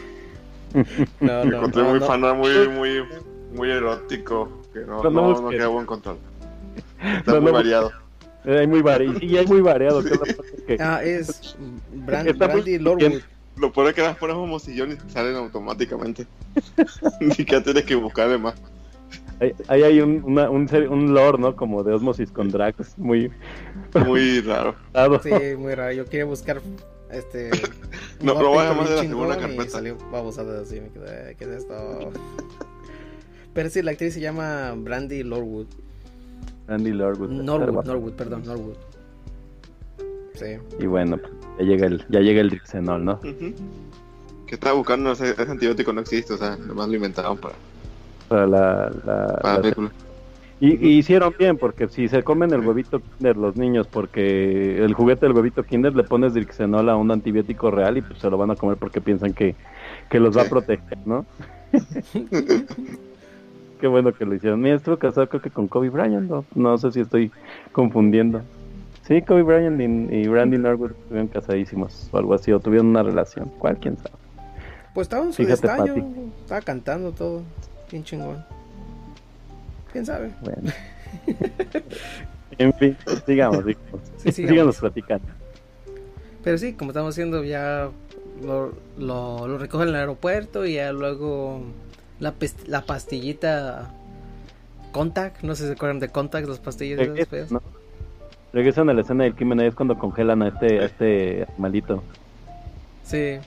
[1.22, 2.05] No, no, Encontré no, muy no.
[2.05, 3.03] fanal muy, muy,
[3.55, 4.49] muy erótico.
[4.73, 6.18] Que no, No, no no, queda buen control.
[7.18, 7.91] Está No, muy no, variado.
[8.45, 9.18] Eh, Hay muy variado.
[9.22, 10.03] Y hay muy variado.
[10.03, 11.55] que es la parte que- Ah, es
[12.05, 13.22] Brand- Está muy Brandy Lorwood.
[13.57, 16.27] Lo peor es que las pones como sillón y salen automáticamente.
[17.22, 18.53] Ni siquiera tienes que buscarle más.
[19.39, 21.55] Ahí ahí hay un, una- un, ser- un lore, ¿no?
[21.55, 22.97] Como de osmosis con drags.
[22.97, 23.31] Muy.
[24.05, 24.76] Muy raro.
[24.93, 25.22] raro.
[25.22, 25.93] Sí, muy raro.
[25.93, 26.61] Yo quería buscar
[27.11, 27.51] este.
[28.22, 29.69] No, pero voy a llamar de la segunda carpeta.
[29.69, 30.81] salió babosada así.
[30.81, 31.76] Me quedé, ¿qué es esto?
[33.53, 35.65] Pero sí, la actriz se llama Brandy Lorwood.
[36.68, 37.30] Andy Lorwood.
[37.30, 37.85] Norwood.
[37.85, 38.76] Norwood, perdón, Norwood.
[40.35, 40.57] Sí.
[40.80, 43.19] Y bueno, pues, ya llega el, ya llega el Drixenol, ¿no?
[43.19, 43.55] Que
[44.55, 47.55] estaba buscando ese, ese antibiótico no existe, o sea, nomás lo inventaron para,
[48.28, 49.91] Para la, la- para la- la película.
[50.60, 54.94] Y, y hicieron bien, porque si se comen el huevito Kinder los niños, porque el
[54.95, 58.38] juguete del huevito Kinder le pones Drixenol a un antibiótico real y pues se lo
[58.38, 59.54] van a comer porque piensan que,
[60.10, 61.26] que los va a proteger, ¿no?
[63.80, 64.60] Qué bueno que lo hicieron.
[64.60, 67.32] Mira, estuvo casado creo que con Kobe Bryant, no, no sé si estoy
[67.72, 68.41] confundiendo.
[69.04, 73.04] Sí, Kobe Bryant y, y Brandy Norwood estuvieron casadísimos o algo así, o tuvieron una
[73.04, 73.52] relación.
[73.60, 73.78] ¿Cuál?
[73.78, 74.16] ¿Quién sabe?
[74.95, 75.68] Pues estaba en su Fíjate.
[76.41, 77.44] Estaba cantando todo.
[77.91, 78.43] Bien chingón.
[79.91, 80.31] ¿Quién sabe?
[80.41, 80.72] Bueno.
[82.57, 84.01] en fin, sigamos, sigamos.
[84.18, 84.51] Sí, sigamos.
[84.51, 85.27] Síganos platicando.
[86.43, 87.89] Pero sí, como estamos haciendo, ya
[88.41, 91.61] lo, lo, lo recogen en el aeropuerto y ya luego
[92.19, 92.34] la,
[92.68, 93.91] la pastillita
[94.91, 97.51] Contact, no sé si se acuerdan de Contact, las pastillas esas Regresan, feas.
[97.51, 97.61] ¿no?
[98.53, 102.03] Regresan a la escena del crimen, ahí es cuando congelan a este, a este animalito.
[103.03, 103.38] Sí.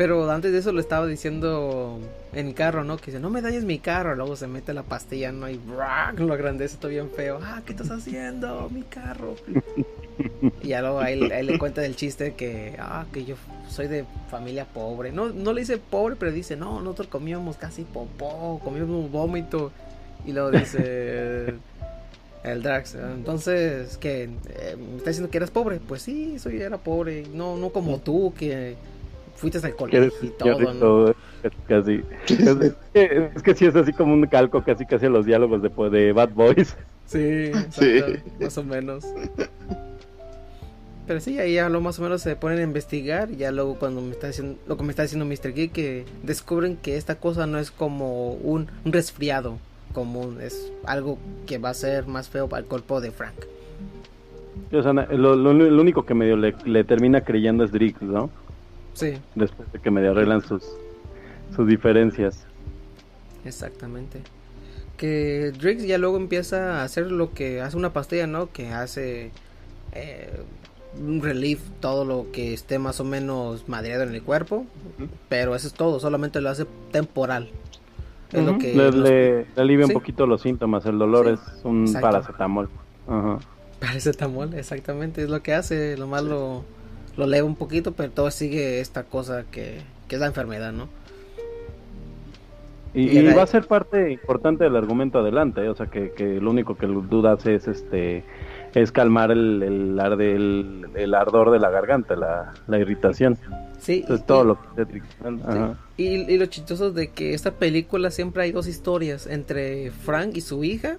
[0.00, 2.00] Pero antes de eso lo estaba diciendo
[2.32, 2.96] en mi carro, ¿no?
[2.96, 4.16] Que dice, no me dañes mi carro.
[4.16, 5.46] Luego se mete la pastilla, ¿no?
[5.46, 6.18] Y ¡brac!
[6.18, 7.38] lo agrandece todo bien feo.
[7.42, 8.70] Ah, ¿qué estás haciendo?
[8.70, 9.36] Mi carro.
[10.62, 13.34] y ya luego ahí, ahí le cuenta el chiste que, ah, que yo
[13.68, 15.12] soy de familia pobre.
[15.12, 19.70] No, no le dice pobre, pero dice, no, nosotros comíamos casi popó, comíamos vómito.
[20.24, 21.56] Y luego dice
[22.42, 22.94] el Drax.
[22.94, 24.30] Entonces, que
[24.78, 25.78] ¿Me está diciendo que eras pobre?
[25.78, 27.26] Pues sí, soy era pobre.
[27.34, 28.78] No, no como tú, que
[29.40, 30.72] fuiste al colegio eres y todo, ¿no?
[30.80, 31.14] todo,
[31.66, 32.02] casi.
[32.28, 32.54] Es,
[32.92, 35.70] que- es que sí es así como un calco casi casi a los diálogos de,
[35.90, 36.76] de Bad Boys.
[37.06, 39.04] Sí, exacto, más o menos.
[41.06, 43.30] Pero sí, ahí ya lo más o menos se ponen a investigar.
[43.32, 45.52] y Ya luego cuando me está diciendo, lo que me está diciendo Mr.
[45.52, 49.58] Geek, que descubren que esta cosa no es como un, un resfriado
[49.92, 53.34] común, es algo que va a ser más feo para el cuerpo de Frank.
[54.72, 58.30] O sea, lo, lo- lo único que medio le, le termina creyendo es Drix, ¿no?
[58.94, 60.62] Sí, Después de que medio arreglan sus,
[61.54, 62.44] sus diferencias.
[63.44, 64.20] exactamente.
[64.96, 68.52] Que Drix ya luego empieza a hacer lo que hace una pastilla, ¿no?
[68.52, 69.30] Que hace
[69.92, 70.42] eh,
[71.00, 74.66] un relief, todo lo que esté más o menos madreado en el cuerpo.
[75.30, 77.48] Pero eso es todo, solamente lo hace temporal.
[78.32, 79.92] Es lo que le, los- le- le alivia Sí.
[79.92, 80.84] un poquito los síntomas.
[80.84, 82.06] El dolor Sí, es un exacto.
[82.06, 82.68] paracetamol.
[83.08, 83.38] Ajá.
[83.80, 86.62] Parece tamol, exactamente, es lo que hace, lo más lo,
[87.16, 90.88] lo eleva un poquito, pero todo sigue esta cosa que, que es la enfermedad, ¿no?
[92.92, 95.68] Y, va a ser parte importante del argumento adelante, ¿eh?
[95.68, 98.24] o sea que, que lo único que Duda hace es este
[98.74, 103.38] es calmar el, el, arde- el, el ardor de la garganta, la, la irritación.
[103.78, 105.02] Sí, Eso es y- todo lo que
[105.46, 105.78] Ajá.
[105.96, 110.40] Y, y lo chistoso de que esta película siempre hay dos historias entre Frank y
[110.40, 110.98] su hija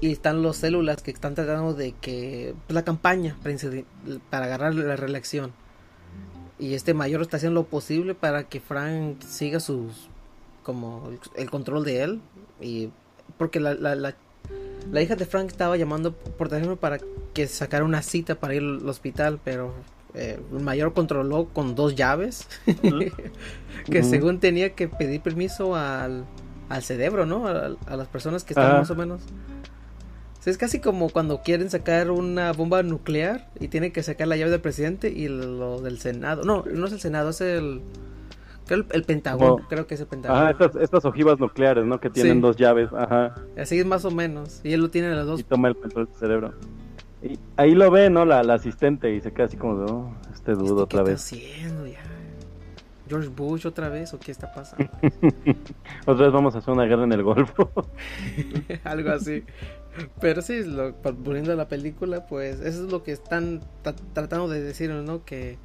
[0.00, 3.36] y están los células que están tratando de que pues, la campaña
[4.30, 5.52] para, agarrar la reelección
[6.58, 10.08] y este mayor está haciendo lo posible para que Frank siga sus
[10.62, 12.20] como el, el control de él
[12.60, 12.90] y
[13.38, 14.14] porque la, la, la,
[14.90, 16.98] la hija de Frank estaba llamando por teléfono para
[17.34, 19.74] que sacara una cita para ir al hospital pero
[20.14, 22.48] eh, el mayor controló con dos llaves
[23.90, 26.24] que según tenía que pedir permiso al,
[26.68, 27.46] al cerebro, ¿no?
[27.46, 28.78] A, a las personas que están Ajá.
[28.78, 29.22] más o menos.
[30.46, 34.36] Sea, es casi como cuando quieren sacar una bomba nuclear y tienen que sacar la
[34.36, 36.44] llave del presidente y lo del Senado.
[36.44, 37.80] No, no es el Senado, es el.
[38.68, 40.40] Creo el, el Pentágono, creo que es el Pentágono.
[40.40, 41.98] Ajá, estas, estas ojivas nucleares, ¿no?
[41.98, 42.40] Que tienen Sí.
[42.42, 43.34] dos llaves, ajá.
[43.58, 44.60] Así es más o menos.
[44.62, 45.40] Y él lo tiene en las dos.
[45.40, 46.54] Y toma el control del cerebro.
[47.24, 48.24] Y ahí lo ve, ¿no?
[48.24, 51.32] La, la asistente y se queda así como de, oh, este dudo otra ¿Qué vez.
[51.32, 51.98] está haciendo ya?
[53.08, 54.88] ¿George Bush otra vez o qué está pasando?
[56.06, 57.70] otra vez vamos a hacer una guerra en el Golfo.
[58.84, 59.44] Algo así.
[60.20, 64.48] Pero sí, lo, volviendo a la película, pues eso es lo que están tra- tratando
[64.48, 65.24] de decir, ¿no?
[65.24, 65.58] Que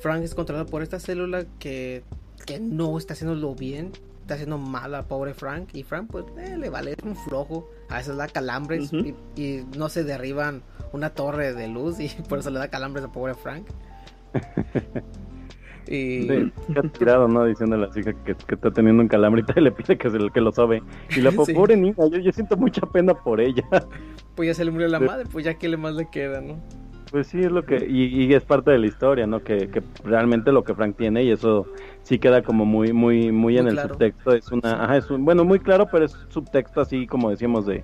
[0.00, 2.02] Frank es controlado por esta célula que,
[2.46, 3.92] que no está haciéndolo bien,
[4.22, 5.68] está haciendo mal a pobre Frank.
[5.74, 7.68] Y Frank, pues, eh, le vale, es un flojo.
[7.88, 12.08] A veces le da calambres y, y no se derriban una torre de luz y
[12.28, 13.66] por eso le da calambres a pobre Frank.
[15.90, 16.22] Y...
[16.28, 17.44] Sí, se ha tirado, ¿no?
[17.44, 20.18] Diciéndole a la hija que, que está teniendo un calambre y le pide que, se,
[20.32, 20.82] que lo sobe.
[21.16, 21.54] Y la Sí.
[21.54, 23.64] pobre niña, yo, yo siento mucha pena por ella.
[24.34, 25.04] Pues ya se le murió la Sí.
[25.04, 26.60] madre, pues ya que le más le queda, ¿no?
[27.10, 27.84] Pues sí, es lo que.
[27.88, 29.40] Y, y es parte de la historia, ¿no?
[29.42, 31.66] Que, que realmente lo que Frank tiene, y eso
[32.02, 34.32] sí queda como muy, muy, muy en el subtexto.
[34.34, 34.84] Es una.
[34.84, 37.82] Ajá, es un- bueno, muy claro, pero es subtexto así como decíamos de.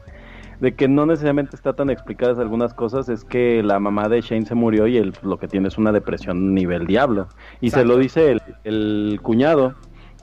[0.65, 4.47] De que no necesariamente está tan explicadas algunas cosas, es que la mamá de Shane
[4.47, 7.29] se murió y él lo que tiene es una depresión nivel diablo.
[7.61, 9.75] Y se lo dice el, el cuñado,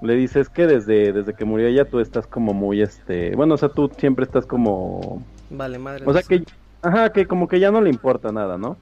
[0.01, 3.53] le dice es que desde, desde que murió ella tú estás como muy este, bueno,
[3.53, 6.05] o sea, tú siempre estás como Vale, madre.
[6.07, 6.43] o sea que,
[6.81, 8.77] ajá, que como que ya no le importa nada, ¿no?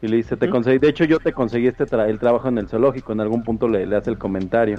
[0.00, 2.56] Y le dice, te conseguí, de hecho yo te conseguí este tra- el trabajo en
[2.56, 4.78] el zoológico, en algún punto le, le hace el comentario.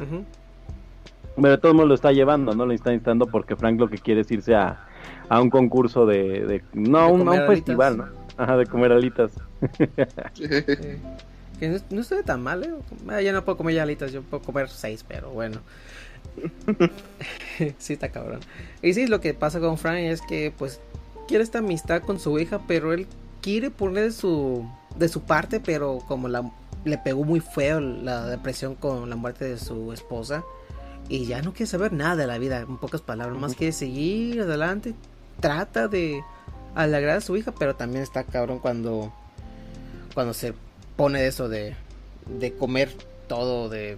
[1.36, 2.66] Pero de todos modos lo está llevando, ¿no?
[2.66, 4.86] Lo está instando porque Frank lo que quiere es irse a,
[5.30, 8.06] a un concurso de, de- no, De un, a un festival, ¿no?
[8.38, 9.32] Ajá, de comer alitas.
[10.34, 10.48] Sí.
[11.60, 12.74] Que no, no estoy tan mal, ¿eh?
[13.08, 15.60] Ah, Ya no puedo comer ya alitas, yo puedo comer seis, pero bueno.
[17.78, 18.40] sí, está cabrón.
[18.82, 20.80] Y sí, lo que pasa con Frank es que, pues,
[21.28, 23.08] quiere esta amistad con su hija, pero él
[23.42, 24.68] quiere poner de su,
[24.98, 26.50] de su parte, pero como la,
[26.86, 30.44] le pegó muy feo la depresión con la muerte de su esposa,
[31.08, 34.42] y ya no quiere saber nada de la vida, en pocas palabras, más quiere seguir
[34.42, 34.96] adelante,
[35.40, 36.24] trata de
[36.76, 39.14] alegrar a su hija, pero también está cabrón cuando
[40.14, 40.54] cuando se
[40.96, 41.76] pone eso de,
[42.28, 42.90] de comer
[43.28, 43.98] todo de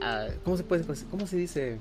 [0.00, 1.78] ah, cómo se puede cómo se dice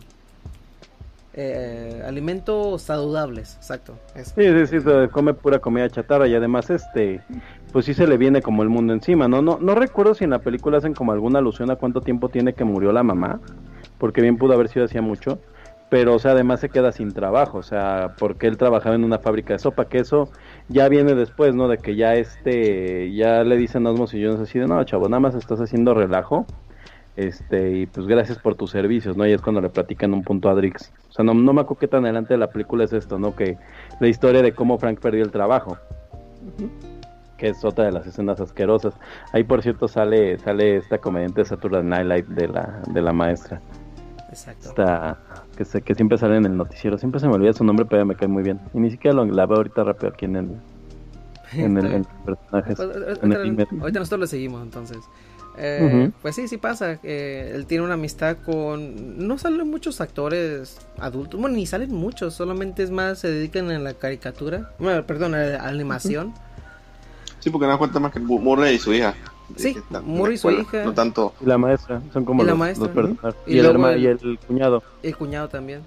[1.36, 4.36] Eh, alimentos saludables exacto eso.
[4.38, 7.24] Sí, sí, sí, come pura comida chatarra y además este,
[7.72, 9.42] pues sí se le viene como el mundo encima, ¿no?
[9.42, 12.54] No, no recuerdo si en la película hacen como alguna alusión a cuánto tiempo tiene
[12.54, 13.42] que murió la mamá,
[13.98, 15.40] porque bien pudo haber sido hacía mucho,
[15.94, 19.20] pero o sea, además se queda sin trabajo, o sea, porque él trabajaba en una
[19.20, 20.28] fábrica de sopa, que eso
[20.68, 21.68] ya viene después, ¿no?
[21.68, 25.08] De que ya este, ya le dicen a Osmos y Jones así de, no, chavo,
[25.08, 26.48] nada más estás haciendo relajo,
[27.16, 29.28] este, y pues gracias por tus servicios, ¿no?
[29.28, 30.92] Y es cuando le platican un punto a Drix.
[31.10, 33.36] O sea, no, no me acuerdo qué tan adelante de la película es esto, ¿no?
[33.36, 33.60] Que
[34.00, 35.78] la historia de cómo Frank perdió el trabajo.
[37.38, 38.96] Que es otra de las escenas asquerosas.
[39.32, 43.14] Ahí, por cierto, sale sale esta comediante de Saturday Night Live de la, de la
[43.14, 43.62] maestra.
[44.32, 45.20] exacto Esta,
[45.58, 46.98] que, se, que siempre sale en el noticiero.
[46.98, 48.60] Siempre se me olvida su nombre, pero me cae muy bien.
[48.74, 50.50] Y ni siquiera lo, la veo ahorita rápido aquí en el,
[51.54, 52.76] en el, en personajes.
[52.76, 54.98] Pues, en el ahorita, nosotros le seguimos entonces
[55.58, 56.12] Eh.
[56.22, 57.00] Pues sí, sí pasa.
[57.04, 59.28] eh, él tiene una amistad con.
[59.28, 61.40] No salen muchos actores adultos.
[61.40, 62.34] Bueno, ni salen muchos.
[62.34, 64.72] Solamente es más, se dedican a la caricatura.
[64.80, 66.34] Bueno, perdón, a la animación.
[67.40, 69.14] Sí, porque no cuenta más que Murray y su hija.
[69.56, 70.84] Sí, la Murray y su hija.
[70.84, 71.34] No tanto.
[71.42, 73.36] Y la maestra, son como Y la los, maestra, los personajes.
[73.46, 74.84] Y Y, el luego herma- el- y el cuñado.
[75.04, 75.82] El cuñado también.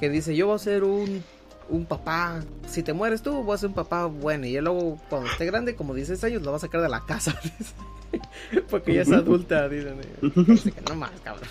[0.00, 1.22] Que dice: Yo voy a ser un,
[1.68, 2.40] un papá.
[2.68, 4.46] Si te mueres tú, voy a ser un papá bueno.
[4.46, 7.00] Y él luego, cuando esté grande, como 16 años, lo va a sacar de la
[7.04, 7.38] casa.
[8.70, 9.96] Porque ya es adulta, dicen.
[10.46, 11.48] Dice que no más, cabrón.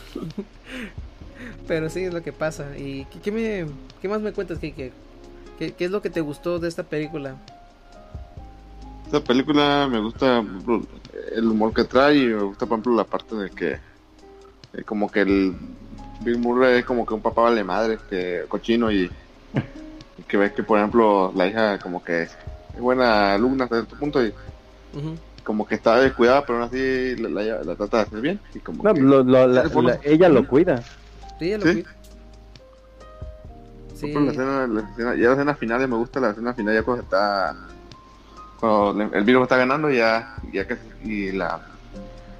[1.68, 2.78] Pero sí es lo que pasa.
[2.78, 3.66] ¿Y qué, qué me,
[4.02, 4.92] qué más me cuentas, Kike?
[5.60, 7.36] ¿Qué, ¿Qué es lo que te gustó de esta película?
[9.08, 10.44] Esta película me gusta
[11.34, 13.72] el humor que trae y me gusta, por ejemplo, la parte de que,
[14.74, 15.56] eh, como que el
[16.22, 19.10] Bill Murray es como que un papá vale madre, que cochino y,
[20.18, 22.36] y que ves que, por ejemplo, la hija como que es
[22.80, 24.34] buena alumna hasta cierto punto y
[25.44, 28.42] como que está descuidada, pero aún así la, la- la trata de hacer bien.
[28.54, 30.84] Y como No, que- lo- lo- la- Sí, por- la- ella lo cuida.
[31.40, 31.74] Sí, ya lo Sí.
[31.76, 31.90] cuida.
[33.94, 34.02] Sí.
[34.02, 35.16] Por ejemplo, la escena, la escena-
[35.46, 37.56] ya finales me gusta la escena final ya cuando está
[38.60, 41.62] cuando el virus está ganando ya ya que y la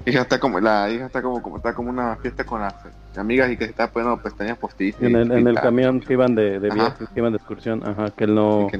[0.06, 2.74] hija está como la hija está como, como está como una fiesta con las
[3.16, 6.00] amigas y que se está poniendo pestañas postizas En el, y- en y el camión
[6.00, 8.70] que iban de, de viaje, que iban de excursión, ajá, que él no,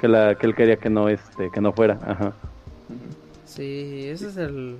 [0.00, 2.32] que la, que él quería que no, este, que no fuera, ajá.
[3.46, 4.78] Sí, ese es el...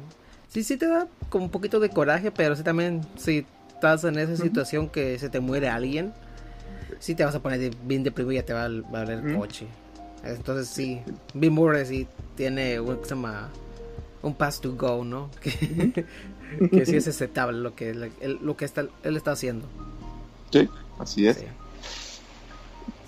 [0.48, 4.18] Sí, sí te da como un poquito de coraje, pero sí también si estás en
[4.18, 6.12] esa situación que se te muere alguien,
[6.98, 9.04] sí te vas a poner de- bien deprimido y ya te va a va a
[9.04, 9.66] valer el coche.
[10.24, 11.00] Entonces sí,
[11.34, 12.06] Bill Murray sí
[12.36, 13.48] tiene un, que se llama
[14.22, 15.30] un pass to go, ¿no?
[15.40, 19.68] Que, que sí es aceptable lo que, lo que está, él está haciendo.
[20.50, 20.68] Sí,
[20.98, 21.44] así es.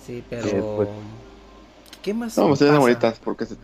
[0.05, 0.47] Sí, pero...
[0.47, 0.89] Eh, pues.
[2.01, 2.37] ¿Qué más?
[2.37, 2.79] No, escenas pasa?
[2.81, 3.55] bonitas porque se-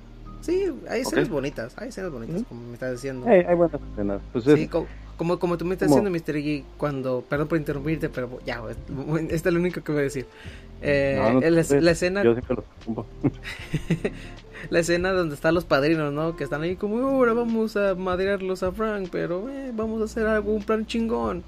[0.41, 1.31] Sí, hay escenas Ok.
[1.31, 3.26] bonitas, hay escenas bonitas, como me estás diciendo.
[3.27, 4.21] Hay, hay buenas escenas.
[4.34, 4.69] Pues Sí, es-
[5.19, 6.37] como, como tú me estás diciendo, Mr.
[6.37, 8.63] Iggy, cuando, perdón por interrumpirte, pero ya,
[9.29, 10.25] esta es lo único que voy a decir.
[10.81, 13.05] Eh, No, no te la, escena, Yo siempre los
[14.69, 16.37] la escena donde están los padrinos, ¿no?
[16.37, 20.25] Que están ahí como, ahora vamos a madrearlos a Frank, pero eh, vamos a hacer
[20.25, 21.43] algo, un plan chingón.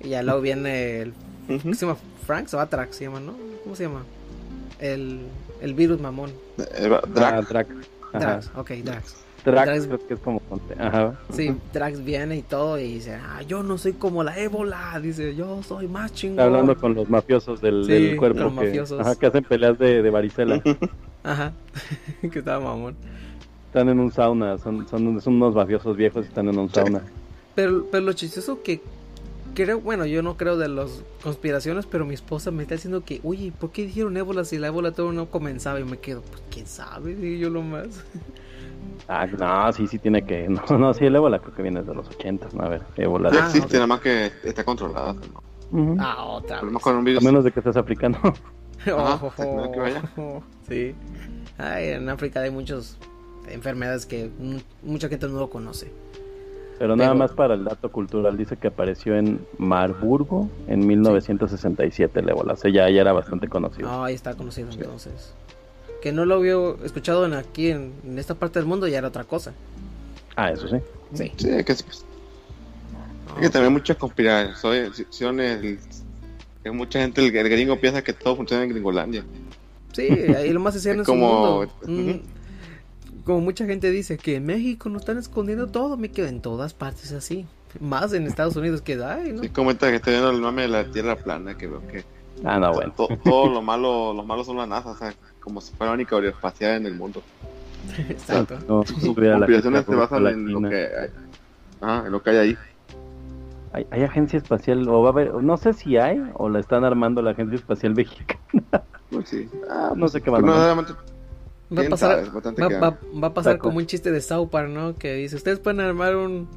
[0.00, 1.14] Y ya luego viene el,
[1.46, 1.96] ¿qué se llama?
[2.26, 3.36] Frank o Atrax se llama, ¿no?
[3.62, 4.04] ¿Cómo se llama?
[4.80, 5.20] El,
[5.60, 6.32] el virus mamón.
[6.56, 7.04] Drac.
[7.14, 7.68] Ah, Drac.
[8.12, 8.18] Ajá.
[8.18, 9.25] Drax, ok, Drax.
[9.50, 10.42] Drax, Drax- creo que es como
[10.78, 11.14] Ajá.
[11.32, 15.34] Sí, Drax viene y todo y dice, ah, yo no soy como la ébola, dice,
[15.34, 16.34] yo soy más chingón.
[16.38, 19.00] Está hablando con los mafiosos del, Sí, del cuerpo los que, mafiosos.
[19.00, 20.62] ajá, que hacen peleas de, de varicela.
[21.24, 21.52] Ajá,
[22.30, 22.94] que estaba mamón.
[23.66, 27.02] están en un sauna, son, son, son unos mafiosos viejos y están en un sauna.
[27.54, 28.80] Pero, pero lo chistoso que
[29.54, 33.20] creo, bueno, yo no creo de las conspiraciones, pero mi esposa me está diciendo que,
[33.24, 35.80] oye, ¿por qué dijeron ébola si la ébola todo no comenzaba?
[35.80, 37.86] Y me quedo, pues quién sabe, digo yo lo más.
[39.08, 40.48] Ah, no, sí, sí tiene que.
[40.70, 42.64] No, no, sí, el ébola creo que viene de los 80, ¿no?
[42.64, 43.30] A ver, ébola.
[43.32, 45.14] ya Ah, existe, nada más que está controlada.
[45.72, 45.96] ¿no?
[46.00, 46.72] Ah, otra vez.
[46.82, 48.18] con un A menos de que seas africano.
[48.22, 50.02] Ajá, Oh, no que vaya.
[50.68, 50.94] sí.
[51.58, 52.96] Ay, en África hay muchas
[53.48, 54.30] enfermedades que
[54.82, 55.90] mucha gente no lo conoce.
[56.78, 62.20] Pero nada Pero- más para el dato cultural, dice que apareció en Marburgo en 1967
[62.20, 62.52] el ébola.
[62.52, 63.88] O sea, ya, ya era bastante conocido.
[63.88, 65.34] Ah, ahí está conocido entonces.
[66.06, 66.54] Que no lo había
[66.84, 69.52] escuchado en aquí, en, en esta parte del mundo, ya era otra cosa.
[70.36, 70.76] Ah, eso sí.
[71.14, 71.32] Sí.
[71.36, 71.84] Sí, es que, es
[73.40, 75.04] que también muchas conspiraciones.
[76.62, 79.24] que mucha gente, el, el gringo piensa que todo funciona en Gringolandia.
[79.94, 81.72] Sí, ahí lo más decían Es su como- mundo.
[81.88, 86.40] Mm, como mucha gente dice que en México nos están escondiendo todo, me quedo en
[86.40, 87.46] todas partes así.
[87.80, 89.42] Más en Estados Unidos que ay, ¿no?
[89.42, 92.04] Sí, comenta que estoy viendo el mame de la Tierra plana, que veo que
[92.44, 92.92] Ah, no, bueno.
[92.96, 95.12] to- todo lo malo, los malos son la NASA, o sea,
[95.46, 97.22] como si fuera la única aeroespacial en el mundo.
[98.08, 98.58] Exacto.
[98.66, 101.08] No, Sus se basan en lo que hay,
[101.80, 102.58] ah, en lo que hay ahí.
[103.72, 106.82] Hay, hay agencia espacial, o va a haber, no sé si hay, o la están
[106.82, 108.82] armando la agencia espacial mexicana.
[109.08, 109.48] Pues sí.
[109.70, 110.74] Ah, no sé qué Pues no, a hacer.
[110.74, 110.92] realmente,
[111.76, 112.24] Va a pasar,
[112.60, 114.96] va, va- va a pasar como un chiste de South Park, ¿no?
[114.96, 116.48] Que dice, ¿ustedes pueden armar un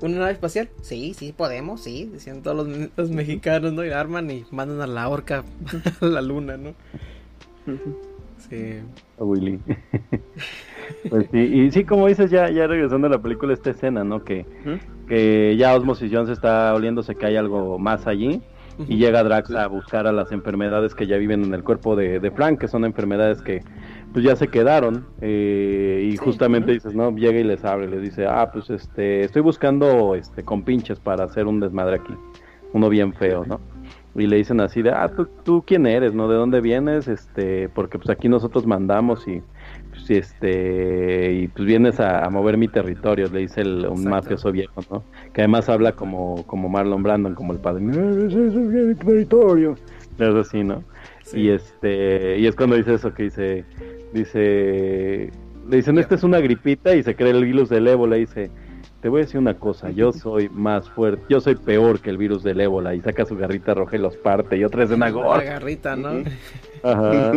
[0.00, 0.68] una nave espacial?
[0.82, 2.08] Sí, sí, podemos, sí.
[2.12, 3.84] Decían todos los, los mexicanos, ¿no?
[3.84, 5.44] Y la arman y mandan a la orca
[6.00, 6.74] a la luna, ¿no?
[8.38, 8.80] Sí.
[9.18, 9.58] A Willy.
[11.10, 14.22] pues sí, y sí, como dices, ya, ya regresando a la película, esta escena, ¿no?
[14.24, 14.44] Que,
[15.08, 18.42] que ya Osmosis Jones está oliéndose que hay algo más allí.
[18.88, 22.20] Y llega Drax a buscar a las enfermedades que ya viven en el cuerpo de,
[22.20, 23.62] de Frank, que son enfermedades que
[24.12, 25.06] pues ya se quedaron.
[25.22, 27.10] eh, y justamente dices, ¿no?
[27.16, 31.24] Llega y les abre, les dice, ah, pues este, estoy buscando este con pinches para
[31.24, 32.12] hacer un desmadre aquí.
[32.74, 33.60] Uno bien feo, ¿no?
[34.16, 36.28] Y le dicen así de, ah, ¿tú, tú quién eres, ¿no?
[36.28, 37.06] ¿De dónde vienes?
[37.08, 39.42] Este, porque pues aquí nosotros mandamos y
[39.90, 44.52] pues, este y pues vienes a, a mover mi territorio, le dice el, un mafioso
[44.52, 45.02] viejo, ¿no?
[45.32, 49.76] Que además habla como, como Marlon Brandon, como el padre, "No, ese es mi territorio.
[50.18, 50.82] Es así, ¿no?
[51.32, 53.64] Y este, y es cuando dice eso que dice,
[54.12, 55.30] dice,
[55.68, 58.50] le dicen, esta es una gripita y se cree el virus del ébola dice,
[59.06, 62.18] te voy a decir una cosa, yo soy más fuerte, yo soy peor que el
[62.18, 65.12] virus del ébola y saca su garrita roja y los parte y otra escena La
[65.12, 65.44] gore.
[65.44, 66.24] garrita, ¿no?
[66.82, 67.30] Ajá.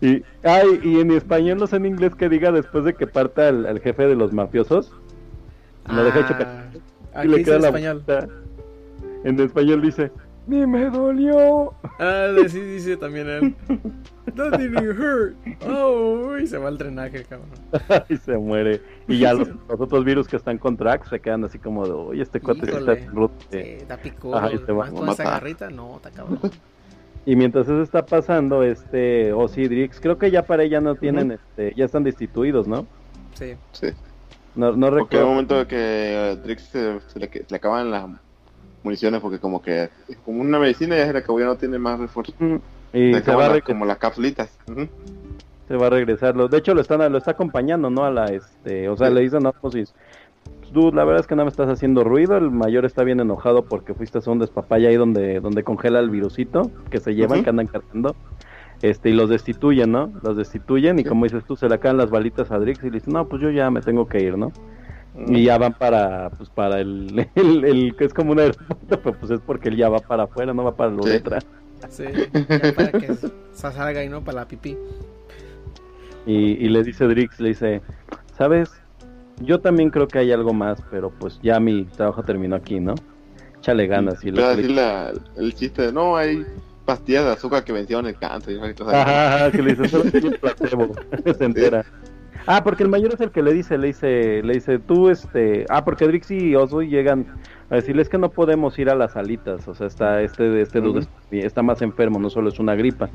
[0.00, 3.48] y, ay, y en español no sé en inglés que diga después de que parta
[3.48, 4.92] el, el jefe de los mafiosos.
[5.88, 6.70] Lo deja hecho Ah, ca-
[7.20, 8.02] aquí dice en español.
[9.24, 10.12] En español dice,
[10.46, 11.72] Ni me dolió.
[11.98, 13.54] Ah, sí, dice también él.
[14.36, 15.36] That didn't hurt.
[15.66, 17.48] Oh, y se va al drenaje, cabrón.
[18.08, 18.82] y se muere.
[19.08, 21.92] Y ya los, los otros virus que están con Drax se quedan así como de,
[21.92, 23.30] oye, este cuate sí está rudo".
[23.50, 24.36] Sí, está picudo.
[24.36, 26.40] Ajá, y se va Más a con esa garrita, no, está cabrón.
[27.26, 31.72] Y mientras eso está pasando, este Osidrix, creo que ya para ella no tienen, este,
[31.74, 32.86] ya están destituidos, ¿no?
[33.34, 33.54] Sí.
[33.72, 33.88] Sí.
[34.54, 35.26] No, no Porque recuerdo.
[35.26, 38.08] un momento que eh, Drix se, se le, se le acaban las
[38.84, 41.78] municiones porque como que es como una medicina ya se le acabó, ya no tiene
[41.78, 42.34] más refuerzo.
[42.92, 44.56] Y se va, a las- como las capsulitas.
[45.66, 46.34] Se va a regresar.
[46.34, 48.04] De hecho, lo están, lo está acompañando, ¿no?
[48.04, 49.84] A la, este, o sea, le dicen, no, pues, sí,
[50.60, 52.36] pues, dude, la verdad es que no me estás haciendo ruido.
[52.36, 56.10] El mayor está bien enojado porque fuiste a un despapaya ahí donde, donde congela el
[56.10, 58.14] virusito que se llevan, que andan cargando.
[58.82, 60.12] Este, y los destituyen, ¿no?
[60.22, 62.98] Los destituyen y como dices tú, se le acaban las balitas a Drix y le
[62.98, 64.52] dicen, no, pues yo ya me tengo que ir, ¿no?
[65.28, 69.16] Y ya van para, pues para el, el, el que es como un aeropuerto, pero
[69.18, 71.38] pues es porque él ya va para afuera, no va para la uretra.
[71.88, 72.04] Sí,
[72.48, 74.76] ya para que se salga y no para la pipí.
[76.26, 76.34] Y,
[76.64, 77.82] y le dice Drix, le dice,
[78.36, 78.70] ¿sabes?
[79.40, 82.94] Yo también creo que hay algo más, pero pues ya mi trabajo terminó aquí, ¿no?
[83.58, 84.22] Échale ganas.
[84.24, 86.44] Y Empieza a le- decir la- el chiste de no hay
[86.84, 88.94] pastillas de azúcar que vencieron el cáncer y cosas.
[88.94, 90.94] Ajá, ajá, que le dice, solo tiene placebo,
[91.38, 91.84] se entera.
[92.46, 95.64] Ah, porque el mayor es el que le dice, le dice, le dice, tú, este,
[95.70, 97.26] ah, porque Drix y Oswald llegan
[97.70, 100.80] a decirle es que no podemos ir a las salitas, o sea, está, este, este
[100.80, 103.08] dude está, está más enfermo, no solo es una gripa.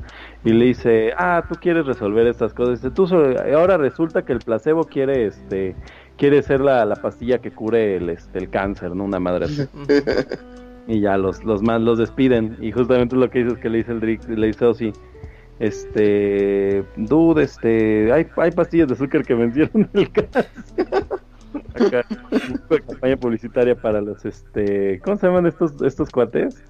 [0.44, 3.06] Y le dice, ah, tú quieres resolver estas cosas, Dice, tú,
[3.54, 5.76] ahora resulta que el placebo quiere, este,
[6.16, 9.04] quiere ser la, la pastilla que cure el, este, el cáncer, ¿no?
[9.04, 9.62] Una madre así.
[10.86, 12.56] Y ya los, los más los despiden.
[12.60, 14.92] Y justamente lo que dices que le dice el Drix, le dice Ozzy,
[15.60, 20.46] este, dude, este, hay, hay pastillas de azúcar que vencieron el cáncer.
[21.74, 22.04] Acá,
[22.68, 26.62] una campaña publicitaria para los, este, ¿cómo se llaman estos, estos cuates?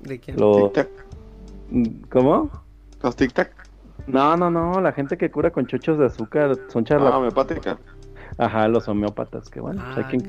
[0.00, 0.38] ¿De quién?
[0.38, 0.70] Los,
[2.10, 2.50] ¿Cómo?
[3.02, 3.52] Los tic tac.
[4.06, 7.18] No, no, no, la gente que cura con chochos de azúcar son Ah, charlatanes.
[7.18, 7.78] homeopática.
[8.38, 10.28] Ajá, los homeópatas, que bueno, pues hay Ah, quien...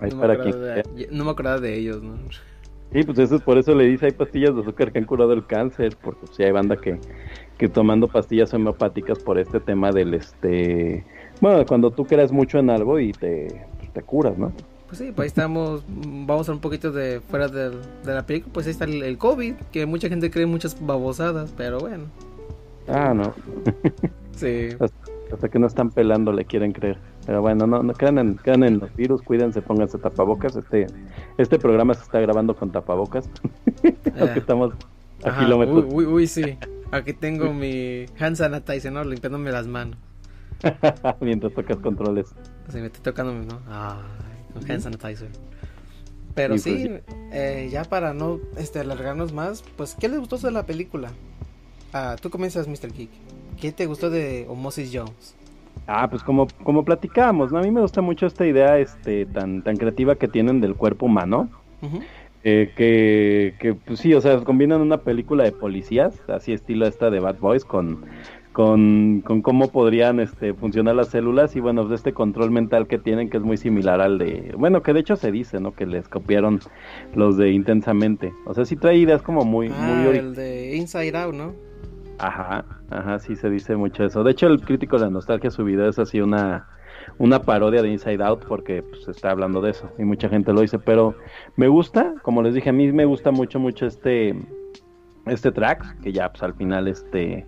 [0.00, 2.14] No me, para quien de, no me acordaba de ellos, ¿no?
[2.92, 5.32] Sí, pues eso es por eso le dice hay pastillas de azúcar que han curado
[5.32, 6.98] el cáncer, porque sí hay banda que,
[7.56, 11.04] que tomando pastillas homeopáticas por este tema del este
[11.40, 14.52] bueno, cuando tú creas mucho en algo y te, pues, te curas, ¿no?
[14.86, 15.84] Pues sí, pues ahí estamos.
[15.88, 18.52] Vamos a un poquito de fuera del- de, la película.
[18.52, 22.04] Pues ahí está el, el COVID, que mucha gente cree muchas babosadas, pero bueno.
[22.88, 23.32] Ah, no.
[24.36, 24.68] Sí.
[24.80, 26.98] hasta, hasta que no están pelando le quieren creer.
[27.30, 30.56] Pero bueno, no, no crean en, crean en los virus, cuídense, pónganse tapabocas.
[30.56, 30.88] Este,
[31.38, 33.30] este programa se está grabando con tapabocas.
[34.18, 34.72] Aunque estamos
[35.22, 35.84] a Ajá, kilómetros.
[35.86, 36.58] Uy, uy, uy, sí.
[36.90, 39.04] Aquí tengo mi hand sanitizer, ¿no?
[39.04, 39.96] Limpiándome las manos.
[41.20, 42.34] Mientras tocas controles.
[42.68, 43.60] Sí, me estoy tocando, ¿no?
[43.68, 44.02] Ay,
[44.52, 45.28] con hand sanitizer.
[46.34, 50.50] Pero sí, pues eh, ya para no este, alargarnos más, pues, ¿qué les gustó de
[50.50, 51.12] la película?
[51.92, 52.92] Ah, tú comienzas, Mr.
[52.92, 53.10] Geek.
[53.60, 55.36] ¿Qué te gustó de Homosis Jones?
[55.86, 57.58] Ah, pues como, como platicábamos, ¿no?
[57.58, 61.06] A mí me gusta mucho esta idea este, tan, tan creativa que tienen del cuerpo
[61.06, 61.48] humano.
[62.42, 67.10] Eh, que, que, pues sí, o sea, combinan una película de policías, así estilo esta
[67.10, 68.04] de Bad Boys, con,
[68.52, 72.98] con, con cómo podrían este, funcionar las células y bueno, de este control mental que
[72.98, 75.72] tienen que es muy similar al de, bueno, que de hecho se dice, ¿no?
[75.74, 76.60] Que les copiaron
[77.14, 78.32] los de Intensamente.
[78.46, 81.69] O sea, sí trae ideas como muy, muy Ah, ori- el de Inside Out, ¿no?
[82.20, 84.22] Ajá, ajá, sí se dice mucho eso.
[84.22, 86.68] De hecho, el crítico de la nostalgia, su video es así una,
[87.18, 90.60] una parodia de Inside Out porque pues, está hablando de eso y mucha gente lo
[90.60, 90.78] dice.
[90.78, 91.14] Pero
[91.56, 94.34] me gusta, como les dije, a mí me gusta mucho, mucho este,
[95.26, 97.46] este track, que ya pues al final este...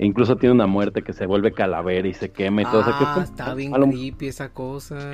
[0.00, 2.82] Incluso tiene una muerte que se vuelve calavera y se quema y todo.
[2.82, 5.10] o sea, que es Ah, como- está bien a lo- creepy esa cosa.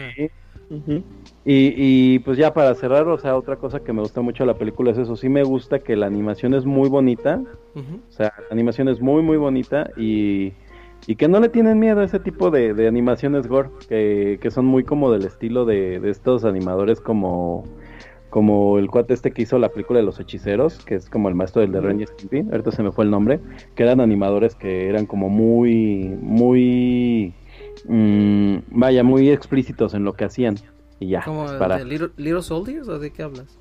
[1.44, 4.48] Y, y pues ya para cerrar, o sea, otra cosa que me gusta mucho de
[4.48, 5.14] la película es eso.
[5.14, 7.42] Sí me gusta que la animación es muy bonita.
[7.74, 10.52] O sea, la animación es muy, muy bonita y,
[11.06, 14.50] y que no le tienen miedo a ese tipo de, de animaciones gore, que, que
[14.50, 17.64] son muy como del estilo de, de estos animadores como,
[18.30, 21.34] como el cuate este que hizo la película de los hechiceros, que es como el
[21.34, 23.40] maestro del de y Stimpy, ahorita se me fue el nombre,
[23.74, 27.34] que eran animadores que eran como muy, muy,
[27.86, 30.56] mm, vaya, muy explícitos en lo que hacían.
[31.00, 31.78] Y ya, ¿Como para...
[31.78, 33.58] de Little, Little Soldiers o de qué hablas?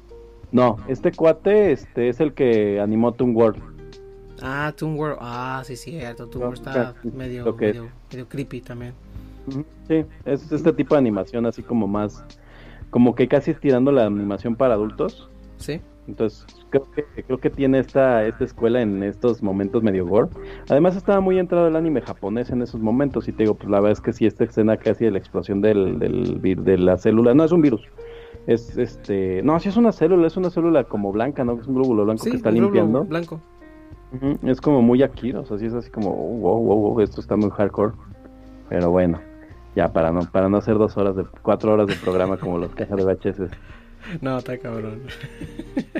[0.51, 3.61] No, este cuate este es el que animó Toon World.
[4.41, 5.17] Ah, Toon World.
[5.19, 6.27] Ah, sí, cierto.
[6.27, 8.93] Toon No, World está medio, medio, medio creepy también.
[9.87, 12.23] Sí, es este tipo de animación así como más,
[12.89, 15.29] como que casi estirando la animación para adultos.
[15.57, 15.81] Sí.
[16.07, 20.27] Entonces creo que creo que tiene esta esta escuela en estos momentos medio gore.
[20.69, 23.77] Además estaba muy entrado el anime japonés en esos momentos y te digo, pues la
[23.79, 27.33] verdad es que sí esta escena casi de la explosión del, del de la célula,
[27.33, 27.81] no es un virus,
[28.47, 29.41] Es este.
[29.43, 31.53] No, sí es una célula, es una célula como blanca, ¿no?
[31.53, 33.03] Es un glóbulo blanco Sí, que está un limpiando.
[33.05, 33.39] blanco.
[34.43, 37.19] Es como muy Akira, o sea, sí es así como, "Oh, wow, wow, wow, esto
[37.21, 37.93] está muy hardcore.
[38.69, 39.19] Pero bueno,
[39.75, 42.75] ya para no, para no hacer dos horas de, cuatro horas de programa como los
[42.75, 43.49] cajas de VHS.
[44.21, 45.03] No, está cabrón.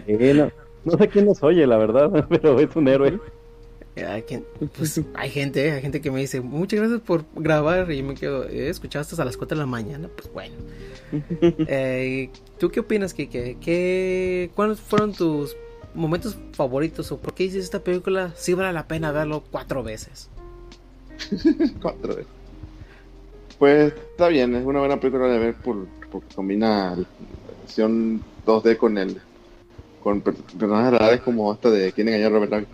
[0.08, 0.52] Eh, no,
[0.86, 3.20] no sé quién nos oye, la verdad, pero es un héroe.
[3.96, 8.02] Hay, quien- pues, hay gente, hay gente que me dice, muchas gracias por grabar y
[8.02, 10.56] me quedo, eh, escuchaste a las 4 de la mañana, pues bueno.
[11.66, 13.58] Eh, ¿Tú qué opinas, Kike?
[13.62, 15.56] ¿Qué, ¿Cuáles fueron tus
[15.94, 20.30] momentos favoritos o por qué dices esta película sí vale la pena verlo cuatro veces?
[21.82, 22.28] Cuatro veces.
[23.58, 26.96] Pues está bien, es una buena película de ver por, porque combina
[27.64, 29.22] versión 2D con el
[30.00, 32.68] con per- personajes reales como esta de Quién engañó a Robert.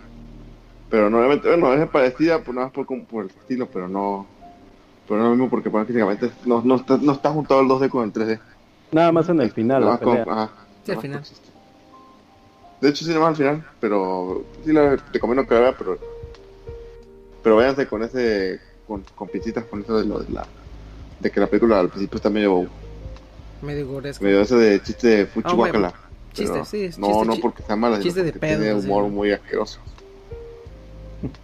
[0.88, 4.26] Pero no, obviamente, bueno, es parecida por nada más por, por el estilo, pero no
[5.06, 8.04] pero no lo mismo porque prácticamente no, no, está, no está juntado el 2D con
[8.04, 8.40] el 3D.
[8.92, 9.84] Nada más en el final.
[9.84, 10.52] La con- ajá,
[10.84, 11.18] Sí, al final.
[11.18, 11.50] consiste.
[12.80, 15.98] De hecho, sí, nada más al final, pero sí la recomiendo que la vea, pero
[17.42, 20.46] pero váyanse con ese con, con pincitas con eso de lo de la
[21.18, 22.68] de que la película al principio está medio
[23.62, 24.24] Medio goresco.
[24.24, 25.92] medio ese de chiste de fuchi guácala.
[26.32, 29.10] Chiste, sí, es no, chiste no porque sea mala, chiste de porque tiene humor sí.
[29.10, 29.80] muy asqueroso.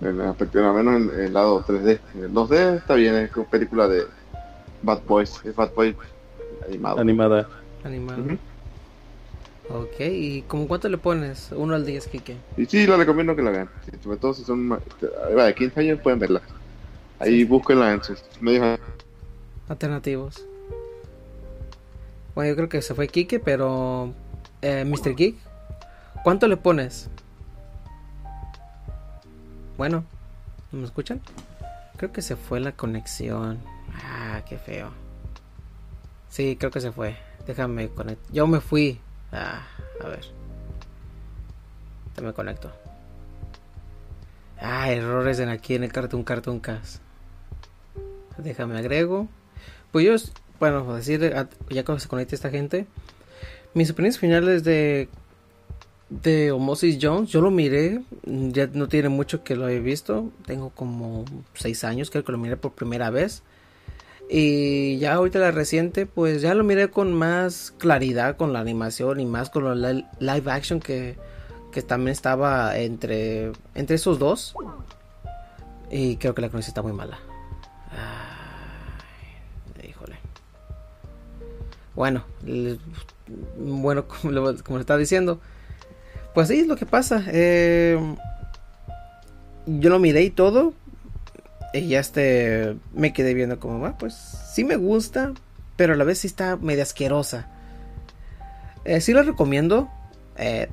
[0.01, 1.99] En el aspecto, al menos en el lado 3D.
[2.15, 4.05] En el 2D está bien, es como película de
[4.83, 5.95] Bad Boys, es Bad Boy
[6.67, 6.99] animado.
[7.01, 7.49] Animada.
[7.85, 8.23] Animado.
[9.69, 11.51] Ok, ¿y como cuánto le pones?
[11.55, 12.37] Uno al 10, Kike.
[12.57, 13.69] Y sí, la recomiendo que la vean.
[13.85, 14.81] Sí, sobre todo si son ma-
[15.25, 16.41] arriba de 15 años pueden verla.
[17.19, 18.79] Ahí búsquenla en sus medios.
[19.69, 20.45] Alternativos.
[22.37, 24.13] Bueno, yo creo que se fue Kike, pero...
[24.61, 25.17] Eh, Mr.
[25.17, 25.37] Geek,
[26.23, 27.09] ¿cuánto le pones?
[29.79, 30.05] Bueno,
[30.71, 31.23] ¿no me escuchan?
[31.97, 33.59] Creo que se fue la conexión.
[34.05, 34.91] Ah, qué feo.
[36.29, 37.17] Sí, creo que se fue.
[37.47, 38.31] Déjame conectar.
[38.35, 39.01] Yo me fui.
[39.33, 39.63] Ah,
[40.05, 40.27] a ver.
[42.17, 42.71] Ya me conecto.
[44.61, 47.01] Ah, errores en aquí en el Cartoon Cartoon Cast.
[48.37, 49.27] Déjame agrego.
[49.91, 50.15] Pues yo,
[50.59, 51.21] bueno, decir,
[51.71, 52.87] ya cuando se conecte esta gente,
[53.75, 55.09] mis opiniones finales de
[56.09, 60.71] de Homosis Jones, yo lo miré, ya no tiene mucho que lo he visto, tengo
[60.71, 61.25] como
[61.55, 63.43] 6 años, creo que lo miré por primera vez.
[64.31, 69.19] Y ya ahorita la reciente, pues ya lo miré con más claridad con la animación
[69.19, 71.17] y más con lo li- live action que,
[71.73, 74.55] que también estaba entre, entre esos dos.
[75.91, 77.19] Y creo que la conexión está muy mala.
[81.97, 82.25] Bueno,
[83.59, 85.41] bueno, como, le estaba diciendo,
[86.35, 87.25] pues sí, es lo que pasa.
[87.29, 87.99] eh,
[89.67, 90.75] yo lo miré y todo.
[91.75, 95.33] Y ya este me quedé viendo como, "Ah, pues sí me gusta,
[95.77, 97.49] pero a la vez sí está medio asquerosa.
[98.85, 99.89] Eh, sí lo recomiendo.
[100.39, 100.69] eh,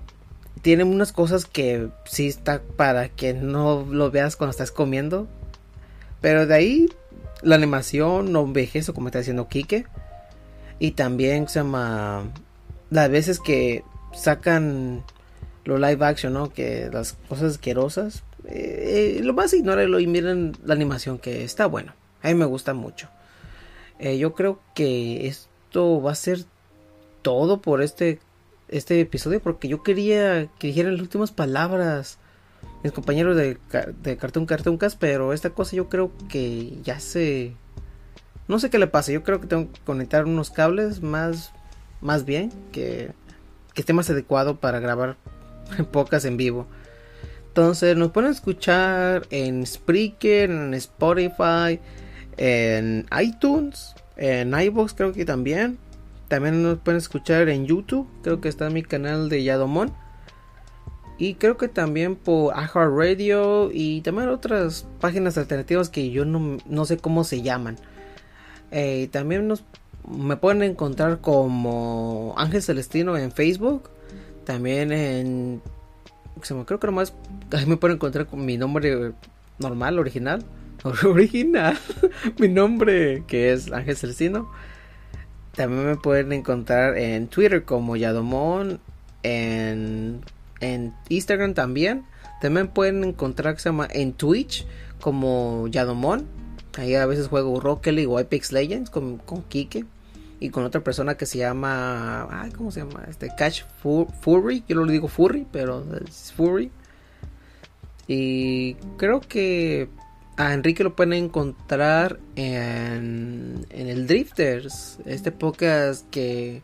[0.62, 5.28] tiene unas cosas que sí está para que no lo veas cuando estás comiendo.
[6.22, 6.90] Pero de ahí
[7.42, 9.86] la animación no envejece como está diciendo Kike.
[10.84, 12.26] Y también se llama
[12.90, 15.02] las veces que sacan
[15.64, 16.52] lo live action, ¿no?
[16.52, 18.26] Que las cosas asquerosas.
[18.44, 21.94] eh, lo más ignóralo y miren la animación que está bueno.
[22.22, 23.08] A mí me gusta mucho.
[23.98, 26.40] Eh, yo creo que esto va a ser
[27.22, 28.20] todo por este
[28.68, 32.18] este episodio porque yo quería que dijeran las últimas palabras
[32.84, 33.58] mis compañeros de,
[34.02, 37.54] de Cartoon Cartoon pero esta cosa yo creo que ya se
[38.48, 41.52] no sé qué le pasa, yo creo que tengo que conectar unos cables más
[42.02, 43.12] más bien que
[43.76, 45.18] esté más adecuado para grabar
[45.92, 46.68] pocas en vivo.
[47.48, 51.80] Entonces nos pueden escuchar en Spreaker, en Spotify,
[52.38, 55.78] en iTunes, en iVoox creo que también.
[56.28, 59.94] También nos pueden escuchar en YouTube, creo que está en mi canal de Yadomon.
[61.20, 66.86] Y creo que también por iHeartRadio y también otras páginas alternativas que yo no, no
[66.86, 67.78] sé cómo se llaman.
[68.76, 69.64] Eh, también nos,
[70.10, 73.90] me pueden encontrar como Ángel Celestino en Facebook.
[74.46, 75.62] También en...
[76.42, 77.14] se me- Creo que nomás
[77.52, 79.14] ahí me pueden encontrar con mi nombre
[79.60, 80.44] normal, original.
[81.06, 81.78] Original.
[82.40, 84.52] mi nombre que es Ángel Celestino.
[85.56, 88.80] También me pueden encontrar en Twitter como Yadomon.
[89.22, 90.22] En,
[90.60, 92.04] en Instagram también.
[92.42, 94.66] También pueden encontrar se llama en Twitch
[95.00, 96.26] como Yadomon.
[96.78, 99.86] Ahí a veces juego Rocket League o Apex Legends con, con Kike.
[100.40, 102.28] Y con otra persona que se llama.
[102.30, 103.06] Ay, ¿Cómo se llama?
[103.10, 104.64] Este Catch Fu- Furry.
[104.68, 106.70] Yo no le digo Furry, pero es Furry.
[108.08, 109.88] Y creo que
[110.36, 115.00] a Enrique lo pueden encontrar en, en el Drifters.
[115.06, 116.62] Este podcast que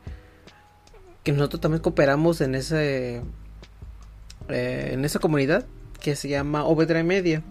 [1.24, 3.22] que nosotros también cooperamos en ese
[4.50, 5.66] eh, en esa comunidad
[6.02, 7.44] que se llama Overdrive Media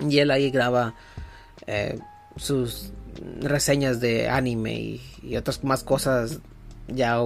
[0.00, 0.94] y él ahí graba
[1.66, 1.98] eh,
[2.36, 2.92] sus
[3.40, 6.40] reseñas de anime y, otras más cosas
[6.88, 7.18] ya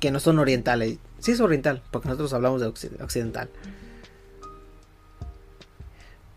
[0.00, 0.98] que no son orientales.
[1.18, 3.48] Sí es oriental, porque nosotros hablamos de occi- occidental.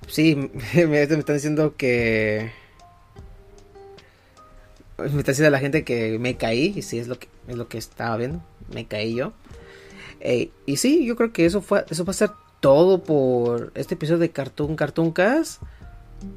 [0.07, 0.35] Sí,
[0.75, 2.51] me, me están diciendo que...
[4.97, 7.67] Me está diciendo la gente que me caí, y sí es lo que, es lo
[7.67, 8.41] que estaba viendo,
[8.73, 9.33] me caí yo.
[10.21, 13.93] Eh, y sí, yo creo que eso fue eso va a ser todo por este
[13.93, 15.61] episodio de Cartoon Cartoon Cast.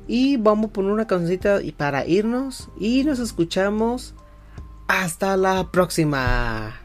[0.06, 2.68] Y vamos a poner una cancioncita para irnos.
[2.78, 4.14] Y nos escuchamos.
[4.88, 6.80] Hasta la próxima.